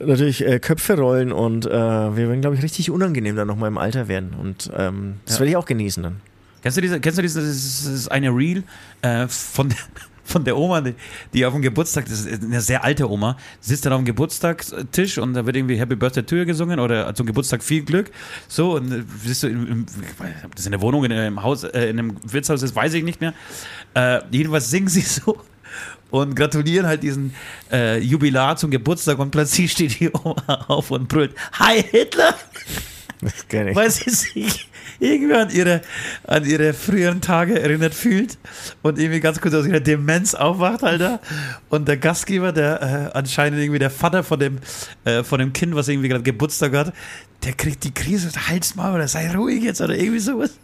[0.00, 3.78] natürlich äh, Köpfe rollen und äh, wir werden, glaube ich, richtig unangenehm dann nochmal im
[3.78, 5.40] Alter werden und ähm, das ja.
[5.40, 6.20] werde ich auch genießen dann.
[6.62, 8.64] Kennst du diese, kennst du dieses, das ist eine Reel
[9.02, 9.78] äh, von der
[10.26, 10.94] von der Oma, die,
[11.32, 15.18] die auf dem Geburtstag, das ist eine sehr alte Oma, sitzt dann auf dem Geburtstagstisch
[15.18, 18.10] und da wird irgendwie Happy Birthday to gesungen oder zum Geburtstag viel Glück.
[18.48, 19.86] So, und äh, siehst du, im, im,
[20.54, 23.20] das in der Wohnung, in einem Haus, äh, in einem Wirtshaus ist, weiß ich nicht
[23.20, 23.34] mehr.
[23.94, 25.40] Äh, jedenfalls singen sie so
[26.10, 27.34] und gratulieren halt diesen
[27.70, 32.34] äh, Jubilar zum Geburtstag und plötzlich steht die Oma auf und brüllt: Hi Hitler!
[33.20, 33.76] Das kenne ich.
[33.76, 34.68] Weil sie sich
[34.98, 35.82] irgendwie an ihre,
[36.24, 38.38] an ihre früheren Tage erinnert fühlt
[38.82, 41.20] und irgendwie ganz kurz aus ihrer Demenz aufwacht, Alter.
[41.68, 44.58] Und der Gastgeber, der äh, anscheinend irgendwie der Vater von dem,
[45.04, 46.94] äh, von dem Kind, was irgendwie gerade Geburtstag hat,
[47.44, 50.58] der kriegt die Krise, halt's mal oder sei ruhig jetzt oder irgendwie sowas.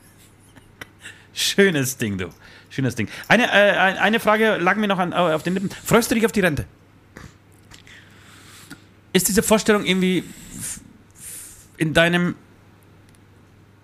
[1.35, 2.29] Schönes Ding, du.
[2.71, 3.09] Schönes Ding.
[3.29, 5.71] Eine, äh, eine Frage lag mir noch an, auf den Lippen.
[5.85, 6.65] Freust du dich auf die Rente?
[9.13, 10.25] Ist diese Vorstellung irgendwie
[11.77, 12.35] in deinem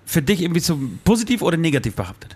[0.08, 2.34] für dich irgendwie so positiv oder negativ behaftet?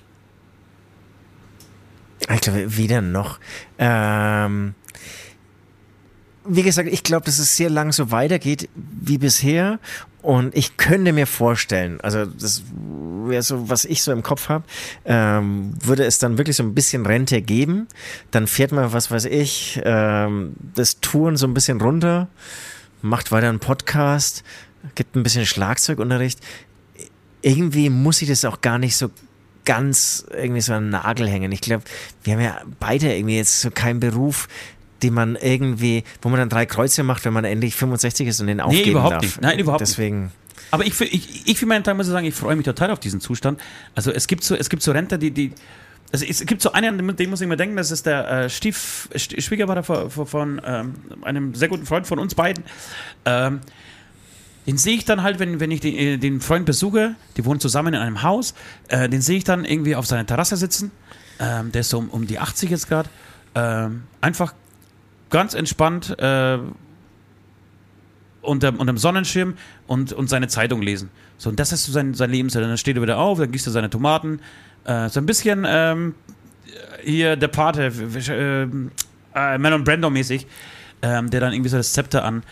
[2.31, 3.41] Ich glaube, weder noch.
[3.79, 4.75] Ähm,
[6.45, 9.79] wie gesagt, ich glaube, dass es sehr lang so weitergeht wie bisher.
[10.20, 12.62] Und ich könnte mir vorstellen, also das
[13.25, 14.64] wäre so, was ich so im Kopf habe,
[15.07, 17.89] ähm, würde es dann wirklich so ein bisschen Rente geben.
[18.33, 22.29] Dann fährt man, was weiß ich, ähm, das Touren so ein bisschen runter,
[23.01, 24.45] macht weiter einen Podcast,
[24.95, 26.39] gibt ein bisschen Schlagzeugunterricht
[27.43, 29.11] irgendwie muss ich das auch gar nicht so
[29.64, 31.53] ganz irgendwie so an den Nagel hängen.
[31.53, 31.84] Ich glaube,
[32.24, 34.49] wir haben ja beide irgendwie jetzt so keinen Beruf,
[35.03, 38.47] den man irgendwie, wo man dann drei Kreuze macht, wenn man endlich 65 ist und
[38.47, 39.22] den aufgeben nee, überhaupt darf.
[39.22, 39.40] Nicht.
[39.40, 40.24] Nein, überhaupt Deswegen.
[40.24, 40.34] nicht.
[40.70, 43.01] Aber ich, ich, ich für meinen Teil muss ich sagen, ich freue mich total auf
[43.01, 43.61] diesen Zustand.
[43.95, 45.53] Also es gibt so, es gibt so Rentner, die, die
[46.12, 49.09] also es gibt so einen, den muss ich mir denken, das ist der äh, Stief,
[49.16, 52.64] Schwiegervater von, von ähm, einem sehr guten Freund von uns beiden.
[53.24, 53.61] Ähm,
[54.66, 57.60] den sehe ich dann halt, wenn, wenn ich den, äh, den Freund besuche, die wohnen
[57.60, 58.54] zusammen in einem Haus,
[58.88, 60.90] äh, den sehe ich dann irgendwie auf seiner Terrasse sitzen.
[61.40, 63.08] Ähm, der ist so um, um die 80 jetzt gerade.
[63.54, 64.54] Ähm, einfach
[65.30, 66.58] ganz entspannt äh,
[68.42, 69.54] unter, unter dem Sonnenschirm
[69.86, 71.10] und, und seine Zeitung lesen.
[71.38, 72.62] So, und das ist so sein, sein Lebensstil.
[72.62, 74.40] Dann steht er wieder auf, dann gießt er seine Tomaten.
[74.84, 76.14] Äh, so ein bisschen ähm,
[77.02, 77.92] hier der Pate,
[79.34, 80.46] äh, Melon Brando mäßig.
[81.02, 82.44] ähm, der dann irgendwie so das Zepter an,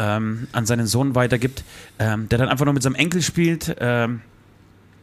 [0.00, 1.62] ähm, an seinen Sohn weitergibt,
[1.98, 3.76] ähm, der dann einfach nur mit seinem Enkel spielt.
[3.78, 4.22] Ähm,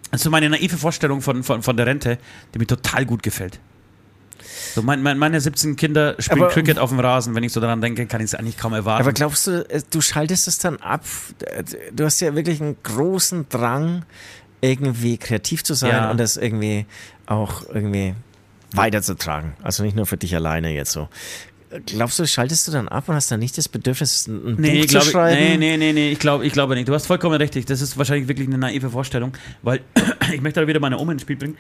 [0.10, 2.18] also meine naive Vorstellung von, von, von der Rente,
[2.54, 3.60] die mir total gut gefällt.
[4.74, 7.36] So mein, mein, meine 17 Kinder spielen Aber- Cricket auf dem Rasen.
[7.36, 9.02] Wenn ich so daran denke, kann ich es eigentlich kaum erwarten.
[9.04, 11.04] Aber glaubst du, äh, du schaltest es dann ab?
[11.94, 14.04] Du hast ja wirklich einen großen Drang,
[14.62, 16.10] irgendwie kreativ zu sein Ja.
[16.12, 16.86] und das irgendwie
[17.28, 18.16] auch irgendwie
[18.74, 19.54] weiterzutragen.
[19.64, 21.10] Also nicht nur für dich alleine jetzt so.
[21.86, 24.82] Glaubst du, schaltest du dann ab und hast dann nicht das Bedürfnis, ein Nee, Buch
[24.86, 25.42] zu glaub ich, schreiben?
[25.42, 26.88] nee, nee, nee, nee, ich glaube ich glaube nicht.
[26.88, 27.70] Du hast vollkommen recht.
[27.70, 29.82] Das ist wahrscheinlich wirklich eine naive Vorstellung, weil
[30.34, 31.58] ich möchte da wieder meine Oma ins Spiel bringen.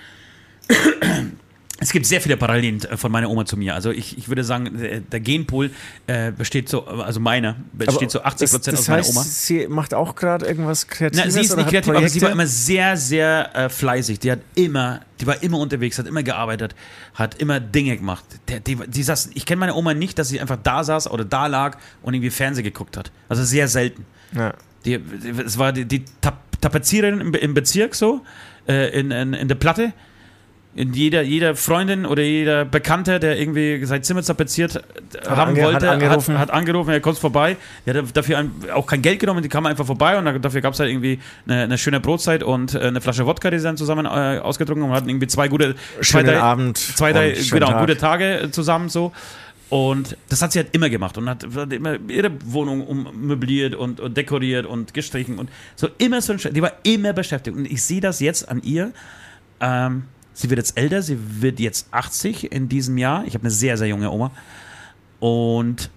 [1.79, 3.75] Es gibt sehr viele Parallelen äh, von meiner Oma zu mir.
[3.75, 5.69] Also ich, ich würde sagen, der, der Genpool
[6.07, 9.23] äh, besteht so, also meiner, besteht so 80 Prozent aus das meiner heißt, Oma.
[9.23, 12.47] Sie macht auch gerade irgendwas Kreatives Na, sie ist nicht kreativ, aber sie war immer
[12.47, 14.19] sehr, sehr äh, fleißig.
[14.19, 16.73] Die hat immer, die war immer unterwegs, hat immer gearbeitet,
[17.13, 18.25] hat immer Dinge gemacht.
[18.47, 21.25] Der, die, die saß, ich kenne meine Oma nicht, dass sie einfach da saß oder
[21.25, 23.11] da lag und irgendwie Fernsehen geguckt hat.
[23.29, 24.05] Also sehr selten.
[24.35, 24.53] Ja.
[24.85, 24.99] Die,
[25.45, 28.21] es war die, die Tap Tapeziererin im, im Bezirk so,
[28.67, 29.93] äh, in, in, in der Platte.
[30.75, 35.61] In jeder, jeder Freundin oder jeder Bekannte, der irgendwie sein Zimmer tapeziert äh, haben ange-
[35.63, 36.35] hat wollte, angerufen.
[36.35, 37.57] hat, hat angerufen, er kommt vorbei.
[37.85, 40.73] Die hat dafür ein, auch kein Geld genommen, die kam einfach vorbei und dafür gab
[40.73, 43.75] es halt irgendwie eine, eine schöne Brotzeit und äh, eine Flasche Wodka, die sie dann
[43.77, 46.77] zusammen äh, ausgetrunken haben und hatten irgendwie zwei gute, zwei, drei, Abend.
[46.77, 47.79] zwei, drei genau, Tag.
[47.79, 49.13] gute Tage äh, zusammen so.
[49.69, 53.99] Und das hat sie halt immer gemacht und hat, hat immer ihre Wohnung ummöbliert und,
[53.99, 57.57] und dekoriert und gestrichen und so immer so ein Die war immer beschäftigt.
[57.57, 58.91] Und ich sehe das jetzt an ihr.
[59.59, 60.03] Ähm,
[60.37, 63.25] sie wird jetzt älter, sie wird jetzt 80 in diesem Jahr.
[63.25, 64.31] Ich habe eine sehr, sehr junge Oma.
[65.19, 65.89] Und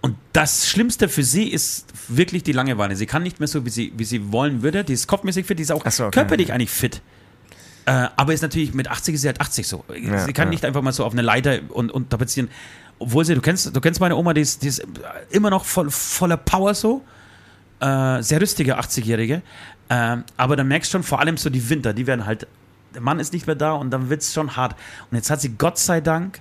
[0.00, 2.96] und das Schlimmste für sie ist wirklich die Langeweile.
[2.96, 4.84] Sie kann nicht mehr so, wie sie, wie sie wollen würde.
[4.84, 6.20] Die ist kopfmäßig fit, die ist auch so, okay.
[6.20, 7.02] körperlich eigentlich fit.
[7.84, 9.84] Äh, aber ist natürlich mit 80 ist sie halt 80 so.
[10.00, 10.50] Ja, sie kann ja.
[10.50, 12.48] nicht einfach mal so auf eine Leiter und, und tapezieren.
[12.98, 14.86] Obwohl sie, du kennst, du kennst meine Oma, die ist, die ist
[15.30, 17.02] immer noch voll, voller Power so.
[17.80, 19.42] Äh, sehr rüstige 80-Jährige.
[19.90, 22.46] Äh, aber dann merkst du schon, vor allem so die Winter, die werden halt,
[22.94, 24.76] der Mann ist nicht mehr da und dann wird es schon hart.
[25.10, 26.40] Und jetzt hat sie Gott sei Dank,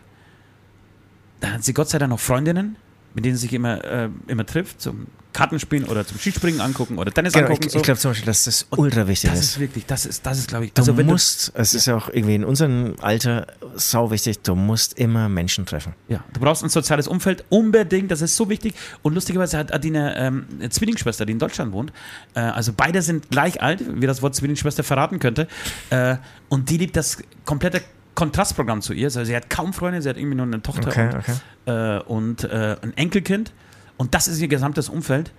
[1.40, 2.78] da hat sie Gott sei Dank noch Freundinnen,
[3.14, 7.12] mit denen sie sich immer, äh, immer trifft, zum Kartenspielen oder zum Skispringen angucken oder
[7.12, 7.68] Tennis Genau, angucken.
[7.68, 7.78] ich, so.
[7.78, 9.46] ich glaube zum Beispiel, dass das ultra wichtig das ist.
[9.52, 11.96] ist wirklich, das ist, das ist glaube ich, Du also wenn musst, es ist ja
[11.96, 13.46] auch irgendwie in unserem Alter
[13.76, 15.94] sau wichtig, du musst immer Menschen treffen.
[16.08, 18.74] du, ja, du brauchst ein soziales Umfeld unbedingt, das ist so wichtig.
[19.04, 21.94] Und lustigerweise hat Adine ähm, eine Zwillingsschwester, die in Deutschland wohnt.
[22.34, 25.48] Äh, also beide sind gleich alt, wie das Wort Zwillingsschwester verraten könnte.
[25.92, 26.18] Äh,
[26.50, 27.82] und die liebt das komplette
[28.20, 29.06] Kontrastprogramm zu ihr.
[29.06, 31.36] Also sie hat kaum Freunde, sie hat irgendwie nur eine Tochter Okay, und, okay.
[31.68, 33.54] äh, und äh, ein Enkelkind.
[33.96, 35.32] Und das ist ihr gesamtes Umfeld.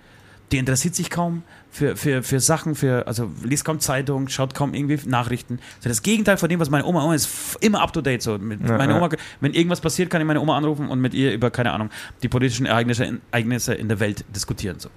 [0.51, 4.73] Die interessiert sich kaum für, für, für Sachen, für, also liest kaum Zeitung, schaut kaum
[4.73, 5.59] irgendwie Nachrichten.
[5.79, 7.29] So das Gegenteil von dem, was meine Oma, Oma ist
[7.61, 8.23] immer up to date.
[8.23, 8.39] So.
[8.39, 8.95] Mit Ja, meine.
[8.95, 9.09] Oma,
[9.41, 11.91] wenn irgendwas passiert, kann ich meine Oma anrufen und mit ihr über, keine Ahnung,
[12.23, 14.79] die politischen Ereignisse in, Ereignisse in der Welt diskutieren.
[14.79, 14.89] So.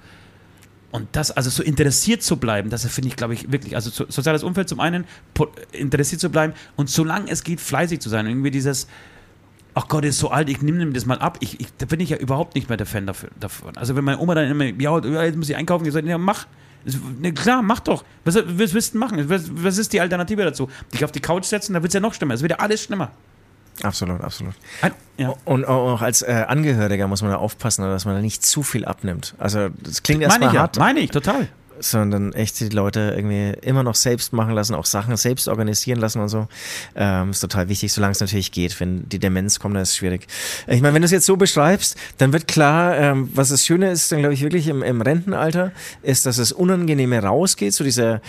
[0.95, 4.07] Und das, also so interessiert zu bleiben, das finde ich, glaube ich, wirklich, also so,
[4.09, 5.07] soziales Umfeld zum einen,
[5.73, 8.29] interessiert zu bleiben und solange es geht, fleißig zu sein.
[8.29, 8.87] Irgendwie dieses,
[9.75, 11.39] ach Gott, ist so alt, ich nehme ihm das mal ab.
[11.41, 13.77] Ich, ich, da bin ich ja überhaupt nicht mehr der Fan dafür, davon.
[13.77, 16.47] Also wenn meine Oma dann immer, ja, jetzt muss ich einkaufen, ich sage, ja, mach.
[17.19, 18.05] Ne, klar, mach doch.
[18.25, 19.29] Was, was willst du machen?
[19.29, 20.69] Was, was ist die Alternative dazu?
[20.93, 22.35] Dich auf die Couch setzen, da wird es ja noch schlimmer.
[22.35, 23.11] Es wird ja alles schlimmer.
[23.83, 24.55] Absolut, absolut.
[25.17, 25.35] Ja.
[25.45, 28.85] Und auch als äh, Angehöriger muss man da aufpassen, dass man da nicht zu viel
[28.85, 29.35] abnimmt.
[29.39, 31.49] Also das klingt erstmal ich ja, hart, meine ich, total.
[31.79, 36.21] sondern echt die Leute irgendwie immer noch selbst machen lassen, auch Sachen selbst organisieren lassen
[36.21, 36.49] und so.
[36.97, 38.79] Ähm, ist total wichtig, solange es natürlich geht.
[38.81, 40.27] Wenn die Demenz kommt, dann ist es schwierig.
[40.67, 43.91] Ich meine, wenn du es jetzt so beschreibst, dann wird klar, ähm, was das Schöne
[43.91, 45.73] ist, dann glaube ich wirklich im, im Rentenalter,
[46.03, 48.21] ist, dass es Unangenehme rausgeht, so dieser,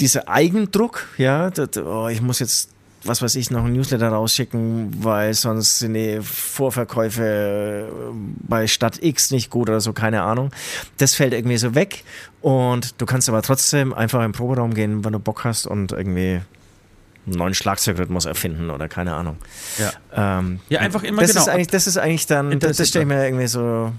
[0.00, 2.70] dieser Eigendruck, ja, das, oh, ich muss jetzt
[3.08, 7.92] was weiß ich, noch ein Newsletter rausschicken, weil sonst sind die Vorverkäufe äh,
[8.46, 10.50] bei Stadt X nicht gut oder so, keine Ahnung.
[10.98, 12.04] Das fällt irgendwie so weg
[12.40, 16.40] und du kannst aber trotzdem einfach im Proberaum gehen, wenn du Bock hast und irgendwie
[17.26, 19.36] einen neuen Schlagzeugrhythmus erfinden oder keine Ahnung.
[19.78, 20.38] Ja.
[20.38, 21.42] Ähm, Ja, einfach immer das genau.
[21.42, 23.92] Ist eigentlich, das ist eigentlich dann, das, das stelle ich mir irgendwie so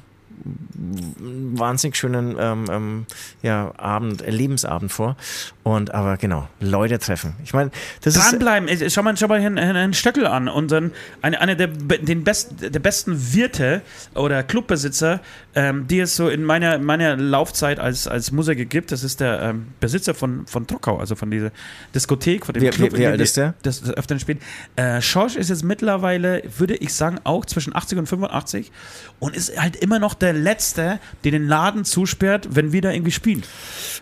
[1.20, 3.06] wahnsinnig schönen ähm, ähm,
[3.42, 5.16] ja, Abend, äh, Lebensabend vor.
[5.64, 7.34] Und aber genau, Leute treffen.
[7.44, 7.70] Ich meine,
[8.02, 8.68] das ist Dranbleiben.
[8.70, 10.48] Äh, Schau mal, schau mal Herrn, Herrn, Stöckel an.
[10.48, 13.82] Unseren, eine, eine der, den best, der besten Wirte
[14.16, 15.20] oder Clubbesitzer,
[15.56, 18.92] ähm, die es so in meiner, meiner Laufzeit als, als Musiker gibt.
[18.92, 21.52] Das ist der ähm, Besitzer von, von Trockau, also von dieser
[21.94, 22.94] Diskothek, von dem Wie- Club.
[22.94, 23.54] wie- wie alt ist der?
[23.62, 24.42] Das, das öfter spielt.
[24.76, 28.72] Äh, Schorsch ist jetzt mittlerweile, würde ich sagen, auch zwischen 80 und 85
[29.20, 33.12] und ist halt immer noch der Letzte, der den Laden zusperrt, wenn wir da irgendwie
[33.12, 33.44] spielen.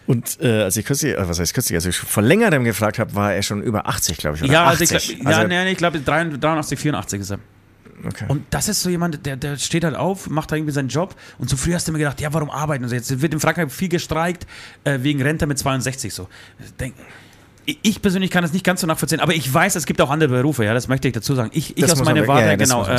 [0.05, 3.13] Und äh, als ich kürzlich, äh, was heißt kürzlich, als ich vor längerem gefragt habe,
[3.15, 4.43] war er schon über 80, glaube ich.
[4.43, 5.20] Oder Ja, also ich, 80.
[5.20, 7.39] glaub, ja, nee, ich glaube 83, 84 ist er.
[8.05, 8.26] Okay.
[8.28, 11.15] Und das ist so jemand, der, der steht halt auf, macht da irgendwie seinen Job.
[11.39, 12.84] Und so früh hast du mir gedacht, ja, warum arbeiten?
[12.84, 14.45] Und jetzt wird in Frankreich viel gestreikt
[14.84, 16.27] äh, wegen Rente mit 62 so.
[16.80, 16.94] Denk,
[17.68, 20.30] ich persönlich kann das nicht ganz so nachvollziehen, aber ich weiß, es gibt auch andere
[20.30, 21.49] Berufe, ja, das möchte ich dazu sagen.
[21.53, 22.98] Ich, ich aus meiner Warte, ja, genau, äh,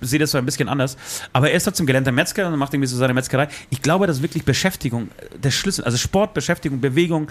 [0.00, 0.96] sehe das so ein bisschen anders.
[1.34, 3.48] Aber er ist trotzdem gelernter Metzger und macht irgendwie so seine Metzgerei.
[3.68, 7.30] Ich glaube, dass wirklich Beschäftigung der Schlüssel, also Sport, Beschäftigung, Bewegung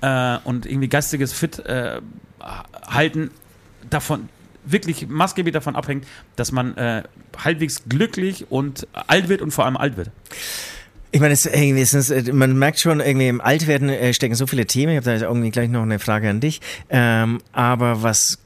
[0.00, 2.00] äh, und irgendwie geistiges Fit äh,
[2.88, 3.30] halten
[3.88, 4.28] davon
[4.64, 6.04] wirklich maßgeblich davon abhängt,
[6.36, 7.04] dass man äh,
[7.42, 10.10] halbwegs glücklich und alt wird und vor allem alt wird.
[11.10, 14.66] Ich meine, es, ist, äh, man merkt schon, irgendwie im Altwerden äh, stecken so viele
[14.66, 14.92] Themen.
[14.92, 16.60] Ich habe da irgendwie gleich noch eine Frage an dich.
[16.90, 18.38] Ähm, aber was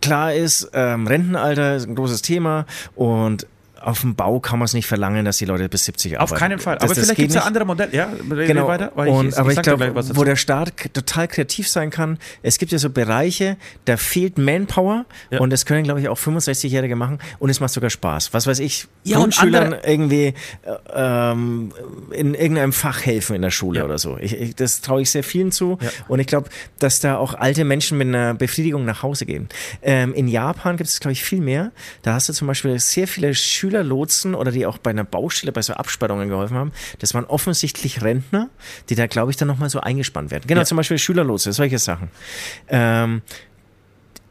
[0.00, 3.46] klar ist, ähm, Rentenalter ist ein großes Thema und
[3.84, 6.32] auf dem Bau kann man es nicht verlangen, dass die Leute bis 70 arbeiten.
[6.32, 6.76] Auf keinen Fall.
[6.76, 7.94] Das, aber vielleicht gibt es ja andere Modelle.
[7.94, 8.68] Ja, genau.
[8.68, 8.92] weiter.
[8.94, 12.58] Weil und, ich, aber ich, ich glaube, wo der Staat total kreativ sein kann, es
[12.58, 15.40] gibt ja so Bereiche, da fehlt Manpower ja.
[15.40, 18.32] und das können, glaube ich, auch 65-Jährige machen und es macht sogar Spaß.
[18.32, 20.34] Was weiß ich, ja, Grundschülern irgendwie äh,
[20.94, 21.72] ähm,
[22.10, 23.84] in irgendeinem Fach helfen in der Schule ja.
[23.84, 24.16] oder so.
[24.20, 25.78] Ich, ich, das traue ich sehr vielen zu
[26.08, 26.48] und ich glaube,
[26.78, 29.48] dass da auch alte Menschen mit einer Befriedigung nach Hause gehen.
[29.82, 31.72] Ähm, in Japan gibt es, glaube ich, viel mehr.
[32.02, 35.52] Da hast du zum Beispiel sehr viele Schüler, Schülerlotsen oder die auch bei einer Baustelle
[35.52, 38.48] bei so Absperrungen geholfen haben, das waren offensichtlich Rentner,
[38.88, 40.44] die da, glaube ich, dann nochmal so eingespannt werden.
[40.46, 40.64] Genau, ja.
[40.64, 42.08] zum Beispiel Schülerlotse, solche Sachen.
[42.68, 43.22] Ähm,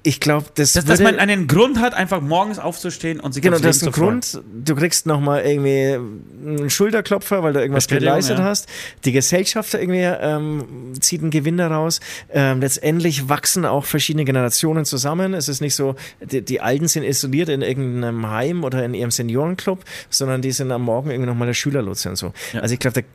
[0.05, 3.57] ich glaube, das dass, dass man einen Grund hat, einfach morgens aufzustehen und sich genau,
[3.57, 4.41] das ist ein Grund.
[4.53, 5.97] Du kriegst noch mal irgendwie
[6.45, 8.43] einen Schulterklopfer, weil du irgendwas geleistet ja.
[8.43, 8.67] hast.
[9.05, 12.01] Die Gesellschaft irgendwie ähm, zieht einen Gewinn daraus.
[12.33, 15.33] Ähm, letztendlich wachsen auch verschiedene Generationen zusammen.
[15.33, 19.11] Es ist nicht so, die, die, Alten sind isoliert in irgendeinem Heim oder in ihrem
[19.11, 22.33] Seniorenclub, sondern die sind am Morgen irgendwie noch mal der Schülerlotse und so.
[22.51, 22.59] Ja.
[22.59, 23.07] Also ich glaube, da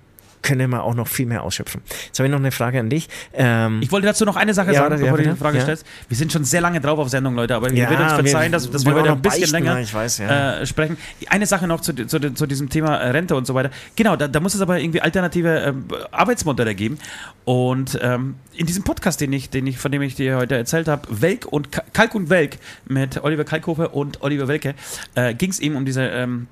[0.42, 1.82] können wir auch noch viel mehr ausschöpfen.
[2.06, 3.08] Jetzt habe ich noch eine Frage an dich.
[3.32, 5.62] Ähm, ich wollte dazu noch eine Sache ja, sagen, bevor ja, du die Frage ja.
[5.62, 5.86] stellst.
[6.08, 8.52] Wir sind schon sehr lange drauf auf Sendung, Leute, aber ja, wir werden uns verzeihen,
[8.52, 10.96] dass, dass wir, wir ein bisschen beichten, länger weiß, äh, sprechen.
[11.28, 13.70] Eine Sache noch zu, zu, zu, diesem Thema Rente und so weiter.
[13.96, 15.74] Genau, da, da muss es aber irgendwie alternative äh,
[16.12, 16.98] Arbeitsmodelle geben.
[17.44, 20.88] Und ähm, in diesem Podcast, den ich, den ich, von dem ich dir heute erzählt
[20.88, 24.74] habe, Welk und Kalk und Welk mit Oliver Kalkofe und Oliver Welke,
[25.14, 26.46] äh, ging es eben um diese ähm,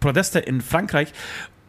[0.00, 1.12] Proteste in Frankreich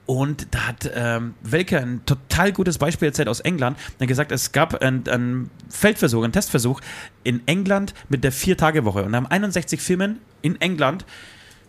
[0.10, 3.78] und da hat ähm, Welke ein total gutes Beispiel erzählt aus England.
[4.00, 6.82] Er hat gesagt, es gab einen Feldversuch, einen Testversuch
[7.24, 9.04] in England mit der Vier-Tage-Woche.
[9.04, 11.06] Und da haben 61 Firmen in England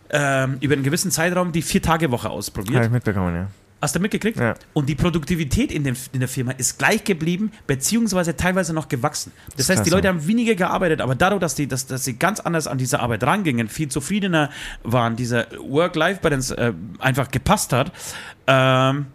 [0.09, 2.77] ähm, über einen gewissen Zeitraum die Vier-Tage-Woche ausprobiert.
[2.77, 3.47] Habe ich mitbekommen, ja.
[3.81, 4.39] Hast du mitgekriegt?
[4.39, 4.53] Ja.
[4.73, 9.31] Und die Produktivität in, dem, in, der Firma ist gleich geblieben, beziehungsweise teilweise noch gewachsen.
[9.57, 12.17] Das, das heißt, die Leute haben weniger gearbeitet, aber dadurch, dass, die, dass, dass sie
[12.17, 14.51] ganz anders an diese Arbeit rangingen, viel zufriedener
[14.83, 17.91] waren, diese Work-Life-Balance äh, einfach gepasst hat,
[18.45, 19.07] ähm,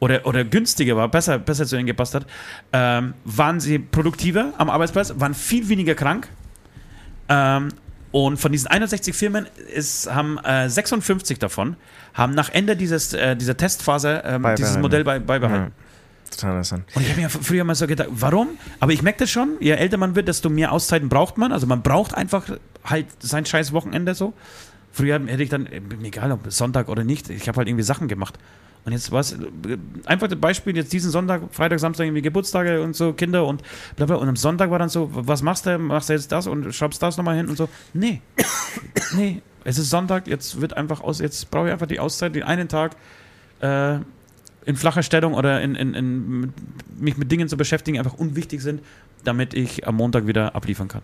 [0.00, 2.26] oder, oder günstiger war, besser, besser zu ihnen gepasst hat,
[2.72, 6.28] ähm, waren sie produktiver am Arbeitsplatz, waren viel weniger krank.
[7.28, 7.68] Ähm,
[8.14, 11.74] und von diesen 61 Firmen ist, haben äh, 56 davon
[12.12, 15.72] haben nach Ende dieses, äh, dieser Testphase ähm, dieses Modell bei, beibehalten.
[15.76, 16.30] Ja.
[16.30, 16.84] Total interessant.
[16.94, 18.50] Und ich habe mir früher mal so gedacht, warum?
[18.78, 21.50] Aber ich merke das schon, je älter man wird, desto mehr Auszeiten braucht man.
[21.50, 22.48] Also man braucht einfach
[22.84, 24.32] halt sein scheiß Wochenende so.
[24.92, 25.68] Früher hätte ich dann,
[26.04, 28.38] egal ob Sonntag oder nicht, ich habe halt irgendwie Sachen gemacht.
[28.84, 29.34] Und jetzt war es
[30.04, 33.62] einfach das Beispiel, jetzt diesen Sonntag, Freitag, Samstag irgendwie Geburtstage und so, Kinder und
[33.96, 34.16] bla bla.
[34.16, 35.78] Und am Sonntag war dann so, was machst du?
[35.78, 37.68] Machst du jetzt das und schraubst das nochmal hin und so?
[37.94, 38.20] Nee.
[39.16, 42.42] nee es ist Sonntag, jetzt wird einfach aus, jetzt brauche ich einfach die Auszeit, den
[42.42, 42.96] einen Tag
[43.60, 43.96] äh,
[44.66, 46.52] in flacher Stellung oder in, in, in,
[46.98, 48.82] mich mit Dingen zu beschäftigen, einfach unwichtig sind,
[49.24, 51.02] damit ich am Montag wieder abliefern kann.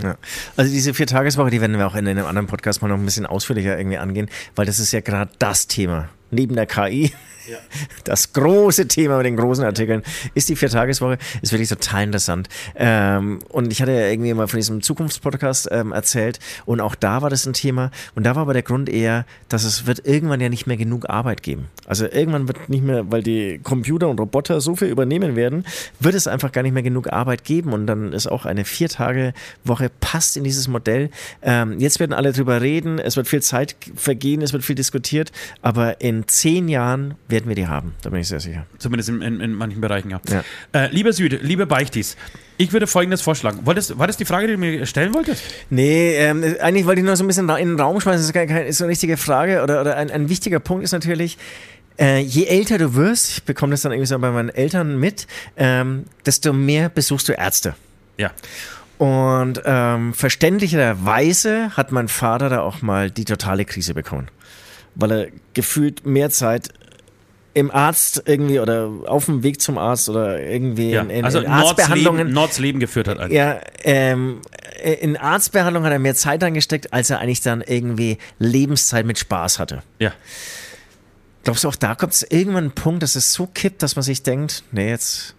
[0.00, 0.16] Ja.
[0.56, 3.26] Also diese Vier-Tageswoche, die werden wir auch in einem anderen Podcast mal noch ein bisschen
[3.26, 6.08] ausführlicher irgendwie angehen, weil das ist ja gerade das Thema.
[6.30, 7.12] Neben der KI
[7.50, 7.58] ja.
[8.04, 10.02] Das große Thema mit den großen Artikeln
[10.34, 11.18] ist die Viertageswoche.
[11.42, 12.48] Ist wirklich total interessant.
[12.76, 17.22] Ähm, und ich hatte ja irgendwie mal von diesem Zukunftspodcast ähm, erzählt und auch da
[17.22, 17.90] war das ein Thema.
[18.14, 21.08] Und da war aber der Grund eher, dass es wird irgendwann ja nicht mehr genug
[21.10, 21.68] Arbeit geben.
[21.86, 25.64] Also irgendwann wird nicht mehr, weil die Computer und Roboter so viel übernehmen werden,
[25.98, 27.72] wird es einfach gar nicht mehr genug Arbeit geben.
[27.72, 31.10] Und dann ist auch eine Viertagewoche passt in dieses Modell.
[31.42, 32.98] Ähm, jetzt werden alle drüber reden.
[32.98, 35.32] Es wird viel Zeit vergehen, es wird viel diskutiert.
[35.62, 38.66] Aber in zehn Jahren werden wir die haben, da bin ich sehr sicher.
[38.78, 40.20] Zumindest in, in, in manchen Bereichen, ja.
[40.28, 40.44] ja.
[40.72, 42.16] Äh, lieber Süd, liebe Beichtis,
[42.56, 43.60] ich würde folgendes vorschlagen.
[43.64, 45.42] Wolltest, war das die Frage, die du mir stellen wolltest?
[45.70, 48.20] Nee, ähm, eigentlich wollte ich nur so ein bisschen in den Raum schmeißen.
[48.20, 50.92] Das ist, keine, ist so eine richtige Frage oder, oder ein, ein wichtiger Punkt ist
[50.92, 51.38] natürlich,
[51.98, 55.26] äh, je älter du wirst, ich bekomme das dann irgendwie so bei meinen Eltern mit,
[55.56, 57.74] ähm, desto mehr besuchst du Ärzte.
[58.16, 58.30] Ja.
[58.98, 64.28] Und ähm, verständlicherweise hat mein Vater da auch mal die totale Krise bekommen,
[64.94, 66.70] weil er gefühlt mehr Zeit
[67.52, 71.40] im Arzt irgendwie oder auf dem Weg zum Arzt oder irgendwie Ja, in, in, also
[71.40, 72.26] in Arztbehandlungen.
[72.28, 73.18] Leben, Nords Leben geführt hat.
[73.18, 73.34] Alter.
[73.34, 74.40] Ja, ähm,
[75.00, 79.58] in Arztbehandlung hat er mehr Zeit reingesteckt, als er eigentlich dann irgendwie Lebenszeit mit Spaß
[79.58, 79.82] hatte.
[79.98, 80.12] Ja.
[81.42, 84.02] Glaubst du, auch da kommt es irgendwann ein Punkt, dass es so kippt, dass man
[84.04, 85.34] sich denkt, nee, jetzt,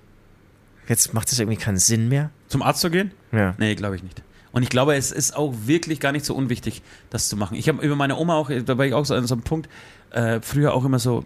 [0.87, 2.29] jetzt macht es irgendwie keinen Sinn mehr?
[2.47, 3.11] Zum Arzt zu gehen?
[3.31, 3.55] Ja.
[3.57, 4.21] Nee, glaube ich nicht.
[4.51, 7.55] Und ich glaube, es ist auch wirklich gar nicht so unwichtig, das zu machen.
[7.55, 9.69] Ich habe über meine Oma auch, da war ich auch so an so einem Punkt,
[10.11, 11.23] äh, früher auch immer so,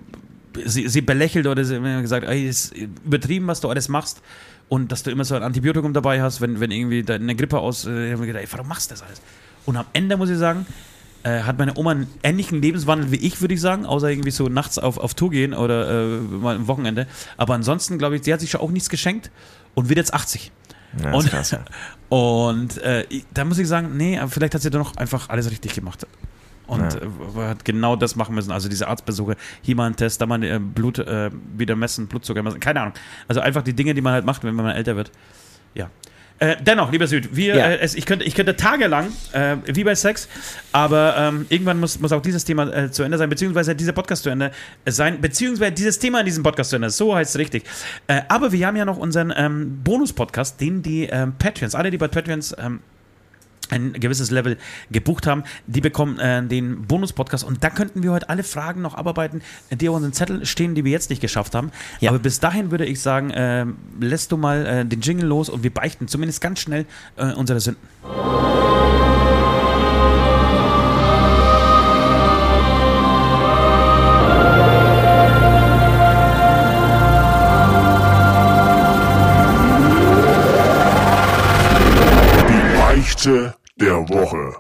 [0.63, 4.21] sie, sie belächelt oder sie hat immer gesagt, ey, ist übertrieben, was du alles machst.
[4.67, 7.85] Und dass du immer so ein Antibiotikum dabei hast, wenn, wenn irgendwie deine Grippe aus,
[7.85, 9.21] äh, ich hab mir gedacht, ey, warum machst du das alles?
[9.65, 10.65] Und am Ende muss ich sagen,
[11.23, 14.47] äh, hat meine Oma einen ähnlichen Lebenswandel wie ich, würde ich sagen, außer irgendwie so
[14.47, 17.07] nachts auf, auf Tour gehen oder äh, mal am Wochenende.
[17.37, 19.31] Aber ansonsten, glaube ich, sie hat sich schon auch nichts geschenkt
[19.73, 20.51] und wird jetzt 80.
[21.03, 21.65] Ja, und ist krass, ja.
[22.09, 25.49] und äh, da muss ich sagen, nee, aber vielleicht hat sie doch noch einfach alles
[25.49, 26.05] richtig gemacht.
[26.67, 26.99] Und Ja.
[27.43, 28.51] äh, hat genau das machen müssen.
[28.51, 32.41] Also diese Arztbesuche, hier mal ein Test, da mal äh, Blut äh, wieder messen, Blutzucker
[32.41, 32.93] messen, keine Ahnung.
[33.27, 35.11] Also einfach die Dinge, die man halt macht, wenn man älter wird.
[35.75, 35.89] Ja.
[36.39, 37.65] Äh, dennoch, lieber Süd, wir, Ja.
[37.67, 40.27] äh, es, ich, könnte, ich könnte tagelang, äh, wie bei Sex,
[40.73, 44.23] aber ähm, irgendwann muss, muss auch dieses Thema äh, zu Ende sein, beziehungsweise dieser Podcast
[44.23, 44.51] zu Ende
[44.85, 47.63] sein, beziehungsweise dieses Thema in diesem Podcast zu Ende, so heißt es richtig.
[48.07, 51.97] Äh, aber wir haben ja noch unseren ähm, Bonus-Podcast, den die ähm, Patreons, alle, die
[51.97, 52.81] bei Patreons ähm,
[53.71, 54.57] ein gewisses Level
[54.91, 58.95] gebucht haben, die bekommen äh, den Bonus-Podcast und da könnten wir heute alle Fragen noch
[58.95, 61.71] abarbeiten, die auf unseren Zettel stehen, die wir jetzt nicht geschafft haben.
[61.99, 62.09] Ja.
[62.09, 63.65] Aber bis dahin würde ich sagen, äh,
[63.99, 66.85] lässt du mal äh, den Jingle los und wir beichten zumindest ganz schnell
[67.17, 67.81] äh, unsere Sünden.
[83.25, 84.55] Beichte der Woche.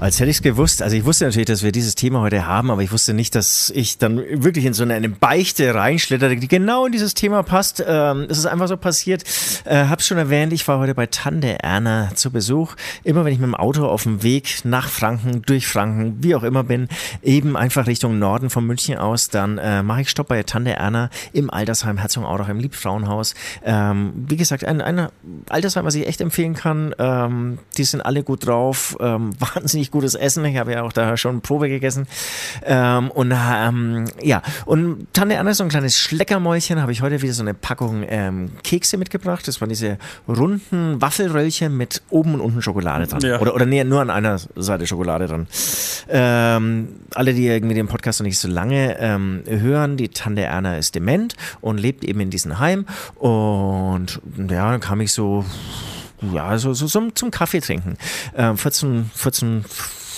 [0.00, 0.80] Als hätte ich es gewusst.
[0.80, 3.70] Also ich wusste natürlich, dass wir dieses Thema heute haben, aber ich wusste nicht, dass
[3.74, 7.84] ich dann wirklich in so eine Beichte reinschlitter, die genau in dieses Thema passt.
[7.84, 9.24] Ähm, es ist einfach so passiert.
[9.64, 12.76] Äh, hab's schon erwähnt, ich war heute bei Tante Erna zu Besuch.
[13.02, 16.44] Immer wenn ich mit dem Auto auf dem Weg nach Franken, durch Franken, wie auch
[16.44, 16.86] immer bin,
[17.24, 21.10] eben einfach Richtung Norden von München aus, dann äh, mache ich Stopp bei Tante Erna
[21.32, 23.34] im Altersheim Herzogenaurach im Liebfrauenhaus.
[23.64, 25.08] Ähm, wie gesagt, ein, ein
[25.48, 26.94] Altersheim, was ich echt empfehlen kann.
[27.00, 30.44] Ähm, die sind alle gut drauf, ähm, wahnsinnig gutes Essen.
[30.44, 32.06] Ich habe ja auch da schon Probe gegessen.
[32.64, 36.80] Ähm, und ähm, ja, und Tante Erna ist so ein kleines Schleckermäulchen.
[36.80, 39.46] Habe ich heute wieder so eine Packung ähm, Kekse mitgebracht.
[39.48, 43.20] Das waren diese runden Waffelröllchen mit oben und unten Schokolade dran.
[43.22, 43.40] Ja.
[43.40, 45.46] Oder, oder nee, nur an einer Seite Schokolade dran.
[46.08, 50.76] Ähm, alle, die irgendwie den Podcast noch nicht so lange ähm, hören, die Tante Erna
[50.76, 52.86] ist dement und lebt eben in diesem Heim.
[53.16, 55.44] Und ja, dann kam ich so
[56.32, 57.96] ja, so, so zum, zum Kaffee trinken.
[58.36, 59.64] Ähm, 14, 14,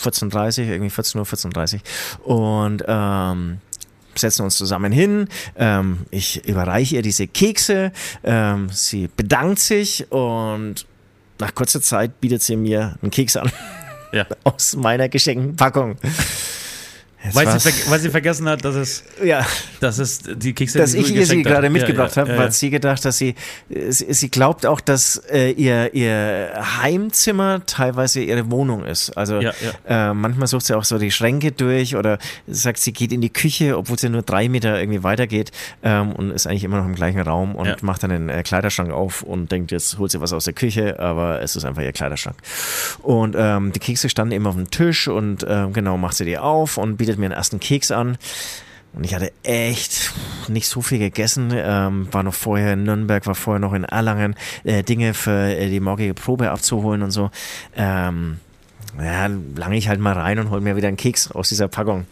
[0.02, 1.80] 14.30 irgendwie 14 Uhr, 14.30
[2.24, 3.58] Und ähm,
[4.14, 5.28] setzen uns zusammen hin.
[5.56, 7.92] Ähm, ich überreiche ihr diese Kekse.
[8.24, 10.86] Ähm, sie bedankt sich und
[11.38, 13.50] nach kurzer Zeit bietet sie mir einen Keks an
[14.12, 14.26] Ja.
[14.44, 15.96] aus meiner geschenkten Packung.
[17.32, 19.46] Weil sie, weil sie vergessen hat, dass es, ja,
[19.80, 22.50] dass es die Kekse dass ich ihr sie gerade mitgebracht ja, habe, ja, weil ja.
[22.50, 23.34] sie gedacht, dass sie,
[23.68, 26.50] sie, glaubt auch, dass äh, ihr, ihr
[26.82, 29.10] Heimzimmer teilweise ihre Wohnung ist.
[29.16, 29.52] Also Ja,
[29.86, 33.30] Äh, manchmal sucht sie auch so die Schränke durch oder sagt, sie geht in die
[33.30, 35.52] Küche, obwohl sie nur drei Meter irgendwie weitergeht
[35.82, 37.76] ähm, und ist eigentlich immer noch im gleichen Raum und Ja.
[37.82, 40.98] macht dann den äh, Kleiderschrank auf und denkt, jetzt holt sie was aus der Küche,
[40.98, 42.36] aber es ist einfach ihr Kleiderschrank.
[43.02, 46.38] Und ähm, die Kekse standen eben auf dem Tisch und ähm, genau macht sie die
[46.38, 48.18] auf und bietet mir einen ersten Keks an.
[48.92, 50.12] Und ich hatte echt
[50.48, 54.34] nicht so viel gegessen, ähm, war noch vorher in Nürnberg, war vorher noch in Erlangen,
[54.64, 57.30] äh, Dinge für äh, die morgige Probe abzuholen und so.
[57.76, 58.40] Ähm,
[58.98, 62.06] ja, lange ich halt mal rein und hol mir wieder einen Keks aus dieser Packung.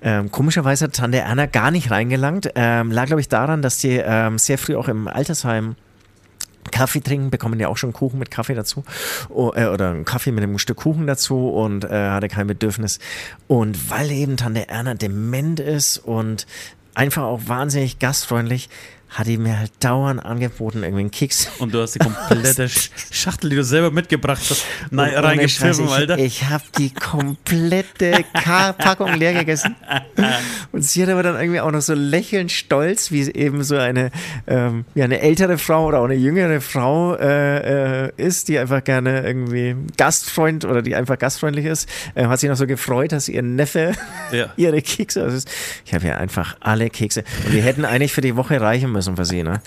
[0.00, 2.50] Ähm, komischerweise hat Tante Erna gar nicht reingelangt.
[2.54, 5.74] Ähm, lag, glaube ich, daran, dass die ähm, sehr früh auch im Altersheim
[6.70, 8.84] Kaffee trinken, bekommen ja auch schon Kuchen mit Kaffee dazu
[9.28, 12.98] o- äh, oder einen Kaffee mit einem Stück Kuchen dazu und äh, hatte kein Bedürfnis.
[13.48, 16.46] Und weil eben Tante Erna dement ist und
[16.94, 18.68] einfach auch wahnsinnig gastfreundlich,
[19.12, 21.48] hat die mir halt dauernd angeboten, irgendwie einen Keks.
[21.58, 26.18] Und du hast die komplette Sch- Schachtel, die du selber mitgebracht hast, Scheiß, reingepfiffen, Alter.
[26.18, 29.76] Ich, ich habe die komplette Ka Packung leer gegessen.
[30.72, 34.10] Und sie hat aber dann irgendwie auch noch so lächelnd stolz, wie eben so eine,
[34.46, 38.82] ähm, ja, eine ältere Frau oder auch eine jüngere Frau äh, äh, ist, die einfach
[38.82, 43.28] gerne irgendwie Gastfreund oder die einfach gastfreundlich ist, äh, hat sich noch so gefreut, dass
[43.28, 43.92] ihr Neffe
[44.32, 44.46] Ja.
[44.56, 45.22] ihre Kekse.
[45.22, 45.46] Also
[45.84, 47.24] ich habe ja einfach alle Kekse.
[47.44, 49.60] Und die hätten eigentlich für die Woche reichen müssen für sie, ne?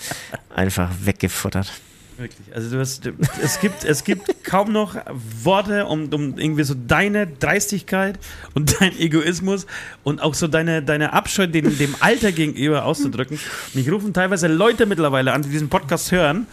[0.54, 1.72] Einfach weggefuttert.
[2.18, 2.54] Wirklich.
[2.54, 3.10] Also du hast,
[3.42, 4.96] es gibt, es gibt kaum noch
[5.42, 8.18] Worte, um, um irgendwie so deine Dreistigkeit
[8.54, 9.66] und dein Egoismus
[10.02, 13.38] und auch so deine, deine Abscheu dem, dem Alter gegenüber auszudrücken.
[13.74, 16.46] Mich rufen teilweise Leute mittlerweile an, die diesen Podcast hören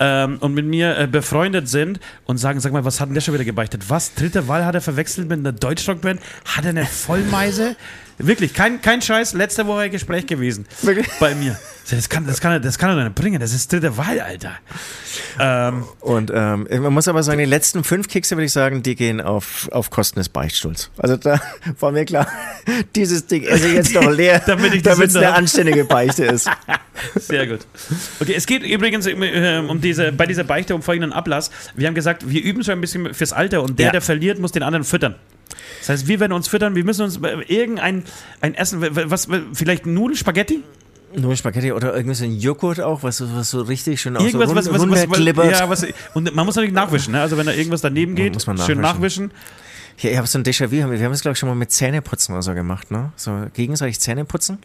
[0.00, 3.20] ähm, und mit mir äh, befreundet sind und sagen, sag mal, was hat denn der
[3.20, 3.84] schon wieder gebeichtet?
[3.88, 4.14] Was?
[4.14, 6.20] Dritte Wahl hat er verwechselt mit einer Deutschrockband?
[6.56, 7.76] Hat er eine Vollmeise?
[8.18, 10.66] Wirklich, kein, kein Scheiß, letzte Woche ein Gespräch gewesen.
[10.82, 11.06] Wirklich?
[11.20, 11.58] Bei mir.
[11.90, 14.52] Das kann, das, kann, das kann er doch nicht bringen, das ist dritte Wahl, Alter.
[15.38, 18.96] Ähm, und ähm, man muss aber sagen, die letzten fünf Kekse, würde ich sagen, die
[18.96, 20.90] gehen auf, auf Kosten des Beichtstuhls.
[20.96, 21.40] Also da
[21.78, 22.26] war mir klar,
[22.96, 26.50] dieses Ding ich jetzt noch leer, damit es eine anständige Beichte ist.
[27.14, 27.60] Sehr gut.
[28.18, 31.50] Okay, es geht übrigens äh, um diese, bei dieser Beichte um folgenden Ablass.
[31.76, 33.92] Wir haben gesagt, wir üben schon ein bisschen fürs Alter und der, ja.
[33.92, 35.14] der verliert, muss den anderen füttern.
[35.86, 38.02] Das heißt, wir werden uns füttern, wir müssen uns irgendein
[38.40, 40.64] ein Essen, was, vielleicht Nudeln, Spaghetti?
[41.14, 44.72] Nur Spaghetti oder irgendwas ein Joghurt auch, was, was so richtig schön irgendwas, aus so
[44.72, 47.20] was, was, was, ja, was, Und man muss natürlich nachwischen, ne?
[47.20, 48.74] also wenn da irgendwas daneben geht, muss man nachwischen.
[48.74, 49.30] schön nachwischen.
[49.98, 52.34] Ja, ich habe so ein Déjà-vu, wir haben es glaube ich schon mal mit Zähneputzen
[52.34, 53.12] oder so gemacht, ne?
[53.14, 54.58] So gegenseitig Zähneputzen.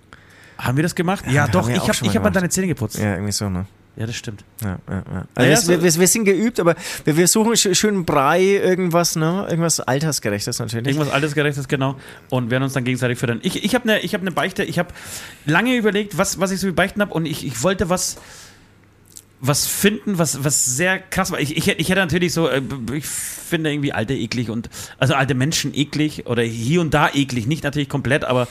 [0.57, 1.25] Haben wir das gemacht?
[1.27, 2.97] Ja, ja doch, ich habe hab mal deine Zähne geputzt.
[2.97, 3.67] Ja, irgendwie so, ne?
[3.97, 4.45] Ja, das stimmt.
[4.61, 5.25] Ja, ja, ja.
[5.35, 9.45] Also wir, wir, wir, sind geübt, aber wir, wir suchen schön Brei, irgendwas, ne?
[9.49, 10.87] Irgendwas Altersgerechtes natürlich.
[10.95, 11.97] Irgendwas Altersgerechtes, genau.
[12.29, 13.39] Und werden uns dann gegenseitig fördern.
[13.43, 14.93] Ich, ich habe eine hab ne Beichte, ich habe
[15.45, 18.17] lange überlegt, was, was ich so beichten habe und ich, ich wollte was
[19.41, 21.39] was finden, was, was sehr krass war.
[21.39, 22.61] Ich, ich, ich hätte natürlich so, äh,
[22.93, 24.69] ich finde irgendwie alte eklig und,
[24.99, 28.47] also alte Menschen eklig oder hier und da eklig, nicht natürlich komplett, aber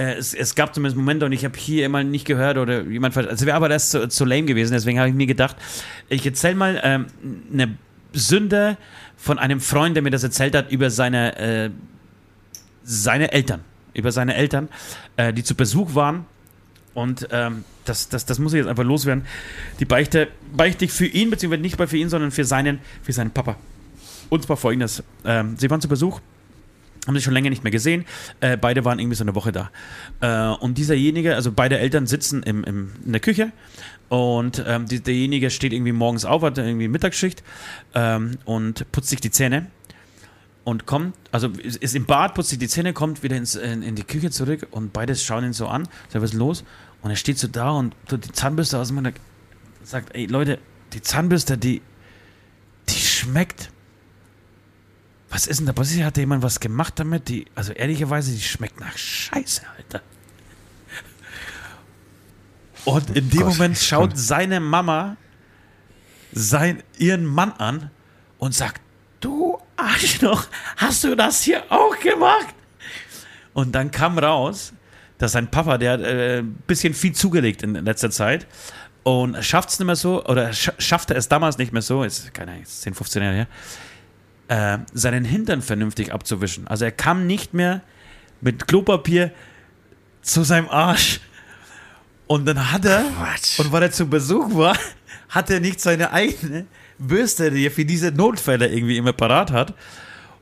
[0.00, 3.16] äh, es, es, gab zumindest Momente und ich habe hier immer nicht gehört oder jemand,
[3.16, 5.56] also wäre aber das zu, zu, lame gewesen, deswegen habe ich mir gedacht,
[6.08, 7.06] ich erzähle mal ähm,
[7.52, 7.76] eine
[8.12, 8.76] Sünde
[9.16, 11.70] von einem Freund, der mir das erzählt hat über seine, äh,
[12.82, 13.60] seine Eltern,
[13.92, 14.68] über seine Eltern,
[15.16, 16.24] äh, die zu Besuch waren
[16.94, 19.26] und ähm, das, das, das muss ich jetzt einfach loswerden.
[19.80, 23.30] Die Beichte, beichte ich für ihn, beziehungsweise nicht für ihn, sondern für seinen, für seinen
[23.30, 23.56] Papa.
[24.28, 26.20] Und zwar folgendes: ähm, Sie waren zu Besuch
[27.06, 28.04] haben sich schon länger nicht mehr gesehen.
[28.40, 29.70] Äh, beide waren irgendwie so eine Woche da.
[30.20, 33.52] Äh, und dieserjenige, also beide Eltern sitzen im, im in der Küche
[34.08, 37.42] und ähm, die, derjenige steht irgendwie morgens auf, hat irgendwie Mittagsschicht
[37.94, 39.68] ähm, und putzt sich die Zähne
[40.64, 43.94] und kommt, also ist im Bad, putzt sich die Zähne, kommt wieder ins, in, in
[43.94, 46.64] die Küche zurück und beide schauen ihn so an, sagt, was ist los?
[47.02, 49.14] Und er steht so da und tut die Zahnbürste aus dem Mund und
[49.84, 50.58] sagt, ey Leute,
[50.92, 51.80] die Zahnbürste, die,
[52.88, 53.70] die schmeckt
[55.30, 56.04] was ist denn da passiert?
[56.04, 57.28] Hat jemand was gemacht damit?
[57.28, 60.02] Die, also ehrlicherweise, die schmeckt nach Scheiße, Alter.
[62.84, 65.16] Und in dem Gott, Moment schaut seine Mama
[66.32, 67.90] sein, ihren Mann an
[68.38, 68.80] und sagt,
[69.20, 70.46] du Arschloch,
[70.76, 72.54] hast du das hier auch gemacht?
[73.52, 74.72] Und dann kam raus,
[75.18, 78.46] dass sein Papa, der hat äh, ein bisschen viel zugelegt in letzter Zeit
[79.02, 82.52] und schafft es nicht mehr so, oder schaffte es damals nicht mehr so, ist, keine
[82.52, 83.46] Ahnung, 10, 15 Jahre her,
[84.50, 86.66] äh, seinen Hintern vernünftig abzuwischen.
[86.66, 87.82] Also er kam nicht mehr
[88.40, 89.30] mit Klopapier
[90.22, 91.20] zu seinem Arsch.
[92.26, 93.60] Und dann hat er, Quatsch.
[93.60, 94.76] und weil er zu Besuch war,
[95.28, 96.66] hat er nicht seine eigene
[96.98, 99.74] Bürste, die er für diese Notfälle irgendwie immer parat hat,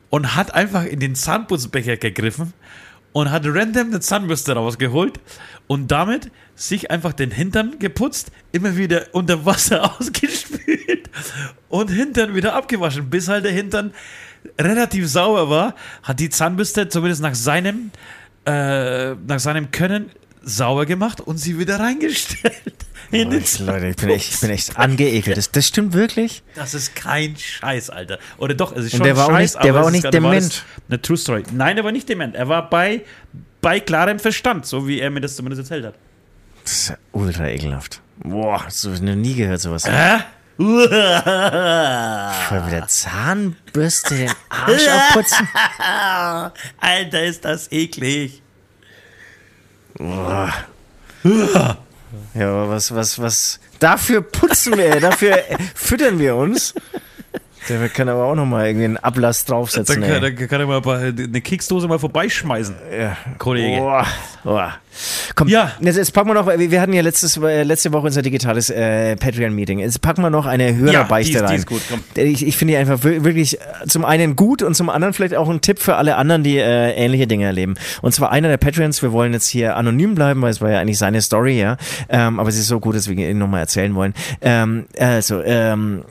[0.08, 2.54] und hat einfach in den Zahnputzbecher gegriffen
[3.12, 5.20] und hat random eine Zahnbürste rausgeholt
[5.66, 10.97] und damit sich einfach den Hintern geputzt, immer wieder unter Wasser ausgespült
[11.68, 13.92] und Hintern wieder abgewaschen, bis halt der Hintern
[14.58, 17.90] relativ sauber war, hat die Zahnbürste zumindest nach seinem,
[18.46, 20.10] äh, nach seinem Können
[20.42, 22.86] sauber gemacht und sie wieder reingestellt.
[23.10, 25.36] In den oh, Leute, ich bin, echt, ich bin echt angeekelt.
[25.36, 26.42] Das, das stimmt wirklich?
[26.54, 28.18] Das ist kein Scheiß, Alter.
[28.36, 30.12] Oder doch, es ist schon und der war Scheiß, auch nicht, der war auch nicht
[30.12, 30.64] dement.
[30.88, 31.42] Eine True Story.
[31.52, 32.34] Nein, er war nicht dement.
[32.34, 33.02] Er war bei,
[33.62, 35.94] bei klarem Verstand, so wie er mir das zumindest erzählt hat.
[36.64, 38.02] Das ist ja ultra ekelhaft.
[38.22, 39.86] Boah, so noch nie gehört sowas.
[39.86, 40.18] Hä?
[40.58, 40.74] Voll
[42.62, 45.48] mit der Zahnbürste den Arsch abputzen.
[46.80, 48.42] Alter, ist das eklig.
[49.94, 50.52] Boah.
[52.34, 53.60] Ja, aber was, was, was.
[53.78, 55.38] Dafür putzen wir, dafür
[55.76, 56.74] füttern wir uns.
[57.68, 60.00] Der kann aber auch nochmal irgendwie einen Ablass draufsetzen.
[60.00, 62.74] Dann kann, dann kann er mal eine Keksdose mal vorbeischmeißen.
[62.98, 63.16] Ja.
[63.38, 63.78] Kollege.
[63.78, 64.06] Boah.
[64.44, 64.74] Boah.
[65.34, 65.72] Komm, ja.
[65.80, 69.16] jetzt, jetzt, packen wir noch, wir hatten ja letztes, äh, letzte Woche unser digitales äh,
[69.16, 69.78] Patreon-Meeting.
[69.78, 71.78] Jetzt packen wir noch eine Hörerbeichte ja, die ist, rein.
[71.78, 72.24] Die ist gut.
[72.24, 75.48] Ich, ich finde die einfach wirklich äh, zum einen gut und zum anderen vielleicht auch
[75.48, 77.74] ein Tipp für alle anderen, die äh, ähnliche Dinge erleben.
[78.02, 80.80] Und zwar einer der Patreons, wir wollen jetzt hier anonym bleiben, weil es war ja
[80.80, 81.76] eigentlich seine Story, ja.
[82.08, 84.14] Ähm, aber es ist so gut, dass wir ihn nochmal erzählen wollen.
[84.40, 86.04] Ähm, also, ähm,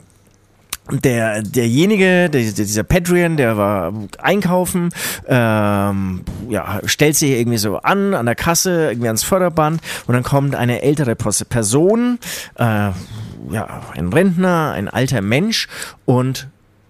[0.92, 4.90] der derjenige, der, dieser Patreon, der war einkaufen,
[5.28, 10.24] ähm, ja, stellt sich irgendwie so an an der Kasse, irgendwie ans Förderband und dann
[10.24, 12.20] kommt eine ältere Person,
[12.56, 15.68] äh, ja, ein Rentner, ein alter Mensch
[16.06, 16.48] und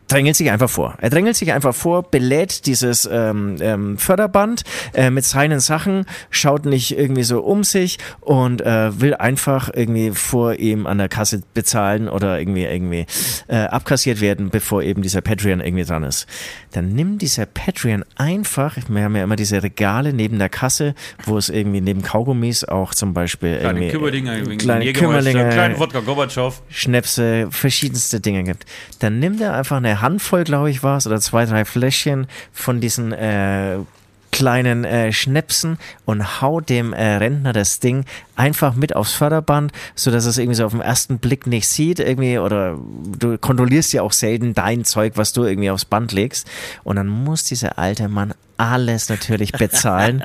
[0.07, 0.95] drängelt sich einfach vor.
[0.99, 4.63] Er drängelt sich einfach vor, belädt dieses ähm, ähm, Förderband
[4.93, 10.11] äh, mit seinen Sachen, schaut nicht irgendwie so um sich und äh, will einfach irgendwie
[10.11, 13.05] vor ihm an der Kasse bezahlen oder irgendwie irgendwie
[13.47, 16.27] äh, abkassiert werden, bevor eben dieser Patreon irgendwie dran ist.
[16.71, 21.37] Dann nimmt dieser Patreon einfach, wir haben ja immer diese Regale neben der Kasse, wo
[21.37, 26.61] es irgendwie neben Kaugummis auch zum Beispiel Kleine irgendwie Kümmerlinge, kleine Kümmerlinge, kleinen Wodka Gorbatschow.
[26.69, 28.65] Schnäpse, verschiedenste Dinge gibt.
[28.99, 32.79] Dann nimmt er einfach eine Handvoll, glaube ich, war es, oder zwei, drei Fläschchen von
[32.81, 33.79] diesen äh,
[34.31, 38.05] kleinen äh, Schnäpsen und haut dem äh, Rentner das Ding
[38.35, 41.99] einfach mit aufs Förderband, so dass es irgendwie so auf den ersten Blick nicht sieht,
[41.99, 42.77] irgendwie, oder
[43.17, 46.47] du kontrollierst ja auch selten dein Zeug, was du irgendwie aufs Band legst.
[46.83, 50.23] Und dann muss dieser alte Mann alles natürlich bezahlen.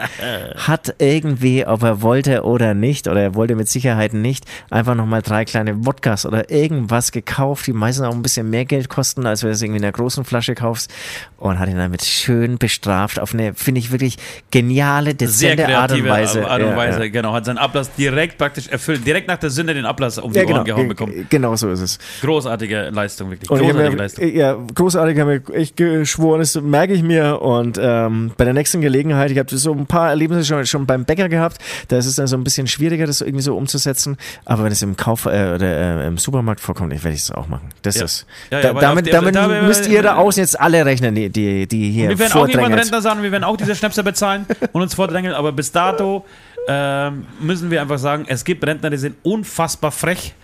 [0.56, 5.22] Hat irgendwie, ob er wollte oder nicht, oder er wollte mit Sicherheit nicht, einfach nochmal
[5.22, 9.42] drei kleine Wodkas oder irgendwas gekauft, die meistens auch ein bisschen mehr Geld kosten, als
[9.42, 10.92] wenn du es irgendwie in einer großen Flasche kaufst.
[11.38, 14.16] Und hat ihn damit schön bestraft auf eine, finde ich, wirklich
[14.52, 16.48] geniale, Sehr dezente Art und kreative Weise.
[16.48, 17.08] Art und Ja, Weise, ja.
[17.10, 17.32] genau.
[17.32, 19.04] Hat seinen Ablass direkt praktisch erfüllt.
[19.04, 21.26] Direkt nach der Sünde den Ablass um die Ja, Ohren genau, gehauen Ge- bekommen.
[21.30, 21.98] genau so ist es.
[22.20, 23.48] Großartige Leistung, wirklich.
[23.48, 24.32] Großartige mir, Leistung.
[24.36, 27.42] ja, großartig, habe mir echt geschworen, das merke ich mir.
[27.42, 31.04] Und ähm, bei der nächsten Gelegenheit, ich habe so ein paar Erlebnisse schon, schon beim
[31.04, 31.58] Bäcker gehabt,
[31.88, 34.16] da ist es dann so ein bisschen schwieriger, das irgendwie so umzusetzen.
[34.44, 35.60] Aber wenn es im Kauf äh, oder
[36.02, 37.70] äh, im Supermarkt vorkommt, ich werde es auch machen.
[37.82, 38.04] Das Ja.
[38.04, 38.26] ist.
[38.50, 41.30] Ja, ja, da, damit der- damit da- müsst ihr da außen jetzt alle rechnen, die,
[41.30, 42.74] die, die hier Wir werden auch irgendwann.
[42.74, 46.24] Rentner sein und wir werden auch diese Schnäpse bezahlen und uns vordrängeln, aber bis dato
[46.68, 50.34] ähm, müssen wir einfach sagen, es gibt Rentner, die sind unfassbar frech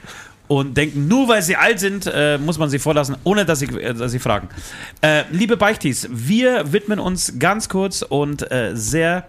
[0.49, 3.67] und denken, nur weil sie alt sind, äh, muss man sie vorlassen, ohne dass sie,
[3.67, 4.49] äh, dass sie fragen.
[5.03, 9.29] Äh, liebe Beichtis, wir widmen uns ganz kurz und äh, sehr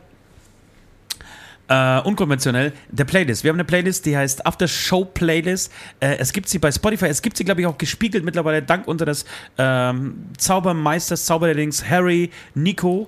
[1.67, 3.43] äh, unkonventionell der Playlist.
[3.43, 5.71] Wir haben eine Playlist, die heißt After Show Playlist.
[5.99, 9.25] Es gibt sie bei Spotify, es gibt sie, glaube ich, auch gespiegelt mittlerweile dank unseres
[9.57, 13.07] ähm, Zaubermeisters, Zauberlings Harry, Nico,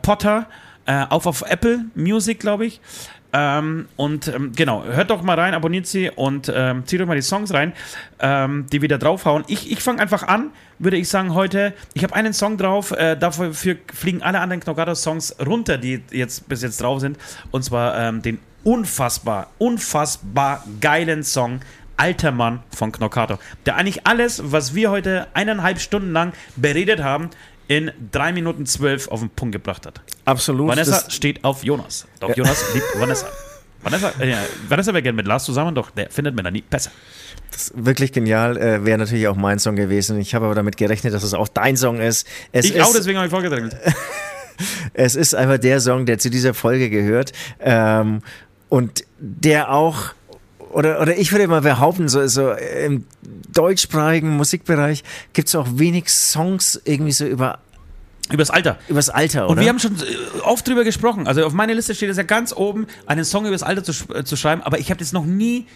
[0.00, 0.46] Potter,
[0.86, 2.80] äh, auch auf Apple Music, glaube ich.
[3.32, 7.14] Ähm, und ähm, genau, hört doch mal rein, abonniert sie und ähm, zieht euch mal
[7.14, 7.72] die Songs rein,
[8.20, 9.44] ähm, die wieder draufhauen.
[9.46, 11.72] Ich, ich fange einfach an, würde ich sagen, heute.
[11.94, 16.48] Ich habe einen Song drauf, äh, dafür für fliegen alle anderen Knockato-Songs runter, die jetzt
[16.48, 17.16] bis jetzt drauf sind.
[17.50, 21.60] Und zwar ähm, den unfassbar, unfassbar geilen Song
[21.96, 23.38] Alter Mann von Knockato.
[23.64, 27.30] Der eigentlich alles, was wir heute eineinhalb Stunden lang beredet haben,
[27.68, 30.00] in 3 Minuten 12 auf den Punkt gebracht hat.
[30.24, 30.68] Absolut.
[30.68, 32.06] Vanessa steht auf Jonas.
[32.20, 33.26] Doch Jonas liebt Vanessa.
[33.82, 36.92] Vanessa, äh, ja, Vanessa wäre gerne mit Lars zusammen, doch der findet Melanie besser.
[37.50, 38.56] das ist wirklich genial.
[38.56, 40.20] Äh, Wäre natürlich auch mein Song gewesen.
[40.20, 42.26] Ich habe aber damit gerechnet, dass es auch dein Song ist.
[42.52, 43.76] Es Ich ist, auch, deswegen habe ich vorgedrängelt.
[44.94, 48.20] Es ist einfach der Song, der zu dieser Folge gehört ähm,
[48.68, 50.12] und der auch,
[50.72, 53.04] oder, oder ich würde mal behaupten, so, so im
[53.52, 57.58] deutschsprachigen Musikbereich gibt es auch wenig Songs irgendwie so über
[58.30, 58.78] Übers Alter.
[58.88, 59.62] übers Alter, Und oder?
[59.62, 61.26] wir haben schon äh, oft drüber gesprochen.
[61.26, 64.24] Also auf meiner Liste steht es ja ganz oben, einen Song übers Alter zu, äh,
[64.24, 65.66] zu schreiben, aber ich habe das noch nie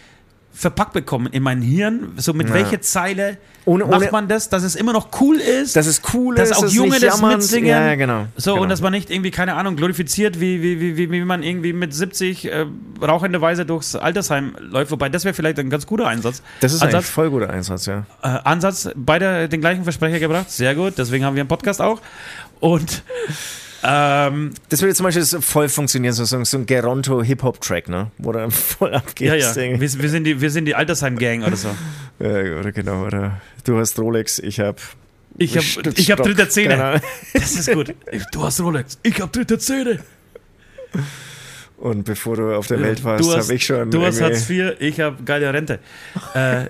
[0.57, 2.13] verpackt bekommen in mein Hirn.
[2.17, 2.55] So mit Ja.
[2.55, 5.75] welcher Zeile Ohne- macht ohne- man das, dass es immer noch cool ist.
[5.75, 7.69] dass es cool dass ist, auch es Junge das mitsingen.
[7.69, 8.25] Ja, genau.
[8.35, 8.63] So, genau.
[8.63, 11.73] und dass man nicht irgendwie, keine Ahnung, glorifiziert, wie, wie, wie, wie, wie man irgendwie
[11.73, 12.65] mit 70 äh,
[12.99, 14.89] rauchenderweise durchs Altersheim läuft.
[14.89, 16.41] Wobei, das wäre vielleicht ein ganz guter Einsatz.
[16.61, 18.05] das ist Ansatz, voll guter Einsatz, ja.
[18.23, 20.49] äh, Ansatz, beide den gleichen Versprecher gebracht.
[20.49, 22.01] Sehr gut, deswegen haben wir einen Podcast auch.
[22.59, 23.03] Und
[23.83, 28.11] ähm, Das würde zum Beispiel voll funktionieren, so, so, ein Geronto-Hip-Hop-Track, ne?
[28.17, 29.27] Wo dann voll abgeht.
[29.27, 31.69] ja, ja, wir, wir sind die, wir sind die Altersheim-Gang oder so.
[32.19, 32.29] Ja,
[32.59, 34.81] oder genau, oder du hast Rolex, ich hab
[35.37, 36.83] Ich habe ich hab dritte Zähne.
[36.83, 37.01] Ahnung.
[37.33, 37.93] Das ist gut.
[38.31, 38.97] Du hast Rolex.
[39.03, 39.99] Ich habe dritte Zähne.
[41.77, 43.91] Und bevor du auf der Welt warst, Du habe ich schon.
[43.91, 45.77] du hast Hartz IV, ich habe geile Rente.
[46.33, 46.65] Äh,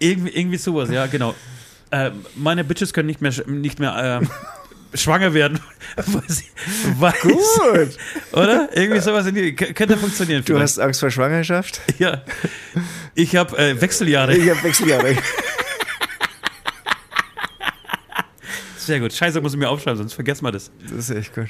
[0.00, 1.36] irgendwie, irgendwie sowas, ja, genau.
[1.92, 4.26] Äh, meine Bitches können nicht mehr, nicht mehr äh,
[4.94, 5.60] schwanger werden.
[5.96, 6.44] weil sie,
[6.98, 7.98] weil Gut.
[8.32, 8.68] oder?
[8.72, 10.40] Irgendwie sowas in die, könnte funktionieren.
[10.40, 10.62] Du vielleicht.
[10.62, 11.80] hast Angst vor Schwangerschaft?
[11.98, 12.22] ja.
[13.14, 14.36] Ich habe äh, Wechseljahre.
[14.36, 15.16] Ich habe Wechseljahre.
[18.78, 19.12] Sehr gut.
[19.12, 20.70] Scheiße, muss ich mir aufschreiben, sonst vergessen wir das.
[20.82, 21.48] Das ist echt gut.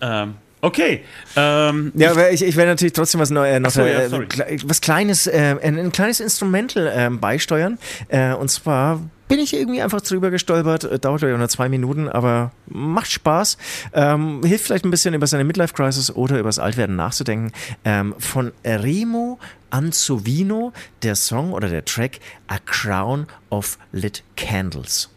[0.00, 1.02] Ähm, okay.
[1.34, 4.58] Ähm, Ja, aber ich, ich werde natürlich trotzdem was Neues, noch Ach so, ja, äh,
[4.64, 7.78] was Kleines, äh, ein, ein kleines Instrumental ähm, beisteuern.
[8.08, 10.84] Äh, und zwar bin ich irgendwie einfach drüber gestolpert.
[10.84, 13.58] Äh, Dauert ja nur zwei Minuten, aber macht Spaß.
[13.92, 17.52] Ähm, hilft vielleicht ein bisschen über seine Midlife-Crisis oder über das Altwerden nachzudenken.
[17.84, 19.38] Ähm, von Remo
[19.70, 20.72] Anzovino,
[21.02, 25.10] der Song oder der Track A Crown of Lit Candles.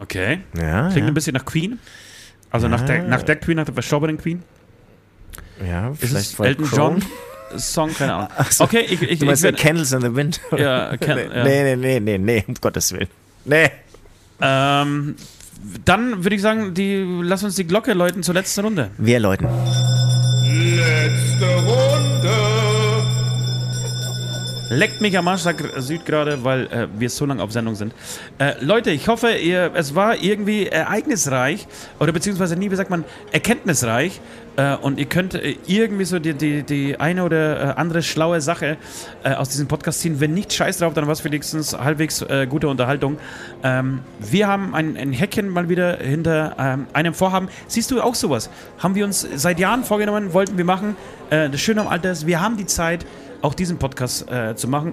[0.00, 0.40] okay.
[0.58, 1.06] Ja, Klingt ja.
[1.08, 1.78] ein bisschen nach Queen.
[2.50, 4.42] Also nach, der, nach der Queen, nach der verstorbenen Queen.
[5.66, 7.04] ja Ist vielleicht weil Elton John?
[7.58, 8.28] Song, keine Ahnung.
[8.50, 8.64] So.
[8.64, 10.40] Okay, ich, ich, Du meinst ich ja werd, Candles in the Wind?
[10.56, 11.44] Ja, Can- nee, ja.
[11.44, 13.08] nee, nee, nee, nee, um Gottes Willen.
[13.46, 13.70] Nee.
[14.40, 15.16] ähm,
[15.84, 18.90] dann würde ich sagen, die, lass uns die Glocke läuten zur letzten Runde.
[18.98, 19.46] Wir läuten.
[20.44, 22.55] Letzte Runde.
[24.68, 27.94] Leckt mich am Arsch, sagt Süd gerade, weil äh, wir so lange auf Sendung sind.
[28.38, 31.68] Äh, Leute, ich hoffe, ihr, es war irgendwie ereignisreich
[32.00, 34.20] oder beziehungsweise nie, wie sagt man, erkenntnisreich.
[34.56, 38.40] Äh, und ihr könnt äh, irgendwie so die, die, die eine oder äh, andere schlaue
[38.40, 38.76] Sache
[39.22, 40.18] äh, aus diesem Podcast ziehen.
[40.18, 43.18] Wenn nicht scheiß drauf, dann war es wenigstens halbwegs gute Unterhaltung.
[43.62, 47.48] Ähm, wir haben ein, ein Häkchen mal wieder hinter ähm, einem Vorhaben.
[47.68, 48.50] Siehst du auch sowas?
[48.78, 50.96] Haben wir uns seit Jahren vorgenommen, wollten wir machen.
[51.28, 53.04] Das Schöne am Alter ist, wir haben die Zeit,
[53.42, 54.92] auch diesen Podcast äh, zu machen.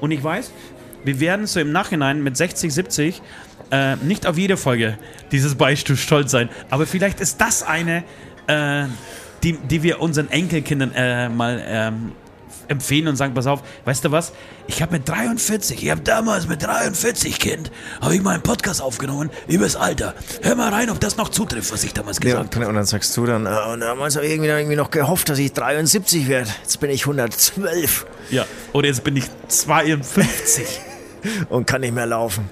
[0.00, 0.52] Und ich weiß,
[1.04, 3.22] wir werden so im Nachhinein mit 60, 70
[3.70, 4.98] äh, nicht auf jede Folge
[5.32, 6.48] dieses Beistuhl stolz sein.
[6.70, 8.04] Aber vielleicht ist das eine,
[8.46, 8.84] äh,
[9.42, 12.12] die, die wir unseren Enkelkindern äh, mal ähm,
[12.72, 14.32] empfehlen und sagen, pass auf, weißt du was,
[14.66, 17.70] ich habe mit 43, ich habe damals mit 43, Kind,
[18.00, 20.14] habe ich mal einen Podcast aufgenommen übers Alter.
[20.42, 22.84] Hör mal rein, ob das noch zutrifft, was ich damals Ja, gesagt und, und dann
[22.84, 26.28] sagst du dann, äh, und damals habe ich irgendwie, irgendwie noch gehofft, dass ich 73
[26.28, 26.50] werde.
[26.62, 28.10] Jetzt bin ich 112 habe.
[28.30, 28.46] Ja.
[28.72, 30.80] Oder jetzt bin ich 52.
[31.48, 32.48] und kann nicht mehr laufen.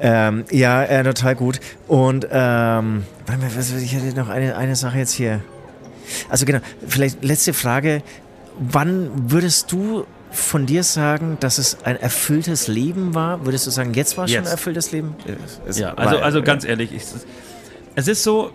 [0.00, 1.60] Ähm, ja, äh, total gut.
[1.86, 5.42] Und ähm, warte mal, was, ich hatte noch eine, eine Sache jetzt hier.
[6.28, 8.02] Also genau, vielleicht letzte Frage.
[8.58, 13.44] Wann würdest du von dir sagen, dass es ein erfülltes Leben war?
[13.44, 15.14] Würdest du sagen, jetzt war es schon ein erfülltes Leben?
[15.66, 17.02] Es Ja, also, also ganz ehrlich, ich,
[17.94, 18.50] es ist so,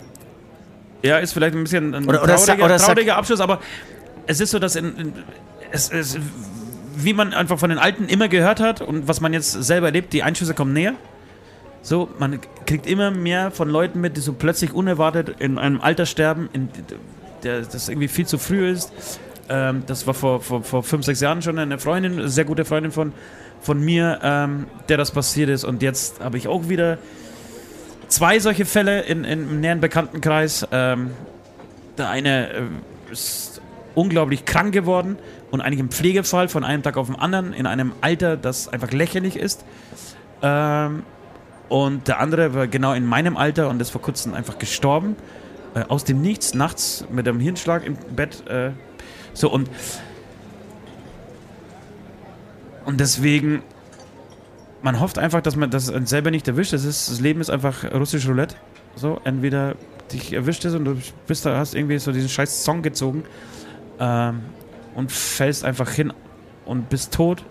[1.04, 3.60] ja, ist vielleicht ein bisschen ein Oder- oder trauriger, oder trauriger Abschluss, aber
[4.26, 5.14] es ist so, dass in, in,
[5.72, 6.18] es, es,
[6.96, 10.14] wie man einfach von den Alten immer gehört hat und was man jetzt selber erlebt,
[10.14, 10.94] die Einschüsse kommen näher.
[11.84, 16.06] So, man kriegt immer mehr von Leuten mit, die so plötzlich unerwartet in einem Alter
[16.06, 16.70] sterben, in,
[17.44, 18.92] der, das irgendwie viel zu früh ist.
[19.50, 22.92] Ähm, das war vor, vor, vor fünf, sechs Jahren schon eine Freundin, sehr gute Freundin
[22.92, 23.14] von,
[23.62, 25.64] von mir, ähm, der das passiert ist.
[25.64, 26.98] Und jetzt habe ich auch wieder
[28.08, 30.68] zwei solche Fälle in, in, im näheren Bekanntenkreis.
[30.72, 31.12] Ähm,
[31.98, 32.62] der eine äh,
[33.12, 33.62] ist
[33.96, 35.18] unglaublich krank geworden
[35.50, 38.92] und eigentlich im Pflegefall von einem Tag auf den anderen in einem Alter, das einfach
[38.92, 39.66] lächerlich ist.
[40.42, 41.04] Ähm,
[41.70, 45.16] und der andere war genau in meinem Alter und ist vor kurzem einfach gestorben.
[45.74, 48.48] Äh, aus dem Nichts, nachts mit einem Hirnschlag im Bett.
[48.48, 48.72] Äh,
[49.38, 49.70] so und.
[52.86, 53.62] Und deswegen,
[54.82, 56.74] man hofft einfach, dass man das selber nicht erwischt.
[56.74, 58.56] Das, ist, das Leben ist einfach russisch Roulette.
[58.96, 59.76] So, entweder
[60.12, 60.98] dich erwischt es und du
[61.28, 63.26] bist da, hast irgendwie so diesen scheiß Song gezogen
[64.00, 64.40] ähm,
[64.96, 66.14] und fällst einfach hin
[66.66, 67.44] und bist tot.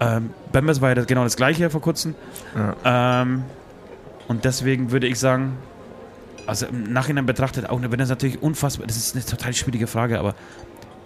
[0.00, 2.14] Ähm, Bambas war ja genau das gleiche vor kurzem.
[2.84, 3.42] Ähm,
[4.28, 5.56] und deswegen würde ich sagen,
[6.48, 10.18] also im Nachhinein betrachtet, auch wenn das natürlich unfassbar, das ist eine total schwierige Frage,
[10.18, 10.34] aber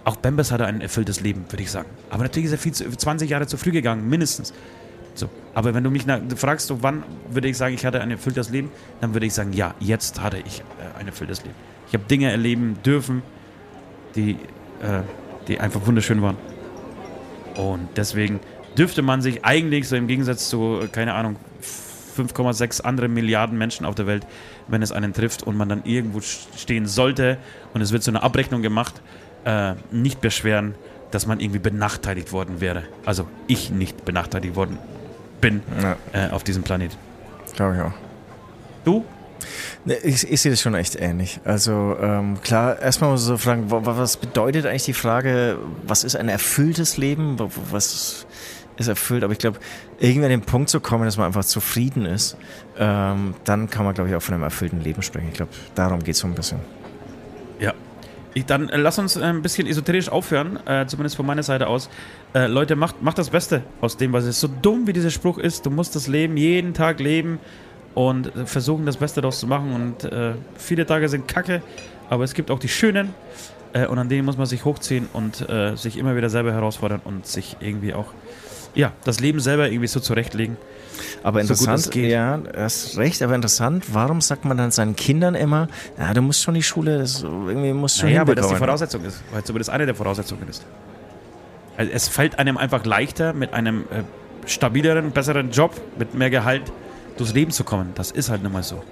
[0.05, 1.89] auch Bambas hatte ein erfülltes Leben, würde ich sagen.
[2.09, 4.53] Aber natürlich ist er viel zu, 20 Jahre zu früh gegangen, mindestens.
[5.15, 5.29] So.
[5.53, 8.51] Aber wenn du mich nach, fragst, so, wann würde ich sagen, ich hatte ein erfülltes
[8.51, 8.71] Leben,
[9.01, 11.55] dann würde ich sagen, ja, jetzt hatte ich äh, ein erfülltes Leben.
[11.87, 13.21] Ich habe Dinge erleben dürfen,
[14.15, 15.01] die, äh,
[15.49, 16.37] die einfach wunderschön waren.
[17.57, 18.39] Und deswegen
[18.77, 21.35] dürfte man sich eigentlich so im Gegensatz zu, keine Ahnung,
[22.13, 24.25] 5,6 andere Milliarden Menschen auf der Welt,
[24.67, 27.37] wenn es einen trifft und man dann irgendwo stehen sollte
[27.73, 29.01] und es wird so eine Abrechnung gemacht,
[29.45, 30.75] äh, nicht beschweren,
[31.11, 32.83] dass man irgendwie benachteiligt worden wäre.
[33.05, 34.77] Also ich nicht benachteiligt worden
[35.41, 36.95] bin Ja, äh, auf diesem Planet.
[37.55, 37.91] glaube ich auch.
[38.85, 39.05] Du?
[39.85, 41.39] Ne, Ich, ich sehe das schon echt ähnlich.
[41.43, 45.57] Also ähm, klar, erstmal muss man so fragen, wa- wa- was bedeutet eigentlich die Frage,
[45.85, 47.37] was ist ein erfülltes Leben?
[47.39, 48.25] Wa- Was
[48.77, 49.23] ist erfüllt?
[49.23, 49.59] Aber ich glaube,
[49.99, 52.37] irgendwie an den Punkt zu kommen, dass man einfach zufrieden ist,
[52.77, 55.27] ähm, dann kann man, glaube ich, auch von einem erfüllten Leben sprechen.
[55.29, 56.59] Ich glaube, darum geht es so ein bisschen.
[57.59, 57.73] Ja.
[58.33, 61.67] Ich, dann äh, lass uns äh, ein bisschen esoterisch aufhören, äh, zumindest von meiner Seite
[61.67, 61.89] aus.
[62.33, 64.39] Äh, Leute, macht, macht das Beste aus dem, was es ist.
[64.39, 67.39] So dumm wie dieser Spruch ist, du musst das Leben jeden Tag leben
[67.93, 69.73] und äh, versuchen, das Beste daraus zu machen.
[69.73, 71.61] Und äh, viele Tage sind kacke,
[72.09, 73.13] aber es gibt auch die schönen.
[73.89, 77.25] Und an denen muss man sich hochziehen und äh, sich immer wieder selber herausfordern und
[77.25, 78.13] sich irgendwie auch,
[78.75, 80.57] ja, das Leben selber irgendwie so zurechtlegen.
[81.23, 82.11] Aber So interessant, es geht.
[82.11, 85.67] ja, hast recht, aber interessant, warum sagt man dann seinen Kindern immer,
[85.97, 88.55] ja, du musst schon die Schule, das irgendwie musst schon Naja, weil das die.
[88.55, 89.21] Voraussetzung ist.
[89.31, 90.65] Weil zumindest eine der Voraussetzungen ist.
[91.77, 94.03] Also es fällt einem einfach leichter, mit einem äh,
[94.45, 96.63] stabileren, besseren Job, mit mehr Gehalt
[97.17, 97.91] durchs Leben zu kommen.
[97.95, 98.83] Das ist halt nun mal so.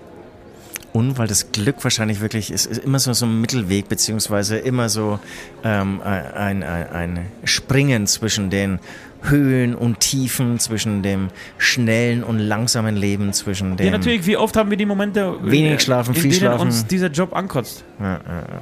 [0.93, 4.89] Und weil das Glück wahrscheinlich wirklich ist, ist immer so, so ein Mittelweg, beziehungsweise immer
[4.89, 5.19] so
[5.63, 8.79] ähm, ein, ein, ein Springen zwischen den
[9.23, 13.85] Höhen und Tiefen, zwischen dem schnellen und langsamen Leben, zwischen dem.
[13.85, 16.61] Ja, natürlich, wie oft haben wir die Momente, Wenig schlafen, in viel denen schlafen.
[16.61, 17.83] uns dieser Job ankotzt.
[17.99, 18.61] Ja, ja, ja.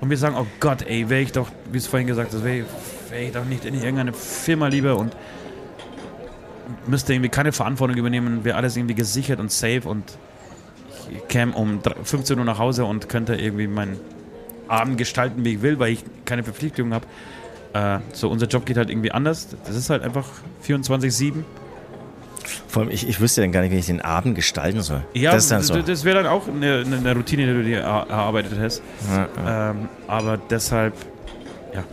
[0.00, 2.64] Und wir sagen, oh Gott, ey, wäre ich doch, wie es vorhin gesagt hast, wäre
[3.10, 5.14] wär ich doch nicht in irgendeine Firma lieber und
[6.86, 10.04] müsste irgendwie keine Verantwortung übernehmen, wäre alles irgendwie gesichert und safe und
[11.10, 13.98] ich käme um 15 Uhr nach Hause und könnte irgendwie meinen
[14.68, 17.06] Abend gestalten, wie ich will, weil ich keine Verpflichtungen habe.
[17.72, 19.48] Äh, so, unser Job geht halt irgendwie anders.
[19.64, 20.26] Das ist halt einfach
[20.66, 21.44] 24-7.
[22.68, 25.02] Vor allem, ich, ich wüsste dann gar nicht, wie ich den Abend gestalten soll.
[25.14, 25.80] Ja, das, so.
[25.80, 28.82] das wäre dann auch eine, eine, Routine, die du dir erarbeitet hast.
[29.08, 29.70] Ja, ja.
[29.70, 30.94] Ähm, aber deshalb,
[31.74, 31.84] ja.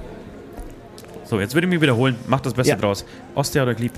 [1.25, 2.15] So, jetzt würde ich mich wiederholen.
[2.27, 2.77] Mach das Beste ja.
[2.77, 3.05] draus.
[3.35, 3.91] Ostia oder Glieb?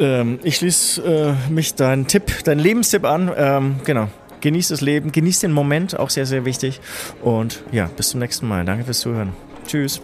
[0.00, 3.30] Ähm, ich schließe äh, mich deinen Tipp, deinen Lebenstipp an.
[3.36, 4.08] Ähm, genau.
[4.40, 6.80] Genieß das Leben, genieß den Moment, auch sehr, sehr wichtig.
[7.22, 8.64] Und ja, bis zum nächsten Mal.
[8.64, 9.32] Danke fürs Zuhören.
[9.66, 10.00] Tschüss.